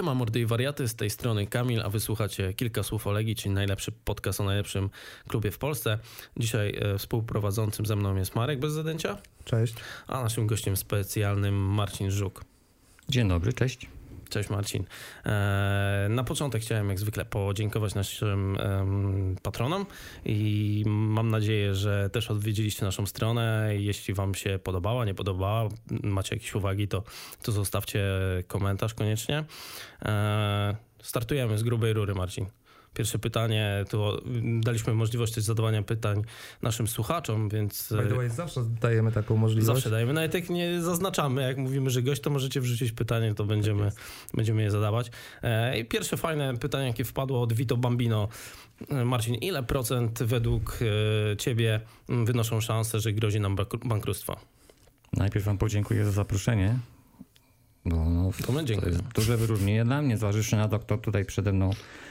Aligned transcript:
Siema 0.00 0.14
mordy 0.14 0.40
i 0.40 0.46
wariaty, 0.46 0.88
z 0.88 0.94
tej 0.94 1.10
strony 1.10 1.46
Kamil, 1.46 1.80
a 1.82 1.88
wysłuchacie 1.88 2.54
kilka 2.54 2.82
słów 2.82 3.06
o 3.06 3.12
Legii, 3.12 3.34
czyli 3.34 3.54
najlepszy 3.54 3.92
podcast 3.92 4.40
o 4.40 4.44
najlepszym 4.44 4.90
klubie 5.28 5.50
w 5.50 5.58
Polsce. 5.58 5.98
Dzisiaj 6.36 6.78
e, 6.80 6.98
współprowadzącym 6.98 7.86
ze 7.86 7.96
mną 7.96 8.16
jest 8.16 8.34
Marek 8.34 8.58
bez 8.58 8.72
zadęcia, 8.72 9.16
Cześć. 9.44 9.74
a 10.06 10.22
naszym 10.22 10.46
gościem 10.46 10.76
specjalnym 10.76 11.54
Marcin 11.54 12.10
Żuk. 12.10 12.44
Dzień 13.08 13.28
dobry, 13.28 13.52
cześć. 13.52 13.99
Cześć 14.30 14.50
Marcin. 14.50 14.84
E, 15.26 16.06
Na 16.10 16.24
początek 16.24 16.62
chciałem 16.62 16.88
jak 16.88 16.98
zwykle 16.98 17.24
podziękować 17.24 17.94
naszym 17.94 18.58
patronom 19.42 19.86
i 20.24 20.82
mam 20.86 21.30
nadzieję, 21.30 21.74
że 21.74 22.10
też 22.10 22.30
odwiedziliście 22.30 22.84
naszą 22.84 23.06
stronę. 23.06 23.68
Jeśli 23.78 24.14
wam 24.14 24.34
się 24.34 24.58
podobała, 24.64 25.04
nie 25.04 25.14
podobała, 25.14 25.68
macie 26.02 26.36
jakieś 26.36 26.54
uwagi, 26.54 26.88
to, 26.88 27.02
to 27.42 27.52
zostawcie 27.52 28.04
komentarz 28.46 28.94
koniecznie. 28.94 29.44
E, 30.02 30.76
Startujemy 31.02 31.58
z 31.58 31.62
grubej 31.62 31.92
rury, 31.92 32.14
Marcin. 32.14 32.46
Pierwsze 32.94 33.18
pytanie, 33.18 33.84
to 33.88 34.20
daliśmy 34.60 34.94
możliwość 34.94 35.34
też 35.34 35.44
zadawania 35.44 35.82
pytań 35.82 36.22
naszym 36.62 36.88
słuchaczom, 36.88 37.48
więc... 37.48 37.92
By 37.92 38.08
the 38.08 38.14
way, 38.14 38.30
zawsze 38.30 38.64
dajemy 38.80 39.12
taką 39.12 39.36
możliwość. 39.36 39.66
Zawsze 39.66 39.90
dajemy, 39.90 40.12
nawet 40.12 40.34
jak 40.34 40.50
nie 40.50 40.82
zaznaczamy, 40.82 41.42
jak 41.42 41.56
mówimy, 41.56 41.90
że 41.90 42.02
gość, 42.02 42.20
to 42.22 42.30
możecie 42.30 42.60
wrzucić 42.60 42.92
pytanie, 42.92 43.34
to 43.34 43.44
będziemy, 43.44 43.92
będziemy 44.34 44.62
je 44.62 44.70
zadawać. 44.70 45.10
E, 45.42 45.78
I 45.78 45.84
pierwsze 45.84 46.16
fajne 46.16 46.56
pytanie, 46.56 46.86
jakie 46.86 47.04
wpadło 47.04 47.42
od 47.42 47.52
Vito 47.52 47.76
Bambino. 47.76 48.28
E, 48.90 49.04
Marcin, 49.04 49.34
ile 49.34 49.62
procent 49.62 50.22
według 50.22 50.78
e, 51.32 51.36
ciebie 51.36 51.80
m, 52.08 52.26
wynoszą 52.26 52.60
szanse, 52.60 53.00
że 53.00 53.12
grozi 53.12 53.40
nam 53.40 53.56
bank- 53.56 53.88
bankructwo? 53.88 54.36
Najpierw 55.12 55.44
wam 55.44 55.58
podziękuję 55.58 56.04
za 56.04 56.12
zaproszenie. 56.12 56.78
Bo 57.84 58.10
no, 58.10 58.30
To 58.46 58.62
dziękujemy. 58.64 58.98
jest 58.98 59.14
duże 59.14 59.36
wyróżnienie 59.36 59.84
dla 59.84 60.02
mnie, 60.02 60.16
zważywszy 60.16 60.56
na 60.56 60.68
to, 60.68 60.78
kto 60.78 60.98
tutaj 60.98 61.24
przede 61.24 61.52
mną, 61.52 61.70
e, 61.70 62.09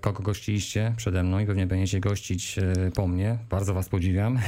kogo 0.00 0.22
gościliście 0.22 0.94
przede 0.96 1.22
mną 1.22 1.38
i 1.38 1.46
pewnie 1.46 1.66
będziecie 1.66 2.00
gościć 2.00 2.58
e, 2.58 2.90
po 2.94 3.06
mnie. 3.06 3.38
Bardzo 3.50 3.74
was 3.74 3.88
podziwiam. 3.88 4.38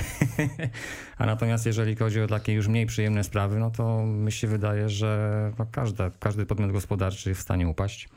A 1.19 1.27
natomiast 1.27 1.67
jeżeli 1.67 1.97
chodzi 1.97 2.21
o 2.21 2.27
takie 2.27 2.53
już 2.53 2.69
mniej 2.69 2.87
przyjemne 2.87 3.25
sprawy, 3.25 3.59
no 3.59 3.71
to 3.71 4.07
mi 4.07 4.33
się 4.33 4.47
wydaje, 4.47 4.89
że 4.89 5.53
no, 5.59 5.67
każda, 5.73 6.11
każdy 6.21 6.47
podmiot 6.47 6.73
gospodarczy 6.73 7.35
w 7.35 7.41
stanie 7.41 7.69
upaść. 7.69 8.09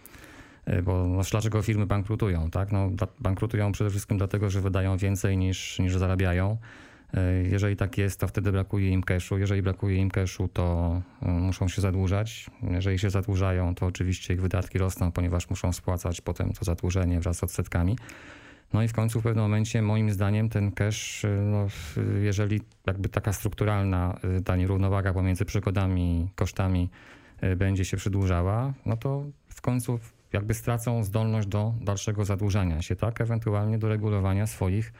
E, 0.65 0.81
Bo 0.81 1.07
no, 1.07 1.21
dlaczego 1.31 1.61
firmy 1.61 1.85
bankrutują? 1.85 2.49
Tak? 2.49 2.71
No, 2.71 2.91
bankrutują 3.19 3.71
przede 3.71 3.89
wszystkim 3.89 4.17
dlatego, 4.17 4.49
że 4.49 4.61
wydają 4.61 4.97
więcej 4.97 5.37
niż, 5.37 5.79
niż 5.79 5.97
zarabiają. 5.97 6.57
E, 7.13 7.43
Jeżeli 7.43 7.75
tak 7.75 7.97
jest, 7.97 8.19
to 8.19 8.27
wtedy 8.27 8.51
brakuje 8.51 8.89
im 8.89 9.03
cashu. 9.03 9.37
Jeżeli 9.37 9.61
brakuje 9.61 9.97
im 9.97 10.11
cashu, 10.11 10.47
to 10.47 11.01
e, 11.21 11.31
muszą 11.31 11.67
się 11.67 11.81
zadłużać. 11.81 12.49
Jeżeli 12.71 12.99
się 12.99 13.09
zadłużają, 13.09 13.75
to 13.75 13.85
oczywiście 13.85 14.33
ich 14.33 14.41
wydatki 14.41 14.77
rosną, 14.77 15.11
ponieważ 15.11 15.49
muszą 15.49 15.73
spłacać 15.73 16.21
potem 16.21 16.53
to 16.53 16.65
zadłużenie 16.65 17.19
wraz 17.19 17.37
z 17.37 17.43
odsetkami. 17.43 17.97
No 18.73 18.83
i 18.83 18.87
w 18.87 18.93
końcu 18.93 19.19
w 19.19 19.23
pewnym 19.23 19.43
momencie, 19.43 19.81
moim 19.81 20.11
zdaniem, 20.11 20.49
ten 20.49 20.71
cash, 20.71 21.25
e, 21.25 21.27
no, 21.27 21.67
jeżeli 22.21 22.61
jakby 22.87 23.09
taka 23.09 23.33
strukturalna 23.33 24.19
ta 24.45 24.55
nierównowaga 24.55 25.13
pomiędzy 25.13 25.45
przychodami 25.45 26.21
i 26.21 26.29
kosztami 26.35 26.89
będzie 27.57 27.85
się 27.85 27.97
przedłużała, 27.97 28.73
no 28.85 28.97
to 28.97 29.23
w 29.49 29.61
końcu 29.61 29.99
jakby 30.33 30.53
stracą 30.53 31.03
zdolność 31.03 31.47
do 31.47 31.73
dalszego 31.81 32.25
zadłużania 32.25 32.81
się, 32.81 32.95
tak? 32.95 33.21
Ewentualnie 33.21 33.77
do 33.77 33.89
regulowania 33.89 34.47
swoich 34.47 34.93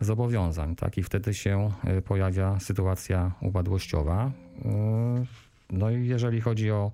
zobowiązań, 0.00 0.76
tak? 0.76 0.98
I 0.98 1.02
wtedy 1.02 1.34
się 1.34 1.72
y, 1.98 2.02
pojawia 2.02 2.60
sytuacja 2.60 3.32
upadłościowa. 3.40 4.30
Y, 4.58 5.26
No 5.70 5.90
i 5.90 6.06
jeżeli 6.06 6.40
chodzi 6.40 6.70
o 6.70 6.92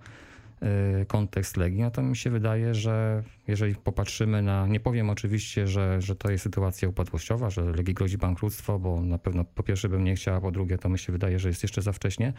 y, 1.02 1.06
kontekst 1.06 1.56
Legii, 1.56 1.80
no 1.82 1.90
to 1.90 2.02
mi 2.02 2.16
się 2.16 2.30
wydaje, 2.30 2.74
że 2.74 3.22
jeżeli 3.48 3.74
popatrzymy 3.74 4.42
na, 4.42 4.66
nie 4.66 4.80
powiem 4.80 5.10
oczywiście, 5.10 5.66
że, 5.66 6.02
że 6.02 6.16
to 6.16 6.30
jest 6.30 6.44
sytuacja 6.44 6.88
upadłościowa, 6.88 7.50
że 7.50 7.62
Legii 7.62 7.94
grozi 7.94 8.18
bankructwo, 8.18 8.78
bo 8.78 9.02
na 9.02 9.18
pewno 9.18 9.44
po 9.44 9.62
pierwsze 9.62 9.88
bym 9.88 10.04
nie 10.04 10.14
chciała, 10.14 10.40
po 10.40 10.50
drugie 10.50 10.78
to 10.78 10.88
mi 10.88 10.98
się 10.98 11.12
wydaje, 11.12 11.38
że 11.38 11.48
jest 11.48 11.62
jeszcze 11.62 11.82
za 11.82 11.92
wcześnie. 11.92 12.32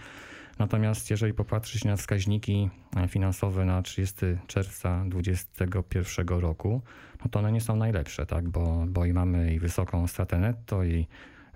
Natomiast 0.60 1.12
jeżeli 1.12 1.34
popatrzeć 1.34 1.84
na 1.86 1.96
wskaźniki 1.96 2.70
e, 2.96 3.08
finansowe 3.08 3.66
na 3.66 3.82
30 3.82 4.16
czerwca 4.48 5.04
2021 5.08 6.28
roku, 6.28 6.82
no 7.24 7.30
to 7.32 7.40
one 7.40 7.52
nie 7.52 7.62
są 7.62 7.76
najlepsze, 7.76 8.26
tak? 8.26 8.50
bo, 8.50 8.86
bo 8.88 9.06
i 9.06 9.14
mamy 9.14 9.54
i 9.54 9.60
wysoką 9.60 10.08
stratę 10.08 10.40
netto, 10.40 10.84
i 10.84 11.08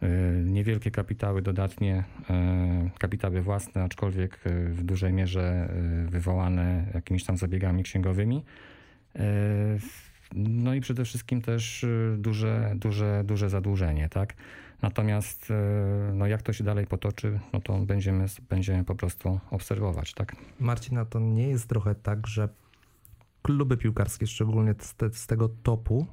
y, 0.03 0.07
niewielkie 0.45 0.91
kapitały 0.91 1.41
dodatnie, 1.41 2.03
y, 2.95 2.99
kapitały 2.99 3.41
własne, 3.41 3.83
aczkolwiek 3.83 4.47
y, 4.47 4.69
w 4.69 4.83
dużej 4.83 5.13
mierze 5.13 5.69
wywołane 6.07 6.85
jakimiś 6.93 7.23
tam 7.23 7.37
zabiegami 7.37 7.83
księgowymi. 7.83 8.43
No 10.35 10.73
i 10.73 10.81
przede 10.81 11.05
wszystkim 11.05 11.41
też 11.41 11.83
y, 11.83 12.15
duże, 12.17 12.73
duże, 12.75 13.23
duże 13.25 13.49
zadłużenie, 13.49 14.09
tak? 14.09 14.33
Natomiast 14.81 15.51
y, 15.51 15.53
no 16.13 16.27
jak 16.27 16.41
to 16.41 16.53
się 16.53 16.63
dalej 16.63 16.87
potoczy, 16.87 17.39
no 17.53 17.61
to 17.61 17.77
będziemy, 17.77 18.25
będziemy 18.49 18.83
po 18.83 18.95
prostu 18.95 19.39
obserwować, 19.51 20.13
tak? 20.13 20.35
Marcina, 20.59 21.05
to 21.05 21.19
nie 21.19 21.47
jest 21.47 21.67
trochę 21.67 21.95
tak, 21.95 22.27
że 22.27 22.49
kluby 23.41 23.77
piłkarskie, 23.77 24.27
szczególnie 24.27 24.75
z, 24.79 24.95
te, 24.95 25.13
z 25.13 25.27
tego 25.27 25.49
topu, 25.63 26.05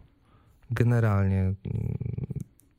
generalnie 0.71 1.41
mm, 1.41 1.55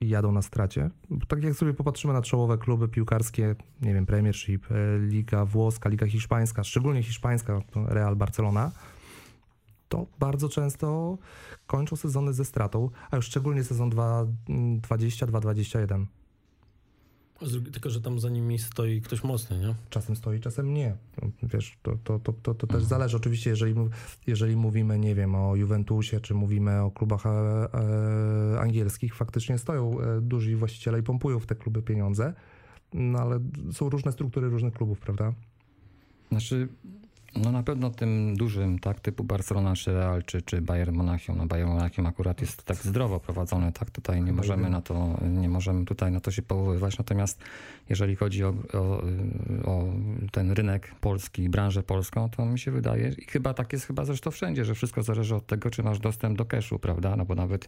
jadą 0.02 0.31
na 0.31 0.42
stracie. 0.42 0.90
Bo 1.09 1.25
tak 1.25 1.44
jak 1.44 1.53
sobie 1.53 1.74
popatrzymy 1.74 2.14
na 2.14 2.22
czołowe 2.22 2.58
kluby 2.58 2.88
piłkarskie, 2.88 3.56
nie 3.81 3.94
wiem, 3.94 4.06
Premiership, 4.06 4.72
e, 4.72 5.00
Liga 5.00 5.46
Włoska, 5.46 5.90
Liga 5.90 6.08
Hiszpańska, 6.08 6.64
szczególnie 6.64 7.04
hiszpańska, 7.04 7.62
to 7.72 7.86
Real 7.86 8.16
Barcelona, 8.16 8.72
to 9.90 10.06
bardzo 10.20 10.50
często 10.50 11.18
kończą 11.68 11.96
sezony 11.96 12.34
ze 12.34 12.46
stratą, 12.46 12.90
a 13.12 13.16
już 13.16 13.25
szczególnie 13.25 13.64
sezon 13.64 13.90
20-2021. 13.90 16.06
Z 17.42 17.52
drugiej- 17.52 17.72
Tylko, 17.72 17.90
że 17.90 18.02
tam 18.02 18.20
za 18.20 18.30
nimi 18.30 18.59
stoi 18.59 19.02
ktoś 19.02 19.24
mocny, 19.24 19.58
nie? 19.59 19.75
Czasem 19.90 20.16
stoi, 20.16 20.40
czasem 20.40 20.74
nie. 20.74 20.96
Wiesz, 21.44 21.78
to, 21.84 21.98
to, 22.03 22.20
to, 22.20 22.34
to, 22.34 22.53
to 22.56 22.68
też 22.68 22.84
zależy. 22.84 23.18
Oczywiście, 23.18 23.50
jeżeli, 23.50 23.75
jeżeli 24.28 24.56
mówimy, 24.56 25.00
nie 25.00 25.16
wiem, 25.16 25.36
o 25.36 25.56
Juventusie, 25.56 26.19
czy 26.19 26.34
mówimy 26.34 26.81
o 26.81 26.92
klubach 26.92 27.25
e, 27.25 27.30
e, 28.54 28.59
angielskich, 28.59 29.16
faktycznie 29.16 29.58
stoją 29.58 30.02
e, 30.02 30.22
duzi 30.22 30.56
właściciele 30.56 31.00
i 31.00 31.04
pompują 31.04 31.40
w 31.40 31.46
te 31.46 31.56
kluby 31.56 31.81
pieniądze, 31.81 32.34
no 32.94 33.19
ale 33.19 33.40
są 33.72 33.90
różne 33.90 34.12
struktury 34.12 34.50
różnych 34.50 34.74
klubów, 34.74 35.00
prawda? 35.00 35.34
Znaczy, 36.31 36.68
no 37.36 37.52
na 37.52 37.64
pewno 37.64 37.90
tym 37.90 38.36
dużym, 38.36 38.80
tak, 38.80 39.00
typu 39.00 39.24
Barcelona 39.24 39.76
czy 39.76 39.94
Real, 39.94 40.24
czy, 40.24 40.42
czy 40.42 40.62
Bayern 40.62 40.96
Monachium, 40.96 41.38
no 41.38 41.46
Bayern 41.46 41.70
Monachium 41.70 42.06
akurat 42.06 42.42
jest 42.42 42.64
tak 42.64 42.78
zdrowo 42.78 43.20
prowadzone, 43.20 43.72
tak, 43.72 43.92
tutaj 43.92 44.22
nie 44.22 44.34
możemy 44.34 44.70
na 44.70 44.82
to, 44.82 45.20
nie 45.22 45.50
możemy 45.50 45.86
tutaj 45.86 46.12
na 46.12 46.20
to 46.20 46.32
się 46.32 46.42
powoływać, 46.42 46.98
natomiast 46.98 47.40
jeżeli 47.90 48.16
chodzi 48.16 48.44
o, 48.44 48.54
o, 48.74 49.02
o 49.66 49.84
ten 50.32 50.51
rynek 50.51 50.96
polski, 51.01 51.50
branżę 51.50 51.84
polską, 51.84 52.30
to 52.30 52.46
mi 52.46 52.60
się 52.60 52.72
wydaje, 52.72 53.13
i 53.18 53.25
chyba 53.25 53.54
tak 53.54 53.74
jest 53.74 53.86
chyba 53.86 54.06
zresztą 54.06 54.31
wszędzie, 54.31 54.66
że 54.66 54.75
wszystko 54.75 55.04
zależy 55.04 55.36
od 55.36 55.46
tego, 55.46 55.69
czy 55.69 55.84
masz 55.84 56.00
dostęp 56.00 56.38
do 56.38 56.46
cashu, 56.46 56.80
prawda, 56.80 57.16
no 57.16 57.25
bo 57.25 57.36
nawet 57.36 57.68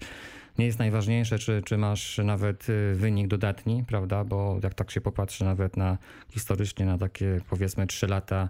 nie 0.58 0.66
jest 0.66 0.80
najważniejsze, 0.80 1.40
czy, 1.40 1.62
czy 1.66 1.78
masz 1.78 2.18
nawet 2.24 2.70
y, 2.70 2.96
wynik 2.96 3.28
dodatni, 3.28 3.84
prawda, 3.88 4.24
bo 4.24 4.60
jak 4.64 4.74
tak 4.74 4.92
się 4.92 5.02
popatrzy 5.02 5.46
nawet 5.46 5.78
na 5.78 5.98
historycznie 6.30 6.86
na 6.86 6.98
takie 6.98 7.42
powiedzmy 7.50 7.88
3 7.88 8.08
lata 8.08 8.50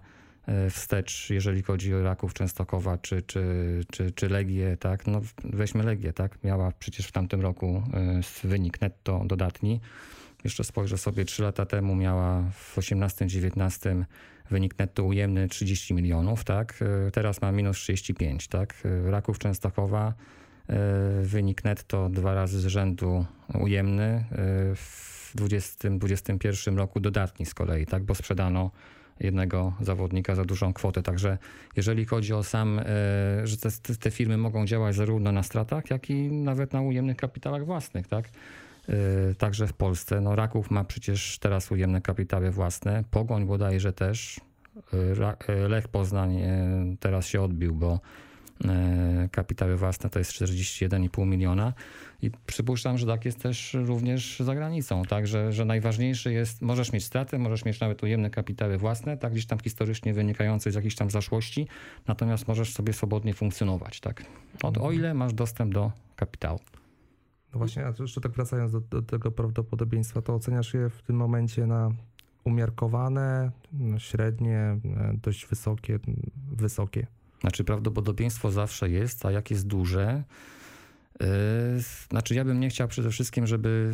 wstecz, 0.69 1.29
jeżeli 1.29 1.63
chodzi 1.63 1.93
o 1.93 2.03
Raków 2.03 2.33
Częstochowa 2.33 2.97
czy, 2.97 3.21
czy, 3.21 3.43
czy, 3.91 4.11
czy 4.11 4.29
Legię, 4.29 4.77
tak? 4.77 5.07
No 5.07 5.21
weźmy 5.43 5.83
Legię, 5.83 6.13
tak? 6.13 6.43
Miała 6.43 6.71
przecież 6.79 7.07
w 7.07 7.11
tamtym 7.11 7.41
roku 7.41 7.83
e, 7.93 8.47
wynik 8.47 8.81
netto 8.81 9.23
dodatni. 9.25 9.81
Jeszcze 10.43 10.63
spojrzę 10.63 10.97
sobie, 10.97 11.25
3 11.25 11.43
lata 11.43 11.65
temu 11.65 11.95
miała 11.95 12.43
w 12.53 12.77
18-19 12.77 14.03
wynik 14.49 14.79
netto 14.79 15.03
ujemny 15.03 15.47
30 15.47 15.93
milionów, 15.93 16.43
tak? 16.43 16.79
E, 17.07 17.11
Teraz 17.11 17.41
ma 17.41 17.51
minus 17.51 17.77
35, 17.77 18.47
tak? 18.47 18.73
E, 18.85 19.11
Raków 19.11 19.39
Częstochowa 19.39 20.13
e, 20.69 20.75
wynik 21.23 21.63
netto 21.63 22.09
dwa 22.09 22.33
razy 22.33 22.59
z 22.59 22.65
rzędu 22.65 23.25
ujemny. 23.53 24.03
e, 24.03 24.25
W 24.75 25.31
2021 25.35 26.77
roku 26.77 26.99
dodatni 26.99 27.45
z 27.45 27.53
kolei, 27.53 27.85
tak? 27.85 28.03
Bo 28.03 28.15
sprzedano 28.15 28.71
jednego 29.19 29.73
zawodnika 29.81 30.35
za 30.35 30.45
dużą 30.45 30.73
kwotę. 30.73 31.03
Także 31.03 31.37
jeżeli 31.75 32.05
chodzi 32.05 32.33
o 32.33 32.43
sam, 32.43 32.79
e, 32.79 32.83
że 33.43 33.57
te, 33.57 33.95
te 33.99 34.11
firmy 34.11 34.37
mogą 34.37 34.65
działać 34.65 34.95
zarówno 34.95 35.31
na 35.31 35.43
stratach, 35.43 35.89
jak 35.89 36.09
i 36.09 36.31
nawet 36.31 36.73
na 36.73 36.81
ujemnych 36.81 37.17
kapitałach 37.17 37.65
własnych, 37.65 38.07
tak? 38.07 38.29
E, 38.89 39.35
Także 39.35 39.67
w 39.67 39.73
Polsce. 39.73 40.21
No 40.21 40.35
Raków 40.35 40.71
ma 40.71 40.83
przecież 40.83 41.39
teraz 41.39 41.71
ujemne 41.71 42.01
kapitały 42.01 42.51
własne. 42.51 43.03
Pogoń 43.11 43.45
bodajże 43.45 43.93
też. 43.93 44.39
E, 45.47 45.67
Lech 45.67 45.87
Poznań 45.87 46.41
teraz 46.99 47.27
się 47.27 47.41
odbił, 47.41 47.75
bo 47.75 47.99
kapitały 49.31 49.77
własne 49.77 50.09
to 50.09 50.19
jest 50.19 50.31
41,5 50.31 51.27
miliona 51.27 51.73
i 52.21 52.31
przypuszczam, 52.45 52.97
że 52.97 53.07
tak 53.07 53.25
jest 53.25 53.41
też 53.41 53.73
również 53.73 54.39
za 54.39 54.55
granicą, 54.55 55.03
tak, 55.03 55.27
że, 55.27 55.53
że 55.53 55.65
najważniejszy 55.65 56.33
jest, 56.33 56.61
możesz 56.61 56.93
mieć 56.93 57.03
straty, 57.03 57.39
możesz 57.39 57.65
mieć 57.65 57.79
nawet 57.79 58.03
ujemne 58.03 58.29
kapitały 58.29 58.77
własne, 58.77 59.17
tak, 59.17 59.31
gdzieś 59.31 59.45
tam 59.45 59.59
historycznie 59.59 60.13
wynikające 60.13 60.71
z 60.71 60.75
jakiejś 60.75 60.95
tam 60.95 61.09
zaszłości, 61.09 61.67
natomiast 62.07 62.47
możesz 62.47 62.73
sobie 62.73 62.93
swobodnie 62.93 63.33
funkcjonować, 63.33 63.99
tak, 63.99 64.23
o, 64.63 64.87
o 64.87 64.91
ile 64.91 65.13
masz 65.13 65.33
dostęp 65.33 65.73
do 65.73 65.91
kapitału. 66.15 66.59
No 67.53 67.57
właśnie, 67.57 67.85
a 67.85 67.93
jeszcze 67.99 68.21
tak 68.21 68.31
wracając 68.31 68.71
do, 68.71 68.79
do 68.79 69.01
tego 69.01 69.31
prawdopodobieństwa, 69.31 70.21
to 70.21 70.35
oceniasz 70.35 70.73
je 70.73 70.89
w 70.89 71.01
tym 71.01 71.15
momencie 71.15 71.67
na 71.67 71.91
umiarkowane, 72.43 73.51
średnie, 73.97 74.57
e, 74.57 74.79
dość 75.21 75.45
wysokie, 75.45 75.99
wysokie. 76.51 77.07
Znaczy 77.41 77.63
prawdopodobieństwo 77.63 78.51
zawsze 78.51 78.89
jest, 78.89 79.25
a 79.25 79.31
jak 79.31 79.51
jest 79.51 79.67
duże, 79.67 80.23
yy, 81.19 81.27
znaczy 82.09 82.35
ja 82.35 82.45
bym 82.45 82.59
nie 82.59 82.69
chciał 82.69 82.87
przede 82.87 83.09
wszystkim, 83.09 83.47
żeby, 83.47 83.93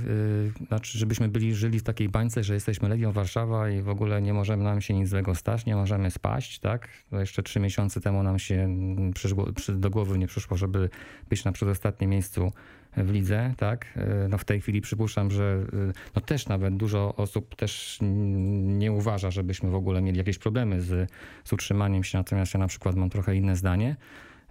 yy, 0.59 0.67
znaczy 0.67 0.97
żebyśmy 0.97 1.27
byli 1.27 1.55
żyli 1.55 1.79
w 1.79 1.83
takiej 1.83 2.09
bańce, 2.09 2.43
że 2.43 2.53
jesteśmy 2.53 2.89
Legią 2.89 3.11
Warszawa 3.11 3.69
i 3.69 3.81
w 3.81 3.89
ogóle 3.89 4.21
nie 4.21 4.33
możemy 4.33 4.63
nam 4.63 4.81
się 4.81 4.93
nic 4.93 5.09
złego 5.09 5.35
stać, 5.35 5.65
nie 5.65 5.75
możemy 5.75 6.11
spaść, 6.11 6.59
tak? 6.59 6.87
Jeszcze 7.11 7.43
trzy 7.43 7.59
miesiące 7.59 8.01
temu 8.01 8.23
nam 8.23 8.39
się 8.39 8.55
mm, 8.55 9.13
przyszło, 9.13 9.53
przy, 9.53 9.75
do 9.75 9.89
głowy 9.89 10.17
nie 10.17 10.27
przyszło, 10.27 10.57
żeby 10.57 10.89
być 11.29 11.45
na 11.45 11.51
przedostatnim 11.51 12.09
miejscu 12.09 12.51
w 12.97 13.11
lidze, 13.11 13.53
tak? 13.57 13.85
Yy, 13.95 14.03
No 14.29 14.37
w 14.37 14.45
tej 14.45 14.61
chwili 14.61 14.81
przypuszczam, 14.81 15.31
że 15.31 15.65
yy, 15.73 15.93
no 16.15 16.21
też 16.21 16.47
nawet 16.47 16.77
dużo 16.77 17.15
osób 17.15 17.55
też 17.55 17.97
nie 18.01 18.91
uważa, 18.91 19.31
żebyśmy 19.31 19.69
w 19.69 19.75
ogóle 19.75 20.01
mieli 20.01 20.17
jakieś 20.17 20.37
problemy 20.37 20.81
z, 20.81 21.11
z 21.43 21.53
utrzymaniem 21.53 22.03
się, 22.03 22.17
natomiast 22.17 22.53
ja 22.53 22.59
na 22.59 22.67
przykład 22.67 22.95
mam 22.95 23.09
trochę 23.09 23.35
inne 23.35 23.55
zdanie. 23.55 23.95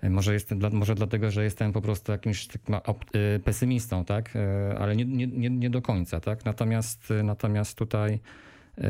Yy, 0.02 0.10
Może, 0.10 0.32
jestem, 0.32 0.60
może 0.72 0.94
dlatego, 0.94 1.30
że 1.30 1.44
jestem 1.44 1.72
po 1.72 1.80
prostu 1.80 2.12
jakimś 2.12 2.48
yy, 2.48 3.40
pesymistą, 3.44 4.04
tak? 4.04 4.34
Ale 4.78 4.96
nie, 4.96 5.04
nie, 5.04 5.50
nie, 5.50 5.70
do 5.70 5.82
końca, 5.82 6.20
tak? 6.20 6.44
Natomiast, 6.44 7.12
natomiast 7.24 7.78
tutaj 7.78 8.20
yy, 8.78 8.84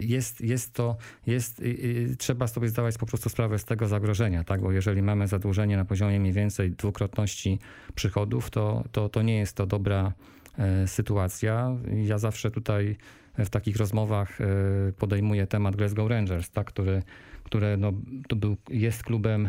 jest, 0.00 0.40
jest 0.40 0.72
to, 0.72 0.96
jest, 1.26 1.60
yy, 1.60 1.68
yy, 1.72 2.16
trzeba 2.16 2.46
sobie 2.46 2.68
zdawać 2.68 2.98
po 2.98 3.06
prostu 3.06 3.28
sprawę 3.28 3.58
z 3.58 3.64
tego 3.64 3.88
zagrożenia, 3.88 4.44
tak? 4.44 4.60
Bo 4.60 4.72
jeżeli 4.72 5.02
mamy 5.02 5.28
zadłużenie 5.28 5.76
na 5.76 5.84
poziomie 5.84 6.20
mniej 6.20 6.32
więcej 6.32 6.70
dwukrotności 6.70 7.58
przychodów, 7.94 8.50
to, 8.50 8.84
to, 8.92 9.08
to 9.08 9.22
nie 9.22 9.38
jest 9.38 9.56
to 9.56 9.66
dobra 9.66 10.12
e, 10.58 10.86
sytuacja. 10.86 11.76
Ja 12.04 12.18
zawsze 12.18 12.50
tutaj 12.50 12.96
w 13.38 13.50
takich 13.50 13.76
rozmowach 13.76 14.40
e, 14.40 14.44
podejmuję 14.92 15.46
temat 15.46 15.76
Glasgow 15.76 16.10
Rangers, 16.10 16.50
tak? 16.50 16.66
który, 16.66 17.02
które 17.44 17.76
no, 17.76 17.92
to 18.28 18.36
był, 18.36 18.56
jest 18.68 19.02
klubem 19.02 19.48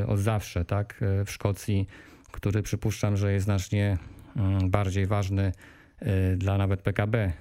e, 0.00 0.06
od 0.06 0.18
zawsze 0.18 0.64
tak? 0.64 1.02
e, 1.02 1.24
w 1.24 1.30
Szkocji, 1.30 1.86
który 2.30 2.62
przypuszczam, 2.62 3.16
że 3.16 3.32
jest 3.32 3.44
znacznie 3.44 3.98
mm, 4.36 4.70
bardziej 4.70 5.06
ważny 5.06 5.52
e, 5.98 6.36
dla 6.36 6.58
nawet 6.58 6.82
PKB 6.82 7.18
e, 7.18 7.32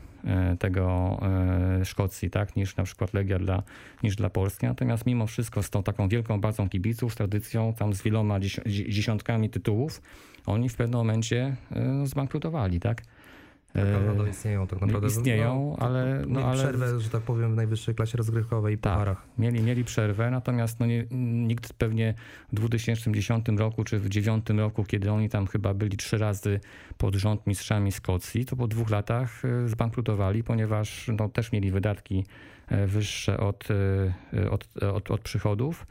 tego 0.59 1.17
e, 1.81 1.85
Szkocji, 1.85 2.29
tak, 2.29 2.55
niż 2.55 2.75
na 2.75 2.83
przykład 2.83 3.13
Legia 3.13 3.39
dla, 3.39 3.63
niż 4.03 4.15
dla 4.15 4.29
Polski. 4.29 4.65
Natomiast 4.65 5.05
mimo 5.05 5.27
wszystko 5.27 5.63
z 5.63 5.69
tą 5.69 5.83
taką 5.83 6.07
wielką 6.07 6.41
bazą 6.41 6.69
kibiców, 6.69 7.13
z 7.13 7.15
tradycją, 7.15 7.73
tam 7.73 7.93
z 7.93 8.01
wieloma 8.01 8.39
dziesi- 8.39 8.61
dzi- 8.65 8.89
dziesiątkami 8.89 9.49
tytułów, 9.49 10.01
oni 10.45 10.69
w 10.69 10.75
pewnym 10.75 10.97
momencie 10.97 11.55
e, 11.71 12.07
zbankrutowali, 12.07 12.79
tak? 12.79 13.01
Tak 13.73 13.85
E, 13.85 13.91
naprawdę 13.91 14.29
istnieją 14.29 14.67
tak 14.67 14.81
naprawdę. 14.81 15.07
istnieją, 15.07 15.75
No, 15.79 15.85
ale- 15.85 16.23
no, 16.27 16.45
ale- 16.45 16.57
przerwę, 16.63 16.99
że 16.99 17.09
tak 17.09 17.21
powiem, 17.21 17.53
w 17.53 17.55
najwyższej 17.55 17.95
klasie 17.95 18.17
rozgrywkowej 18.17 18.75
i 18.75 18.77
Tak. 18.77 18.93
pucharach. 18.93 19.25
Mieli, 19.37 19.61
mieli 19.61 19.83
przerwę, 19.83 20.31
natomiast 20.31 20.79
no 20.79 20.85
nie, 20.85 21.05
nikt 21.47 21.73
pewnie 21.73 22.13
w 22.51 22.55
2010 22.55 23.57
roku 23.57 23.83
czy 23.83 23.97
w 23.97 24.01
2009 24.01 24.59
roku, 24.59 24.83
kiedy 24.83 25.11
oni 25.11 25.29
tam 25.29 25.47
chyba 25.47 25.73
byli 25.73 25.97
trzy 25.97 26.17
razy 26.17 26.59
pod 26.97 27.15
rząd 27.15 27.47
mistrzami 27.47 27.91
Szkocji, 27.91 28.45
to 28.45 28.55
po 28.55 28.67
dwóch 28.67 28.89
latach 28.89 29.45
e, 29.45 29.67
zbankrutowali, 29.67 30.43
ponieważ 30.43 31.09
no, 31.19 31.29
też 31.29 31.51
mieli 31.51 31.71
wydatki 31.71 32.25
e, 32.67 32.87
wyższe 32.87 33.37
od, 33.39 33.67
e, 34.33 34.49
od, 34.51 34.67
od, 34.93 35.11
od 35.11 35.21
przychodów. 35.21 35.87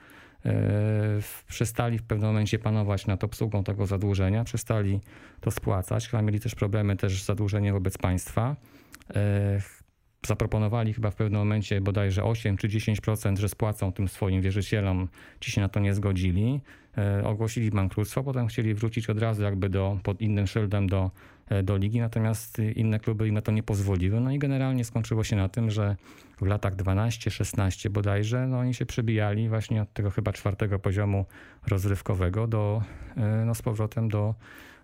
E, 0.46 1.20
Przestali 1.48 1.98
w 1.98 2.02
pewnym 2.02 2.28
momencie 2.28 2.58
panować 2.58 3.06
nad 3.06 3.24
obsługą 3.24 3.64
tego 3.64 3.86
zadłużenia, 3.86 4.44
przestali 4.44 5.00
to 5.40 5.50
spłacać, 5.50 6.08
chyba 6.08 6.22
mieli 6.22 6.40
też 6.40 6.54
problemy 6.54 6.96
też 6.96 7.22
z 7.22 7.26
zadłużeniem 7.26 7.74
wobec 7.74 7.98
państwa. 7.98 8.56
E, 9.14 9.60
zaproponowali 10.26 10.94
chyba 10.94 11.10
w 11.10 11.14
pewnym 11.14 11.40
momencie 11.40 11.80
bodajże 11.80 12.24
8 12.24 12.56
czy 12.56 12.68
10%, 12.68 13.36
że 13.38 13.48
spłacą 13.48 13.92
tym 13.92 14.08
swoim 14.08 14.42
wierzycielom. 14.42 15.08
Ci 15.40 15.50
się 15.52 15.60
na 15.60 15.68
to 15.68 15.80
nie 15.80 15.94
zgodzili. 15.94 16.60
E, 16.98 17.24
ogłosili 17.24 17.70
bankructwo, 17.70 18.22
potem 18.22 18.46
chcieli 18.46 18.74
wrócić 18.74 19.10
od 19.10 19.18
razu 19.18 19.42
jakby 19.42 19.68
do, 19.68 19.98
pod 20.02 20.20
innym 20.20 20.46
szyldem 20.46 20.88
do, 20.88 21.10
do 21.62 21.76
ligi, 21.76 22.00
natomiast 22.00 22.58
inne 22.76 23.00
kluby 23.00 23.28
im 23.28 23.34
na 23.34 23.40
to 23.40 23.52
nie 23.52 23.62
pozwoliły. 23.62 24.20
No 24.20 24.32
i 24.32 24.38
generalnie 24.38 24.84
skończyło 24.84 25.24
się 25.24 25.36
na 25.36 25.48
tym, 25.48 25.70
że 25.70 25.96
w 26.40 26.46
latach 26.46 26.76
12-16 26.76 27.88
bodajże, 27.88 28.46
no 28.46 28.58
oni 28.58 28.74
się 28.74 28.86
przebijali 28.86 29.48
właśnie 29.48 29.82
od 29.82 29.92
tego 29.92 30.10
chyba 30.10 30.32
czwartego 30.32 30.78
poziomu 30.78 31.26
rozrywkowego 31.66 32.46
do, 32.46 32.82
e, 33.16 33.44
no 33.46 33.54
z 33.54 33.62
powrotem 33.62 34.08
do, 34.08 34.34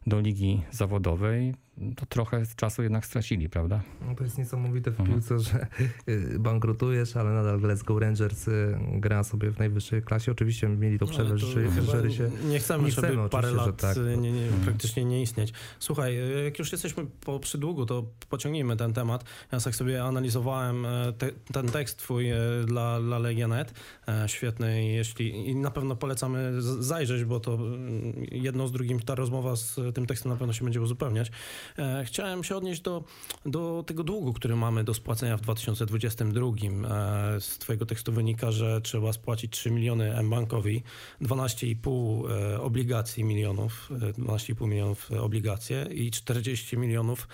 do 0.06 0.20
ligi 0.20 0.62
zawodowej. 0.70 1.54
To 1.96 2.06
trochę 2.06 2.42
czasu 2.56 2.82
jednak 2.82 3.06
stracili, 3.06 3.48
prawda? 3.48 3.82
No 4.08 4.14
to 4.14 4.24
jest 4.24 4.38
niesamowite 4.38 4.90
w 4.90 5.00
Mhm. 5.00 5.08
piłce, 5.20 5.38
że 5.38 5.66
y, 6.08 6.38
bankrutujesz, 6.38 7.16
ale 7.16 7.30
nadal 7.30 7.60
Glasgow 7.60 8.00
Rangers 8.00 8.48
y, 8.48 8.78
gra 8.92 9.24
sobie 9.24 9.50
w 9.50 9.58
najwyższej 9.58 10.02
klasie. 10.02 10.32
Oczywiście 10.32 10.68
mieli 10.68 10.98
to 10.98 11.06
przerwę, 11.06 11.30
Ale 11.30 11.40
to 11.40 11.46
że, 11.46 12.12
się... 12.12 12.30
Nie 12.44 12.58
chcemy, 12.58 12.84
nie 12.84 12.90
żeby 12.90 13.06
chcemy, 13.08 13.28
parę 13.28 13.48
oczywiście, 13.48 13.70
lat 13.70 13.80
że 13.96 14.04
tak. 14.04 14.14
y, 14.14 14.16
nie, 14.16 14.32
nie, 14.32 14.42
Mhm. 14.42 14.62
praktycznie 14.62 15.04
nie 15.04 15.22
istnieć. 15.22 15.52
Słuchaj, 15.78 16.18
jak 16.44 16.58
już 16.58 16.72
jesteśmy 16.72 17.06
po 17.06 17.40
przydługu, 17.40 17.86
to 17.86 18.04
pociągnijmy 18.28 18.76
ten 18.76 18.92
temat. 18.92 19.24
Ja 19.52 19.60
tak 19.60 19.74
sobie 19.76 20.04
analizowałem 20.04 20.86
e, 20.86 21.12
te, 21.18 21.30
ten 21.52 21.68
tekst 21.68 21.98
twój 21.98 22.30
e, 22.30 22.36
dla, 22.66 23.00
dla 23.00 23.18
Legia.net. 23.18 23.74
E, 24.08 24.28
Świetny, 24.28 24.86
jeśli 24.86 25.48
i 25.50 25.54
na 25.56 25.70
pewno 25.70 25.96
polecamy 25.96 26.62
zajrzeć, 26.62 27.24
bo 27.24 27.40
to 27.40 27.54
mm, 27.54 28.12
jedno 28.32 28.68
z 28.68 28.72
drugim 28.72 29.00
ta 29.00 29.14
rozmowa 29.14 29.56
z 29.56 29.80
tym 29.94 30.06
tekstem 30.06 30.32
na 30.32 30.36
pewno 30.38 30.52
się 30.52 30.64
będzie 30.64 30.80
uzupełniać. 30.80 31.30
E, 31.78 32.04
Chciałem 32.04 32.44
się 32.44 32.56
odnieść 32.56 32.80
do, 32.80 33.04
do 33.46 33.84
tego 33.86 34.04
długu, 34.04 34.32
który 34.32 34.56
mamy 34.56 34.84
do 34.84 34.94
spłacenia 34.94 35.36
w 35.36 35.40
2022. 35.40 36.46
E, 36.46 37.40
Z 37.40 37.58
twojego 37.58 37.86
tekstu 37.86 38.12
wynika, 38.12 38.50
że 38.52 38.80
trzeba 38.80 39.12
spłacić 39.12 39.52
3 39.52 39.70
miliony 39.70 40.22
mBankowi, 40.22 40.82
12,5 41.22 42.30
e, 42.30 42.60
obligacji 42.60 43.24
milionów, 43.24 43.90
e, 44.02 44.12
12,5 44.12 44.68
milionów 44.68 45.10
obligacje 45.20 45.86
i 45.90 46.10
40 46.10 46.76
milionów 46.76 47.28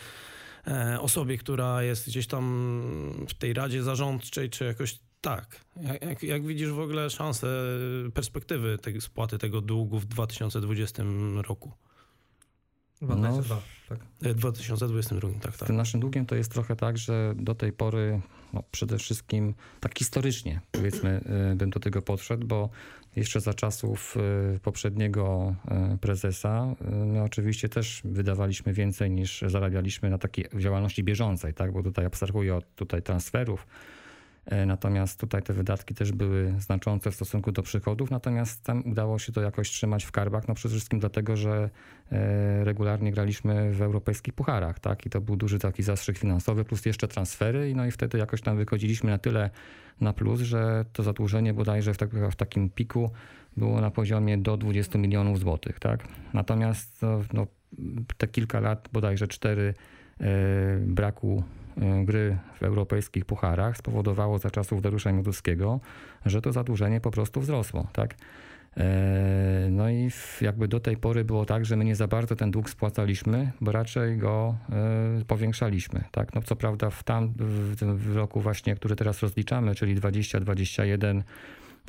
osobie, 1.00 1.38
która 1.38 1.82
jest 1.82 2.06
gdzieś 2.06 2.26
tam 2.26 3.24
w 3.28 3.34
tej 3.34 3.52
radzie 3.52 3.82
zarządczej, 3.82 4.50
czy 4.50 4.64
jakoś 4.64 4.98
tak. 5.20 5.64
Jak, 6.00 6.22
jak 6.22 6.46
widzisz 6.46 6.70
w 6.70 6.78
ogóle 6.78 7.10
szanse, 7.10 7.46
perspektywy 8.14 8.78
tej 8.78 9.00
spłaty 9.00 9.38
tego 9.38 9.60
długu 9.60 9.98
w 9.98 10.06
2020 10.06 11.02
roku? 11.42 11.72
22, 13.02 13.62
tak. 13.88 13.98
E, 14.22 14.34
2022, 14.34 15.28
tak, 15.40 15.54
Z 15.54 15.58
tak. 15.58 15.66
tym 15.66 15.76
naszym 15.76 16.00
długiem 16.00 16.26
to 16.26 16.34
jest 16.34 16.52
trochę 16.52 16.76
tak, 16.76 16.98
że 16.98 17.34
do 17.36 17.54
tej 17.54 17.72
pory 17.72 18.20
no, 18.52 18.62
przede 18.70 18.98
wszystkim 18.98 19.54
tak 19.80 19.98
historycznie 19.98 20.60
powiedzmy 20.72 21.20
y, 21.52 21.56
bym 21.56 21.70
do 21.70 21.80
tego 21.80 22.02
podszedł, 22.02 22.46
bo 22.46 22.70
jeszcze 23.16 23.40
za 23.40 23.54
czasów 23.54 24.16
y, 24.56 24.60
poprzedniego 24.60 25.54
prezesa 26.00 26.74
my 27.06 27.22
oczywiście 27.22 27.68
też 27.68 28.02
wydawaliśmy 28.04 28.72
więcej 28.72 29.10
niż 29.10 29.44
zarabialiśmy 29.46 30.10
na 30.10 30.18
takiej 30.18 30.44
działalności 30.58 31.04
bieżącej, 31.04 31.54
tak? 31.54 31.72
bo 31.72 31.82
tutaj 31.82 32.04
abstrahuję 32.04 32.54
od 32.54 32.74
tutaj 32.74 33.02
transferów, 33.02 33.66
E, 33.66 34.01
Natomiast 34.66 35.20
tutaj 35.20 35.42
te 35.42 35.52
wydatki 35.52 35.94
też 35.94 36.12
były 36.12 36.54
znaczące 36.58 37.10
w 37.10 37.14
stosunku 37.14 37.52
do 37.52 37.62
przychodów, 37.62 38.10
natomiast 38.10 38.64
tam 38.64 38.82
udało 38.86 39.18
się 39.18 39.32
to 39.32 39.40
jakoś 39.40 39.70
trzymać 39.70 40.04
w 40.04 40.12
karbach, 40.12 40.48
no 40.48 40.54
przede 40.54 40.74
wszystkim 40.74 40.98
dlatego, 40.98 41.36
że 41.36 41.70
e, 42.12 42.64
regularnie 42.64 43.12
graliśmy 43.12 43.72
w 43.72 43.82
europejskich 43.82 44.34
pucharach, 44.34 44.80
tak? 44.80 45.06
I 45.06 45.10
to 45.10 45.20
był 45.20 45.36
duży 45.36 45.58
taki 45.58 45.82
zastrzyk 45.82 46.18
finansowy, 46.18 46.64
plus 46.64 46.86
jeszcze 46.86 47.08
transfery, 47.08 47.72
no 47.74 47.86
i 47.86 47.90
wtedy 47.90 48.18
jakoś 48.18 48.40
tam 48.40 48.56
wychodziliśmy 48.56 49.10
na 49.10 49.18
tyle 49.18 49.50
na 50.00 50.12
plus, 50.12 50.40
że 50.40 50.84
to 50.92 51.02
zadłużenie 51.02 51.54
bodajże 51.54 51.94
w, 51.94 51.98
tak, 51.98 52.10
w 52.10 52.36
takim 52.36 52.70
piku 52.70 53.10
było 53.56 53.80
na 53.80 53.90
poziomie 53.90 54.38
do 54.38 54.56
20 54.56 54.98
milionów 54.98 55.38
złotych, 55.38 55.80
tak? 55.80 56.08
Natomiast 56.34 57.02
no, 57.02 57.20
no, 57.32 57.46
te 58.16 58.28
kilka 58.28 58.60
lat, 58.60 58.88
bodajże 58.92 59.28
cztery 59.28 59.74
e, 60.20 60.24
braku 60.78 61.42
e, 61.42 61.61
gry 62.04 62.36
w 62.60 62.62
europejskich 62.62 63.24
pucharach 63.24 63.76
spowodowało 63.76 64.38
za 64.38 64.50
czasów 64.50 64.82
Dariusza 64.82 65.12
Mioduskiego, 65.12 65.80
że 66.26 66.42
to 66.42 66.52
zadłużenie 66.52 67.00
po 67.00 67.10
prostu 67.10 67.40
wzrosło, 67.40 67.86
tak? 67.92 68.14
E, 68.76 69.68
No 69.70 69.90
i 69.90 70.10
jakby 70.40 70.68
do 70.68 70.80
tej 70.80 70.96
pory 70.96 71.24
było 71.24 71.44
tak, 71.44 71.64
że 71.64 71.76
my 71.76 71.84
nie 71.84 71.96
za 71.96 72.06
bardzo 72.08 72.36
ten 72.36 72.50
dług 72.50 72.70
spłacaliśmy, 72.70 73.52
bo 73.60 73.72
raczej 73.72 74.16
go 74.18 74.54
e, 75.20 75.24
powiększaliśmy. 75.24 76.04
Tak? 76.10 76.34
No 76.34 76.42
co 76.42 76.56
prawda 76.56 76.90
w 76.90 77.02
tam 77.02 77.32
w, 77.36 77.76
tym- 77.76 78.14
roku 78.16 78.40
właśnie, 78.40 78.74
który 78.74 78.96
teraz 78.96 79.20
rozliczamy, 79.22 79.74
czyli 79.74 79.94
2021 79.94 81.22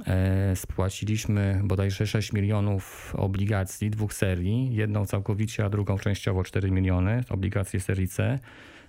E, 0.07 0.55
Spłaciliśmy 0.55 1.61
bodajże 1.63 2.07
6 2.07 2.33
milionów 2.33 3.13
obligacji 3.17 3.89
dwóch 3.89 4.13
serii, 4.13 4.75
jedną 4.75 5.05
całkowicie, 5.05 5.65
a 5.65 5.69
drugą 5.69 5.97
częściowo 5.97 6.43
4 6.43 6.71
miliony 6.71 7.23
obligacji 7.29 7.79
serii 7.79 8.07
C. 8.07 8.39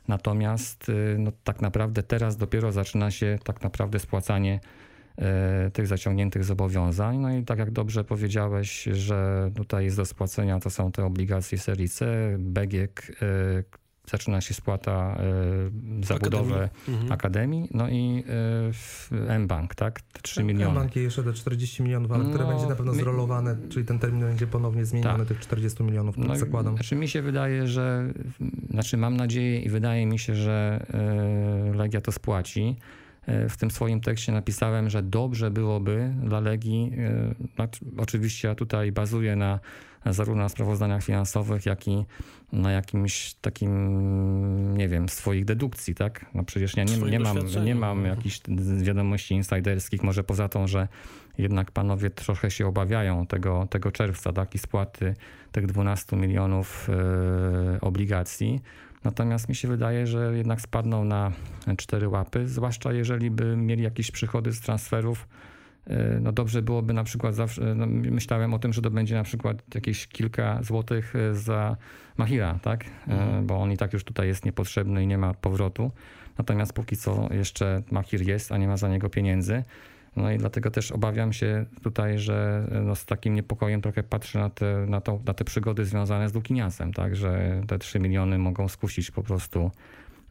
Natomiast 0.08 0.88
y, 0.88 1.16
no, 1.18 1.32
tak 1.44 1.60
naprawdę 1.60 2.02
teraz 2.02 2.36
dopiero 2.36 2.72
zaczyna 2.72 3.10
się 3.10 3.38
tak 3.44 3.62
naprawdę 3.62 3.98
spłacanie 3.98 4.60
e, 5.18 5.70
tych 5.70 5.86
zaciągniętych 5.86 6.44
zobowiązań. 6.44 7.18
No 7.18 7.36
i 7.36 7.44
tak 7.44 7.58
jak 7.58 7.70
dobrze 7.70 8.04
powiedziałeś, 8.04 8.82
że 8.82 9.50
tutaj 9.56 9.84
jest 9.84 9.96
do 9.96 10.04
spłacenia, 10.04 10.60
to 10.60 10.70
są 10.70 10.92
te 10.92 11.04
obligacje 11.04 11.58
serii 11.58 11.88
C, 11.88 12.06
BGK, 12.38 13.12
zaczyna 14.10 14.40
się 14.40 14.54
spłata 14.54 15.18
e, 16.00 16.06
za 16.06 16.14
Akademii. 16.14 16.44
budowę 16.46 16.68
Mhm. 16.88 17.12
Akademii, 17.12 17.68
no 17.74 17.88
i 17.88 18.24
w 18.72 19.10
mBank, 19.40 19.74
tak? 19.74 20.00
Te 20.00 20.20
3 20.22 20.44
miliony. 20.44 20.74
Banki 20.74 21.00
jeszcze 21.02 21.22
te 21.24 21.32
40 21.32 21.82
milionów, 21.82 22.12
ale 22.12 22.24
które 22.24 22.44
No, 22.44 22.50
będzie 22.50 22.66
na 22.66 22.76
pewno 22.76 22.94
zrolowane, 22.94 23.56
czyli 23.68 23.86
ten 23.86 23.98
termin 23.98 24.20
będzie 24.20 24.46
ponownie 24.46 24.84
zmieniony, 24.84 25.18
Tak. 25.18 25.28
tych 25.28 25.40
40 25.40 25.82
milionów, 25.82 26.16
No, 26.18 26.36
zakładam. 26.36 26.74
Znaczy 26.74 26.96
mi 26.96 27.08
się 27.08 27.22
wydaje, 27.22 27.66
że, 27.66 28.12
znaczy 28.70 28.96
mam 28.96 29.16
nadzieję 29.16 29.60
i 29.60 29.68
wydaje 29.68 30.06
mi 30.06 30.18
się, 30.18 30.34
że 30.34 30.86
e, 31.72 31.74
Legia 31.76 32.00
to 32.00 32.12
spłaci. 32.12 32.76
E, 33.26 33.48
W 33.48 33.56
tym 33.56 33.70
swoim 33.70 34.00
tekście 34.00 34.32
napisałem, 34.32 34.90
że 34.90 35.02
dobrze 35.02 35.50
byłoby 35.50 36.14
dla 36.22 36.40
Legii, 36.40 36.92
e, 36.98 37.34
znaczy, 37.54 37.84
oczywiście 37.96 38.48
ja 38.48 38.54
tutaj 38.54 38.92
bazuję 38.92 39.36
na 39.36 39.60
zarówno 40.12 40.42
na 40.42 40.48
sprawozdaniach 40.48 41.04
finansowych, 41.04 41.66
jak 41.66 41.88
i 41.88 42.04
na 42.52 42.72
jakimś 42.72 43.34
takim, 43.34 44.76
nie 44.76 44.88
wiem, 44.88 45.08
swoich 45.08 45.44
dedukcji, 45.44 45.94
tak? 45.94 46.26
No 46.34 46.44
przecież 46.44 46.76
ja 46.76 46.84
nie, 46.84 46.96
nie, 46.96 47.20
mam, 47.20 47.38
nie 47.64 47.74
mam 47.74 48.04
jakichś 48.04 48.40
wiadomości 48.78 49.34
insiderskich, 49.34 50.02
może 50.02 50.24
poza 50.24 50.48
tą, 50.48 50.66
że 50.66 50.88
jednak 51.38 51.70
panowie 51.70 52.10
trochę 52.10 52.50
się 52.50 52.66
obawiają 52.66 53.26
tego, 53.26 53.66
tego 53.70 53.92
czerwca, 53.92 54.32
tak? 54.32 54.54
I 54.54 54.58
spłaty 54.58 55.14
tych 55.52 55.66
12 55.66 56.16
milionów 56.16 56.88
e, 56.90 57.80
obligacji. 57.80 58.60
Natomiast 59.04 59.48
mi 59.48 59.54
się 59.54 59.68
wydaje, 59.68 60.06
że 60.06 60.36
jednak 60.36 60.60
spadną 60.60 61.04
na 61.04 61.32
cztery 61.76 62.08
łapy, 62.08 62.48
zwłaszcza 62.48 62.92
jeżeli 62.92 63.30
by 63.30 63.56
mieli 63.56 63.82
jakieś 63.82 64.10
przychody 64.10 64.52
z 64.52 64.60
transferów. 64.60 65.28
E, 65.86 66.20
No 66.20 66.32
dobrze 66.32 66.62
byłoby 66.62 66.92
na 66.92 67.04
przykład 67.04 67.34
zawsze, 67.34 67.74
no 67.74 67.86
myślałem 67.86 68.54
o 68.54 68.58
tym, 68.58 68.72
że 68.72 68.82
to 68.82 68.90
będzie 68.90 69.14
na 69.14 69.24
przykład 69.24 69.74
jakieś 69.74 70.06
kilka 70.06 70.62
złotych 70.62 71.16
e, 71.16 71.34
za 71.34 71.76
Mahira, 72.16 72.58
tak? 72.62 72.84
E, 73.08 73.42
Bo 73.42 73.56
on 73.62 73.72
i 73.72 73.76
tak 73.76 73.92
już 73.92 74.04
tutaj 74.04 74.26
jest 74.26 74.44
niepotrzebny 74.44 75.02
i 75.02 75.06
nie 75.06 75.18
ma 75.18 75.34
powrotu. 75.34 75.90
Natomiast 76.38 76.72
póki 76.72 76.96
co 76.96 77.28
jeszcze 77.32 77.82
Mahir 77.90 78.22
jest, 78.22 78.52
a 78.52 78.58
nie 78.58 78.68
ma 78.68 78.76
za 78.76 78.88
niego 78.88 79.10
pieniędzy. 79.10 79.64
No 80.16 80.32
i 80.32 80.38
dlatego 80.38 80.70
też 80.70 80.92
obawiam 80.92 81.32
się 81.32 81.64
tutaj, 81.82 82.18
że 82.18 82.66
no 82.84 82.94
z 82.94 83.06
takim 83.06 83.34
niepokojem 83.34 83.82
trochę 83.82 84.02
patrzę 84.02 84.38
na 84.38 84.50
te, 84.50 84.86
na, 84.88 85.00
tą, 85.00 85.22
na 85.26 85.34
te 85.34 85.44
przygody 85.44 85.84
związane 85.84 86.28
z 86.28 86.34
Lukiniasem, 86.34 86.92
tak? 86.92 87.16
Że 87.16 87.62
te 87.66 87.78
3 87.78 88.00
miliony 88.00 88.38
mogą 88.38 88.68
skusić 88.68 89.10
po 89.10 89.22
prostu 89.22 89.70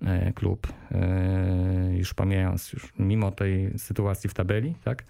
e, 0.05 0.33
klub, 0.33 0.67
e, 0.91 1.97
już 1.97 2.13
pomijając 2.13 2.73
już 2.73 2.93
mimo 2.99 3.31
tej 3.31 3.79
sytuacji 3.79 4.29
w 4.29 4.33
tabeli, 4.33 4.75
tak? 4.83 5.03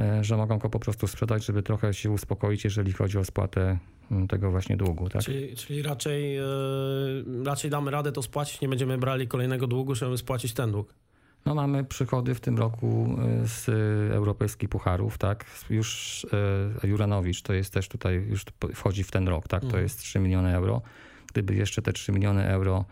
E, 0.00 0.24
że 0.24 0.36
mogą 0.36 0.58
go 0.58 0.70
po 0.70 0.80
prostu 0.80 1.06
sprzedać, 1.06 1.44
żeby 1.44 1.62
trochę 1.62 1.94
się 1.94 2.10
uspokoić, 2.10 2.64
jeżeli 2.64 2.92
chodzi 2.92 3.18
o 3.18 3.24
spłatę 3.24 3.78
tego 4.28 4.50
właśnie 4.50 4.76
długu, 4.76 5.08
tak? 5.08 5.22
Czyli, 5.22 5.56
czyli 5.56 5.82
raczej, 5.82 6.36
e, 6.36 6.42
raczej 7.44 7.70
damy 7.70 7.90
radę 7.90 8.12
to 8.12 8.22
spłacić, 8.22 8.60
nie 8.60 8.68
będziemy 8.68 8.98
brali 8.98 9.28
kolejnego 9.28 9.66
długu, 9.66 9.94
żeby 9.94 10.18
spłacić 10.18 10.52
ten 10.52 10.72
dług. 10.72 10.94
No 11.46 11.54
mamy 11.54 11.84
przychody 11.84 12.34
w 12.34 12.40
tym 12.40 12.58
roku 12.58 13.16
y, 13.44 13.48
z 13.48 13.68
europejskich 14.14 14.68
pucharów, 14.68 15.18
tak? 15.18 15.44
Już 15.70 16.24
y, 16.84 16.88
Juranowicz 16.88 17.42
to 17.42 17.52
jest 17.52 17.72
też 17.72 17.88
tutaj, 17.88 18.14
już 18.28 18.44
wchodzi 18.74 19.04
w 19.04 19.10
ten 19.10 19.28
rok, 19.28 19.48
tak? 19.48 19.60
To 19.60 19.66
Mhm. 19.66 19.82
jest 19.82 19.98
3 19.98 20.18
miliony 20.18 20.54
euro. 20.54 20.82
Gdyby 21.26 21.54
jeszcze 21.54 21.82
te 21.82 21.92
3 21.92 22.12
miliony 22.12 22.48
euro 22.48 22.84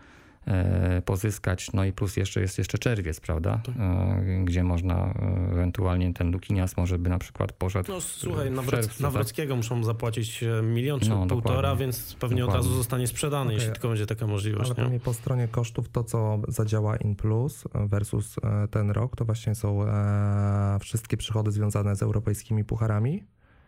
pozyskać, 1.05 1.73
no 1.73 1.85
i 1.85 1.93
plus 1.93 2.17
jeszcze 2.17 2.41
jest 2.41 2.57
jeszcze 2.57 2.77
czerwiec, 2.77 3.19
prawda? 3.19 3.61
Tak. 3.65 3.75
E, 3.79 4.41
Gdzie 4.45 4.63
można 4.63 4.95
e, 4.95 5.51
ewentualnie 5.51 6.13
ten 6.13 6.31
Lukinias 6.31 6.77
może 6.77 6.99
by 6.99 7.09
na 7.09 7.19
przykład 7.19 7.51
poszedł 7.51 7.91
No 7.91 8.01
słuchaj, 8.01 8.51
tak? 8.55 8.99
na 8.99 9.09
Wreckiego 9.09 9.55
muszą 9.55 9.83
zapłacić 9.83 10.43
e, 10.43 10.61
milion 10.63 10.99
czy 10.99 11.09
No, 11.09 11.27
półtora, 11.27 11.55
dokładnie. 11.55 11.77
więc 11.79 12.15
pewnie 12.19 12.43
od 12.43 12.47
Dokładnie. 12.49 12.67
razu 12.69 12.77
zostanie 12.77 13.07
sprzedany, 13.07 13.43
Okej. 13.45 13.55
jeśli 13.55 13.71
tylko 13.71 13.87
będzie 13.87 14.05
taka 14.05 14.27
możliwość. 14.27 14.71
Ale 14.77 14.89
Nie? 14.89 14.99
po 14.99 15.13
stronie 15.13 15.47
kosztów 15.47 15.89
to, 15.89 16.03
co 16.03 16.39
zadziała 16.47 16.97
in 16.97 17.15
plus 17.15 17.63
versus 17.75 18.35
e, 18.43 18.67
ten 18.67 18.91
rok, 18.91 19.15
to 19.15 19.25
właśnie 19.25 19.55
są 19.55 19.83
e, 19.83 20.77
wszystkie 20.81 21.17
przychody 21.17 21.51
związane 21.51 21.95
z 21.95 22.03
europejskimi 22.03 22.63
pucharami, 22.63 23.23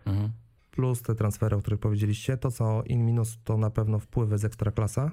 Mhm. 0.05 0.31
plus 0.71 1.01
te 1.01 1.15
transfery, 1.15 1.55
o 1.55 1.59
których 1.59 1.79
powiedzieliście. 1.79 2.37
To, 2.37 2.51
co 2.51 2.83
in 2.85 3.05
minus, 3.05 3.37
to 3.43 3.57
na 3.57 3.69
pewno 3.69 3.99
wpływy 3.99 4.37
z 4.37 4.45
ekstraklasa. 4.45 5.11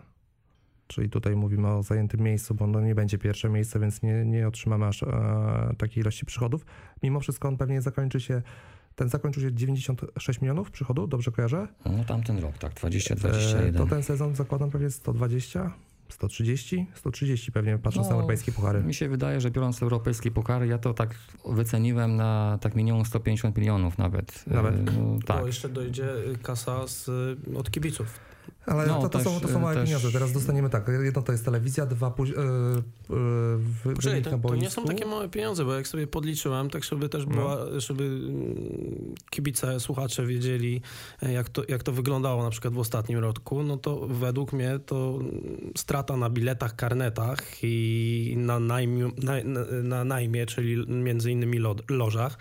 Czyli 0.88 1.11
tutaj 1.11 1.37
mówimy 1.37 1.68
o 1.68 1.83
zajętym 1.83 2.21
miejscu, 2.21 2.54
bo 2.54 2.66
no 2.66 2.80
nie 2.80 2.95
będzie 2.95 3.18
pierwsze 3.18 3.49
miejsce, 3.49 3.80
więc 3.80 4.02
nie, 4.02 4.25
nie 4.25 4.49
otrzymamy 4.49 4.87
aż 4.87 5.02
e, 5.02 5.07
takiej 5.78 6.00
ilości 6.02 6.26
przychodów. 6.26 6.66
Mimo 7.02 7.21
wszystko 7.21 7.49
on 7.49 7.57
pewnie 7.57 7.80
zakończy 7.83 8.21
się, 8.21 8.42
ten 8.97 9.09
zakończył 9.09 9.42
się 9.42 9.52
96 9.52 10.40
milionów 10.40 10.71
przychodu, 10.71 11.07
dobrze 11.07 11.30
kojarzę? 11.30 11.68
No 11.87 12.04
tamten 12.04 12.38
rok, 12.38 12.59
tak, 12.59 12.73
E, 12.73 12.75
2021. 12.75 13.75
to 13.75 13.87
ten 13.87 14.02
sezon 14.02 14.35
zakładam 14.35 14.71
pewnie 14.71 14.90
120, 14.90 15.73
130, 16.09 16.87
130 16.95 17.52
pewnie 17.52 17.78
patrząc 17.78 18.07
na 18.07 18.11
No, 18.11 18.16
europejskie 18.16 18.52
puchary. 18.52 18.83
Mi 18.83 18.95
się 18.95 19.09
wydaje, 19.09 19.40
że 19.40 19.50
biorąc 19.50 19.83
europejskie 19.83 20.30
puchary, 20.30 20.66
ja 20.66 20.78
to 20.78 20.95
tak 20.95 21.14
wyceniłem 21.49 22.16
na 22.16 22.59
tak 22.61 22.75
minimum 22.75 23.04
150 23.04 23.57
milionów 23.59 23.99
nawet. 23.99 24.47
Nawet? 24.47 24.75
E, 24.75 24.83
no, 24.83 25.16
Bo 25.16 25.23
tak. 25.26 25.47
jeszcze 25.47 25.68
dojdzie 25.68 26.09
kasa 26.42 26.87
z, 26.87 27.11
od 27.57 27.71
kibiców. 27.71 28.21
Ale 28.68 28.87
No, 28.87 28.94
to, 28.94 29.08
to, 29.08 29.08
też, 29.08 29.22
są, 29.22 29.40
to 29.40 29.48
są 29.48 29.60
małe 29.60 29.75
też- 29.75 29.84
pieniądze. 29.84 30.12
Teraz 30.12 30.32
dostaniemy 30.32 30.70
tak, 30.70 30.90
jedno 31.04 31.22
to 31.22 31.32
jest 31.32 31.44
telewizja, 31.44 31.87
dwa 31.87 32.10
póź- 32.10 32.30
yy, 32.30 33.16
yy, 33.87 33.94
Poczekaj, 33.94 34.22
to, 34.22 34.38
to 34.38 34.54
nie 34.54 34.70
są 34.70 34.84
takie 34.84 35.06
małe 35.06 35.28
pieniądze, 35.28 35.64
bo 35.64 35.75
jak 35.75 35.88
sobie 35.88 36.06
podliczyłem, 36.06 36.70
tak 36.70 36.84
żeby 36.84 37.08
też 37.08 37.26
była, 37.26 37.56
żeby 37.76 38.04
mm, 38.04 39.14
kibice, 39.30 39.80
słuchacze 39.80 40.26
wiedzieli, 40.26 40.82
e, 41.22 41.32
jak 41.32 41.48
to, 41.48 41.62
jak 41.68 41.82
to 41.82 41.92
wyglądało 41.92 42.42
na 42.42 42.50
przykład 42.50 42.75
w 42.75 42.78
ostatnim 42.78 43.18
roku, 43.18 43.62
no 43.62 43.76
to 43.76 44.06
według 44.06 44.52
mnie 44.52 44.78
to 44.87 45.18
mm, 45.20 45.72
strata 45.76 46.16
na 46.16 46.30
biletach, 46.30 46.76
karnetach 46.76 47.42
i 47.62 48.34
na 48.37 48.60
najmie, 48.60 49.10
na, 49.22 49.32
na, 49.44 49.60
na 49.82 50.04
najmie, 50.04 50.46
czyli 50.46 50.87
między 50.88 51.32
innymi 51.32 51.58
lo, 51.58 51.76
lożach, 51.90 52.38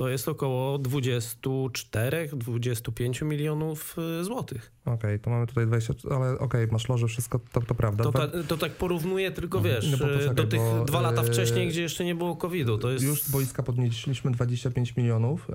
to 0.00 0.08
jest 0.08 0.28
około 0.28 0.78
24-25 0.78 3.24
milionów 3.24 3.96
y, 4.20 4.24
złotych. 4.24 4.72
Okej, 4.84 5.20
to 5.20 5.30
mamy 5.30 5.46
tutaj 5.46 5.66
20, 5.66 5.94
ale 6.10 6.38
okej, 6.38 6.66
masz 6.66 6.88
loże, 6.88 7.06
wszystko 7.06 7.40
to, 7.52 7.60
to 7.60 7.74
prawda. 7.74 8.04
To, 8.04 8.12
ta, 8.12 8.28
to 8.48 8.56
tak 8.56 8.72
porównuję 8.72 9.30
tylko, 9.30 9.60
wiesz, 9.60 9.92
No 9.92 9.98
poczekaj, 9.98 10.34
do 10.34 10.44
tych 10.44 10.60
bo, 10.60 10.84
dwa 10.84 11.00
lata 11.00 11.22
y, 11.22 11.24
wcześniej, 11.24 11.68
gdzie 11.68 11.82
jeszcze 11.82 12.04
nie 12.04 12.14
było 12.14 12.36
COVID-u. 12.36 12.78
To 12.78 12.90
jest... 12.90 13.04
Już 13.04 13.22
z 13.22 13.30
boiska 13.30 13.62
podnieśliśmy 13.62 14.30
25 14.30 14.96
milionów 14.96 15.50
e, 15.50 15.54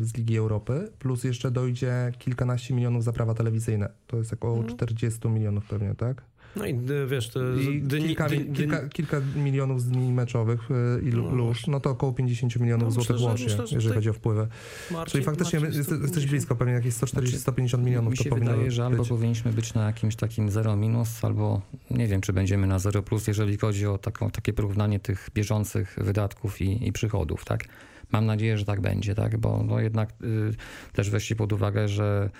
z 0.00 0.16
Ligi 0.16 0.36
Europy, 0.36 0.92
plus 0.98 1.24
jeszcze 1.24 1.50
dojdzie 1.50 2.12
kilkanaście 2.18 2.74
milionów 2.74 3.04
za 3.04 3.12
prawa 3.12 3.34
telewizyjne. 3.34 3.88
To 4.06 4.16
jest 4.16 4.32
około 4.32 4.56
Mhm. 4.56 4.76
40 4.76 5.28
milionów 5.28 5.66
pewnie, 5.66 5.94
tak? 5.94 6.22
No 6.56 6.66
i 6.66 6.70
y, 6.90 7.06
wiesz, 7.06 7.28
to 7.28 7.40
I 7.52 7.82
dni- 7.82 8.06
kilka, 8.06 8.26
dni- 8.28 8.52
kilka, 8.56 8.88
kilka 8.88 9.20
milionów 9.36 9.82
z 9.82 9.88
dni 9.88 10.12
meczowych 10.12 10.68
e, 10.70 11.00
i 11.08 11.12
No. 11.12 11.30
lóż, 11.34 11.66
no 11.66 11.80
to 11.80 11.90
około 11.90 12.12
50 12.12 12.56
milionów 12.60 12.84
No, 12.84 12.90
złotych 12.90 13.10
myślę, 13.12 13.26
łącznie, 13.28 13.46
myślę, 13.46 13.66
że 13.66 13.74
jeżeli 13.76 13.94
chodzi 13.94 14.10
o 14.10 14.12
wpływy. 14.12 14.48
Marcin, 14.90 15.12
Czyli 15.12 15.24
faktycznie 15.24 15.60
Marcin, 15.60 15.78
jest, 15.78 15.90
jesteś 15.90 16.08
150. 16.08 16.30
blisko, 16.30 16.56
pewnie 16.56 16.74
jakieś 16.74 16.94
140-150 16.94 17.82
milionów 17.84 18.10
Mi 18.12 18.18
to 18.18 18.24
się 18.24 18.30
powinno 18.30 18.50
wydaje, 18.50 18.70
że 18.70 18.84
albo 18.84 18.98
być. 18.98 19.08
powinniśmy 19.08 19.52
być 19.52 19.74
na 19.74 19.86
jakimś 19.86 20.16
takim 20.16 20.50
0 20.50 20.76
minus, 20.76 21.24
albo 21.24 21.60
nie 21.90 22.06
wiem, 22.06 22.20
czy 22.20 22.32
będziemy 22.32 22.66
na 22.66 22.78
0 22.78 23.02
plus, 23.02 23.26
jeżeli 23.26 23.56
chodzi 23.58 23.86
o 23.86 23.98
taką, 23.98 24.30
takie 24.30 24.52
porównanie 24.52 25.00
tych 25.00 25.28
bieżących 25.34 25.96
wydatków 26.00 26.60
i, 26.60 26.88
i 26.88 26.92
przychodów, 26.92 27.44
tak? 27.44 27.64
Mam 28.12 28.26
nadzieję, 28.26 28.58
że 28.58 28.64
tak 28.64 28.80
będzie, 28.80 29.14
tak? 29.14 29.36
Bo 29.38 29.62
no 29.66 29.80
jednak 29.80 30.10
y, 30.10 30.54
też 30.92 31.10
weźcie 31.10 31.36
pod 31.36 31.52
uwagę, 31.52 31.88
że 31.88 32.30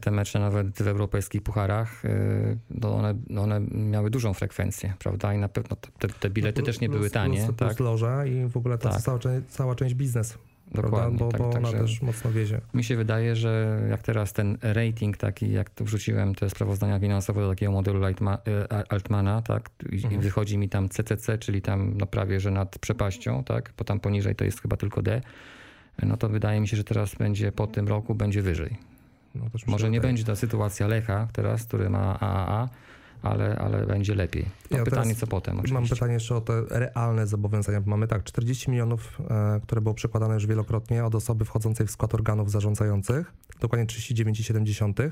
te 0.00 0.10
mecze 0.10 0.38
nawet 0.40 0.82
w 0.82 0.86
europejskich 0.86 1.42
pucharach, 1.42 2.04
y, 2.04 2.58
no 2.70 2.94
one, 2.96 3.14
no 3.30 3.42
one 3.42 3.60
miały 3.70 4.10
dużą 4.10 4.34
frekwencję, 4.34 4.94
prawda? 4.98 5.34
I 5.34 5.38
na 5.38 5.48
pewno 5.48 5.76
te, 5.98 6.08
te 6.08 6.30
bilety 6.30 6.60
No, 6.60 6.66
też 6.66 6.80
nie 6.80 6.88
plus- 6.88 6.98
były 6.98 7.10
tanie, 7.10 7.44
plus, 7.44 7.56
tak? 7.56 7.68
Plus 7.68 7.80
loża 7.80 8.26
i 8.26 8.46
w 8.48 8.56
ogóle 8.56 8.78
to 8.78 8.88
Tak. 8.88 9.00
cała, 9.02 9.18
część- 9.18 9.46
cała 9.48 9.74
część 9.74 9.94
biznes, 9.94 10.38
Dokładnie? 10.74 11.18
Bo, 11.18 11.28
tak, 11.28 11.40
bo 11.40 11.50
ona 11.50 11.72
też 11.72 12.02
mocno 12.02 12.32
wiezie. 12.32 12.60
Mi 12.74 12.84
się 12.84 12.96
wydaje, 12.96 13.36
że 13.36 13.82
jak 13.90 14.02
teraz 14.02 14.32
ten 14.32 14.58
rating 14.62 15.16
taki, 15.16 15.52
jak 15.52 15.70
to 15.70 15.84
wrzuciłem 15.84 16.34
te 16.34 16.50
sprawozdania 16.50 16.98
finansowe 17.00 17.40
do 17.40 17.48
takiego 17.50 17.72
modelu 17.72 18.00
e, 18.04 18.92
Altmana, 18.92 19.42
tak, 19.42 19.70
i, 19.92 19.94
i 19.94 20.04
Mhm. 20.04 20.20
wychodzi 20.20 20.58
mi 20.58 20.68
tam 20.68 20.88
CCC, 20.88 21.38
czyli 21.38 21.62
tam 21.62 21.94
no 21.98 22.06
prawie, 22.06 22.40
że 22.40 22.50
nad 22.50 22.78
przepaścią, 22.78 23.44
tak, 23.44 23.72
bo 23.78 23.84
tam 23.84 24.00
poniżej 24.00 24.34
to 24.34 24.44
jest 24.44 24.60
chyba 24.62 24.76
tylko 24.76 25.02
D, 25.02 25.20
no 26.02 26.16
to 26.16 26.28
wydaje 26.28 26.60
mi 26.60 26.68
się, 26.68 26.76
że 26.76 26.84
teraz 26.84 27.14
będzie 27.14 27.52
po 27.52 27.66
tym 27.66 27.88
roku 27.88 28.14
będzie 28.14 28.42
wyżej. 28.42 28.76
No, 29.34 29.46
Może 29.66 29.90
nie 29.90 30.00
będzie 30.00 30.24
ta 30.24 30.36
sytuacja 30.36 30.86
Lecha 30.86 31.28
teraz, 31.32 31.64
który 31.64 31.90
ma 31.90 32.20
AAA, 32.20 32.68
ale, 33.22 33.58
ale 33.58 33.86
będzie 33.86 34.14
lepiej. 34.14 34.46
Ja 34.70 34.84
pytanie, 34.84 35.14
co 35.14 35.26
potem 35.26 35.54
Mam 35.54 35.64
oczywiście. 35.64 35.96
pytanie 35.96 36.14
jeszcze 36.14 36.36
o 36.36 36.40
te 36.40 36.62
realne 36.70 37.26
zobowiązania. 37.26 37.80
bo 37.80 37.90
Mamy 37.90 38.08
tak, 38.08 38.24
40 38.24 38.70
milionów, 38.70 39.20
e, 39.30 39.60
które 39.62 39.80
było 39.80 39.94
przekładane 39.94 40.34
już 40.34 40.46
wielokrotnie 40.46 41.04
od 41.04 41.14
osoby 41.14 41.44
wchodzącej 41.44 41.86
w 41.86 41.90
skład 41.90 42.14
organów 42.14 42.50
zarządzających, 42.50 43.32
dokładnie 43.60 43.86
39,7. 43.86 45.10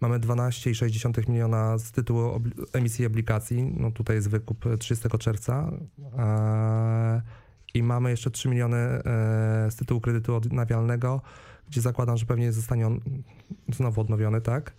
Mamy 0.00 0.20
12,6 0.20 1.28
miliona 1.28 1.78
z 1.78 1.92
tytułu 1.92 2.40
emisji 2.72 3.06
obligacji, 3.06 3.74
no 3.76 3.90
tutaj 3.90 4.16
jest 4.16 4.30
wykup 4.30 4.64
30 4.78 5.08
czerwca. 5.18 5.72
E, 6.18 7.22
I 7.74 7.82
mamy 7.82 8.10
jeszcze 8.10 8.30
3 8.30 8.48
miliony 8.48 8.76
e, 8.76 9.00
z 9.70 9.76
tytułu 9.76 10.00
kredytu 10.00 10.34
odnawialnego, 10.34 11.20
gdzie 11.72 11.80
zakładam, 11.80 12.16
że 12.16 12.26
pewnie 12.26 12.52
zostanie 12.52 12.86
on 12.86 13.00
znowu 13.68 14.00
odnowiony, 14.00 14.40
tak? 14.40 14.72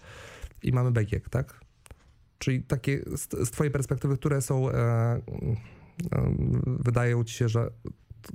I 0.64 0.72
mamy 0.72 0.92
BGiek, 0.92 1.30
tak? 1.30 1.60
Czyli 2.38 2.64
takie 2.64 3.02
z, 3.18 3.48
z 3.48 3.52
Twojej 3.52 3.72
perspektywy, 3.72 4.18
które 4.18 4.42
są, 4.42 4.70
e, 4.70 4.74
e, 4.76 5.22
wydaje 6.66 7.26
ci 7.26 7.34
się, 7.34 7.50
że 7.50 7.70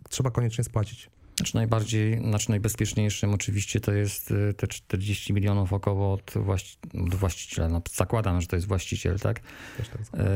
trzeba 0.08 0.30
koniecznie 0.30 0.64
spłacić. 0.64 1.10
Znaczy 1.36 1.54
najbardziej, 1.54 2.18
znaczy 2.18 2.50
najbezpieczniejszym 2.50 3.34
oczywiście 3.34 3.80
to 3.80 3.92
jest 3.92 4.30
y, 4.30 4.54
te 4.54 4.66
40 4.66 5.32
milionów 5.32 5.72
około 5.72 6.12
od, 6.12 6.30
właści- 6.30 7.04
od 7.06 7.14
właściciela. 7.14 7.68
No, 7.68 7.82
zakładam, 7.92 8.40
że 8.40 8.46
to 8.46 8.56
jest 8.56 8.68
właściciel, 8.68 9.18
tak? 9.18 9.40
Też 9.76 9.88
tak. 9.88 10.00
E, 10.14 10.26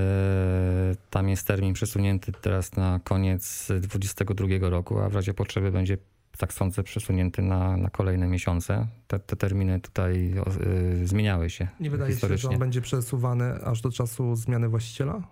Tam 1.10 1.28
jest 1.28 1.46
termin 1.46 1.74
przesunięty 1.74 2.32
teraz 2.32 2.76
na 2.76 3.00
koniec 3.04 3.68
2022 3.80 4.70
roku, 4.70 4.98
a 4.98 5.08
w 5.08 5.14
razie 5.14 5.34
potrzeby 5.34 5.72
będzie, 5.72 5.98
tak 6.38 6.52
sądzę, 6.52 6.82
przesunięty 6.82 7.42
na, 7.42 7.76
na 7.76 7.90
kolejne 7.90 8.28
miesiące. 8.28 8.86
Te, 9.06 9.18
te 9.18 9.36
terminy 9.36 9.80
tutaj 9.80 10.34
y, 11.02 11.06
zmieniały 11.06 11.50
się 11.50 11.68
Nie 11.80 11.90
wydaje 11.90 12.16
się, 12.16 12.36
że 12.36 12.48
on 12.48 12.58
będzie 12.58 12.80
przesuwany 12.80 13.64
aż 13.64 13.80
do 13.80 13.90
czasu 13.90 14.36
zmiany 14.36 14.68
właściciela? 14.68 15.22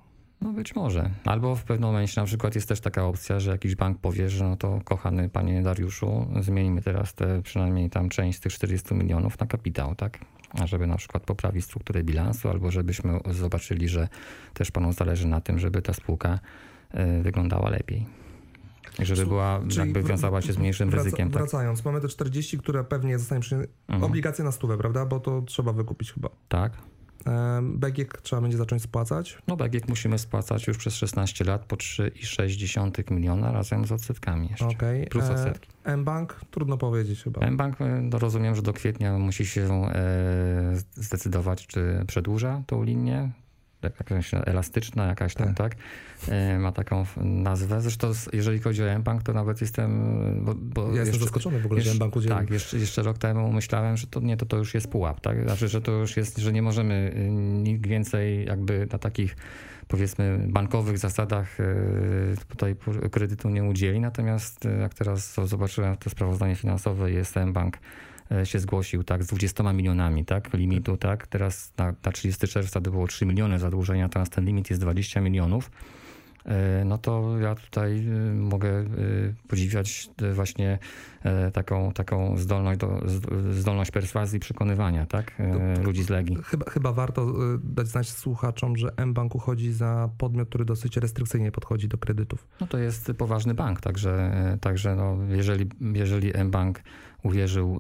No 0.41 0.53
być 0.53 0.75
może. 0.75 1.11
Albo 1.25 1.57
w 1.57 1.65
pewnym 1.65 1.89
momencie 1.89 2.21
na 2.21 2.27
przykład 2.27 2.55
jest 2.55 2.69
też 2.69 2.81
taka 2.81 3.05
opcja, 3.05 3.41
że 3.41 3.51
jakiś 3.51 3.75
bank 3.75 3.99
powie, 3.99 4.31
że 4.31 4.45
no 4.45 4.57
to 4.57 4.81
kochany 4.85 5.29
panie 5.29 5.63
Dariuszu, 5.63 6.27
zmienimy 6.41 6.83
teraz 6.83 7.15
te 7.15 7.43
przynajmniej 7.43 7.91
tam 7.91 8.09
część 8.09 8.39
z 8.39 8.41
tych 8.41 8.53
40 8.53 8.95
milionów 8.95 9.41
na 9.41 9.47
kapitał, 9.47 9.95
tak? 9.95 10.19
A 10.51 10.67
żeby 10.67 10.87
na 10.87 10.97
przykład 10.97 11.23
poprawić 11.23 11.65
strukturę 11.65 12.05
bilansu, 12.05 12.49
albo 12.49 12.71
żebyśmy 12.71 13.21
zobaczyli, 13.31 13.89
że 13.89 14.09
też 14.55 14.71
panu 14.71 14.93
zależy 14.93 15.29
na 15.29 15.41
tym, 15.41 15.59
żeby 15.59 15.83
ta 15.83 15.93
spółka 15.93 16.39
y, 16.95 17.23
wyglądała 17.23 17.71
lepiej. 17.71 18.20
Żeby 18.99 19.27
była, 19.27 19.61
Czyli 19.69 19.79
jakby 19.79 20.03
wiązała 20.03 20.43
się 20.43 20.53
z 20.53 20.59
mniejszym 20.59 20.91
wraca- 20.91 21.05
ryzykiem, 21.05 21.31
tak? 21.31 21.39
Wracając, 21.43 21.85
mamy 21.85 22.01
te 22.01 22.09
40, 22.09 22.59
które 22.59 22.85
pewnie 22.85 23.19
zostanie 23.19 23.41
przy... 23.41 23.55
Mhm. 23.89 24.05
Obligacje 24.05 24.45
na 24.45 24.53
stówę, 24.53 24.79
prawda? 24.79 25.07
Bo 25.07 25.21
to 25.21 25.43
trzeba 25.43 25.73
wykupić 25.73 26.13
chyba. 26.13 26.29
Tak. 26.49 26.73
Em, 27.27 27.79
BGiek 27.79 28.21
trzeba 28.23 28.43
będzie 28.43 28.59
zacząć 28.59 28.83
spłacać. 28.83 29.39
No 29.49 29.57
BGiek 29.57 29.89
musimy 29.89 30.19
spłacać 30.19 30.67
już 30.67 30.79
przez 30.79 30.95
16 30.95 31.45
lat 31.45 31.65
po 31.65 31.77
3,6 31.77 33.11
miliona 33.11 33.53
razem 33.53 33.85
z 33.85 33.93
odsetkami 33.93 34.49
jeszcze. 34.51 34.67
Okej. 34.67 35.07
Plus 35.07 35.25
E, 35.25 35.33
odsetki. 35.33 35.69
M-Bank? 35.85 36.41
Trudno 36.51 36.79
powiedzieć 36.79 37.23
chyba. 37.23 37.51
mBank, 37.51 37.81
e, 37.81 38.01
no 38.03 38.19
rozumiem, 38.19 38.55
że 38.55 38.63
do 38.63 38.73
kwietnia 38.73 39.19
musi 39.19 39.47
się 39.47 39.61
e, 39.85 40.77
zdecydować, 40.95 41.67
czy 41.67 42.05
przedłuża 42.07 42.63
tą 42.67 42.83
linię. 42.83 43.31
Jakaś 43.83 44.31
elastyczna, 44.35 45.07
jakaś 45.07 45.35
tam, 45.35 45.55
tak? 45.55 45.75
E, 46.29 46.59
ma 46.59 46.73
taką 46.73 47.07
nazwę. 47.17 47.81
Zresztą 47.81 48.13
jeżeli 48.33 48.59
chodzi 48.59 48.85
o 48.85 48.99
mBank, 48.99 49.23
to 49.23 49.33
nawet 49.33 49.61
jestem... 49.61 50.45
Bo, 50.45 50.55
bo 50.55 50.95
Ja 50.95 51.01
jestem 51.01 51.21
zaskoczony 51.21 51.61
w 51.61 51.67
ogóle, 51.67 51.81
że 51.81 51.89
jeszcze- 51.89 52.05
M-Bank 52.05 52.17
udzielił. 52.17 52.37
Tak, 52.39 52.51
jeszcze, 52.51 52.79
jeszcze 52.79 53.03
rok 53.03 53.19
temu 53.19 53.53
myślałem, 53.53 53.97
że 53.97 54.07
to 54.07 54.21
nie, 54.21 54.37
to, 54.37 54.47
to 54.47 54.57
już 54.57 54.75
jest 54.75 54.89
pułap, 54.89 55.21
tak? 55.21 55.43
Znaczy, 55.43 55.69
że 55.69 55.81
to 55.81 55.93
już 55.93 56.17
jest, 56.17 56.39
że 56.39 56.53
nie 56.53 56.63
możemy 56.63 57.13
y, 57.17 57.31
nikt 57.63 57.87
więcej 57.87 58.47
jakby 58.47 58.87
na 58.93 58.99
takich 58.99 59.37
powiedzmy 59.89 60.47
bankowych 60.49 60.99
zasadach 60.99 61.61
y, 61.61 62.37
tutaj 62.49 62.77
kredytu 63.11 63.49
nie 63.49 63.65
udzieli. 63.65 64.01
Natomiast 64.01 64.67
y, 64.67 64.79
jak 64.81 64.95
teraz 64.95 65.35
zobaczyłem 65.45 65.97
to 65.97 66.11
sprawozdanie 66.11 66.57
finansowe, 66.57 67.11
jest 67.11 67.37
mBank 67.37 67.77
y, 67.77 67.81
się 68.45 68.59
zgłosił 68.59 69.05
tak 69.05 69.25
z 69.25 69.27
20 69.27 69.73
milionami 69.73 70.25
tak 70.25 70.55
limitu, 70.55 70.97
tak? 70.97 71.27
Teraz 71.27 71.73
na, 71.77 71.95
na 72.05 72.13
30 72.13 72.49
czerwca 72.49 72.81
to 72.81 72.91
było 72.91 73.07
3 73.07 73.27
miliony 73.27 73.59
zadłużenia, 73.59 74.09
teraz 74.09 74.31
ten 74.31 74.45
limit 74.45 74.71
jest 74.71 74.83
20 74.83 75.21
milionów. 75.21 75.71
E, 76.45 76.85
no 76.85 76.99
to 76.99 77.39
ja 77.39 77.55
tutaj 77.55 78.07
y, 78.09 78.35
mogę 78.35 78.85
podziwiać 79.49 80.11
właśnie 80.35 80.79
e, 81.23 81.51
taką, 81.51 81.93
taką 81.93 82.37
zdolność, 82.37 82.81
do, 82.81 83.01
zdolność 83.51 83.91
perswazji, 83.91 84.41
przekonywania, 84.41 85.07
tak? 85.07 85.33
E, 85.39 85.83
Ludzi 85.83 86.03
z 86.03 86.09
Legii. 86.11 86.37
Chyba, 86.45 86.71
chyba 86.71 86.93
warto 86.93 87.33
dać 87.63 87.87
znać 87.89 88.09
słuchaczom, 88.09 88.77
że 88.77 88.93
M-Bank 88.97 89.35
uchodzi 89.35 89.73
za 89.73 90.11
podmiot, 90.19 90.49
który 90.49 90.65
dosyć 90.65 90.97
restrykcyjnie 90.97 91.53
podchodzi 91.53 91.89
do 91.89 91.99
kredytów. 91.99 92.47
No 92.61 92.67
to 92.67 92.79
jest 92.79 93.13
poważny 93.19 93.55
bank, 93.55 93.81
także, 93.81 94.11
e, 94.53 94.59
także 94.59 94.97
no, 94.97 95.17
jeżeli, 95.29 95.67
jeżeli 95.81 96.33
mBank 96.45 96.83
uwierzył 97.23 97.75
e, 97.75 97.79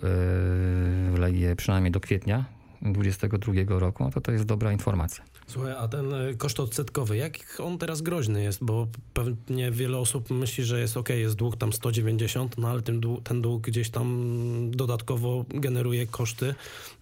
w 1.13 1.17
Legię 1.19 1.57
przynajmniej 1.57 1.93
do 1.93 2.01
kwietnia 2.01 2.45
2022 2.83 3.79
roku, 3.79 4.05
no 4.05 4.11
to 4.11 4.21
to 4.21 4.33
jest 4.33 4.45
dobra 4.45 4.73
informacja. 4.73 5.25
Słuchaj, 5.47 5.73
a 5.79 5.89
ten 5.89 6.13
y, 6.13 6.37
koszt 6.37 6.61
odsetkowy, 6.61 7.17
jak 7.17 7.61
on 7.61 7.79
teraz 7.79 8.03
groźny 8.03 8.43
jest? 8.43 8.65
Bo 8.65 8.87
pewnie 9.15 9.71
wiele 9.71 9.99
osób 9.99 10.31
myśli, 10.31 10.65
że 10.65 10.81
jest 10.81 10.97
ok, 10.97 11.09
jest 11.09 11.37
dług 11.37 11.57
tam 11.57 11.73
190, 11.73 12.59
no 12.59 12.69
ale 12.69 12.83
ten 12.83 13.01
dług, 13.01 13.23
ten 13.23 13.43
dług 13.43 13.63
gdzieś 13.63 13.91
tam 13.91 14.71
dodatkowo 14.71 15.45
generuje 15.49 16.07
koszty. 16.07 16.55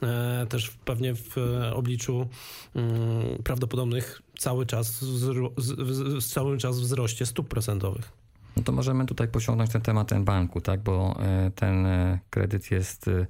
E, 0.03 0.47
też 0.49 0.71
pewnie 0.71 1.15
w 1.15 1.39
e, 1.39 1.75
obliczu 1.75 2.29
mm, 2.75 3.43
prawdopodobnych 3.45 4.23
cały 4.39 4.67
czas, 4.67 5.03
wzro- 5.05 5.53
z, 5.57 5.73
w, 5.73 6.21
z, 6.21 6.27
cały 6.27 6.59
czas 6.59 6.81
wzroście 6.81 7.27
stóp 7.27 7.49
procentowych. 7.49 8.18
No 8.59 8.65
to 8.65 8.73
możemy 8.73 9.07
tutaj 9.07 9.29
pociągnąć 9.29 9.71
ten 9.71 9.83
temat 9.83 10.15
banku, 10.21 10.61
tak? 10.61 10.81
Bo 10.81 11.17
e, 11.21 11.51
ten 11.51 11.87
e, 11.87 12.19
kredyt 12.31 12.71
jest 12.71 13.09
e, 13.09 13.27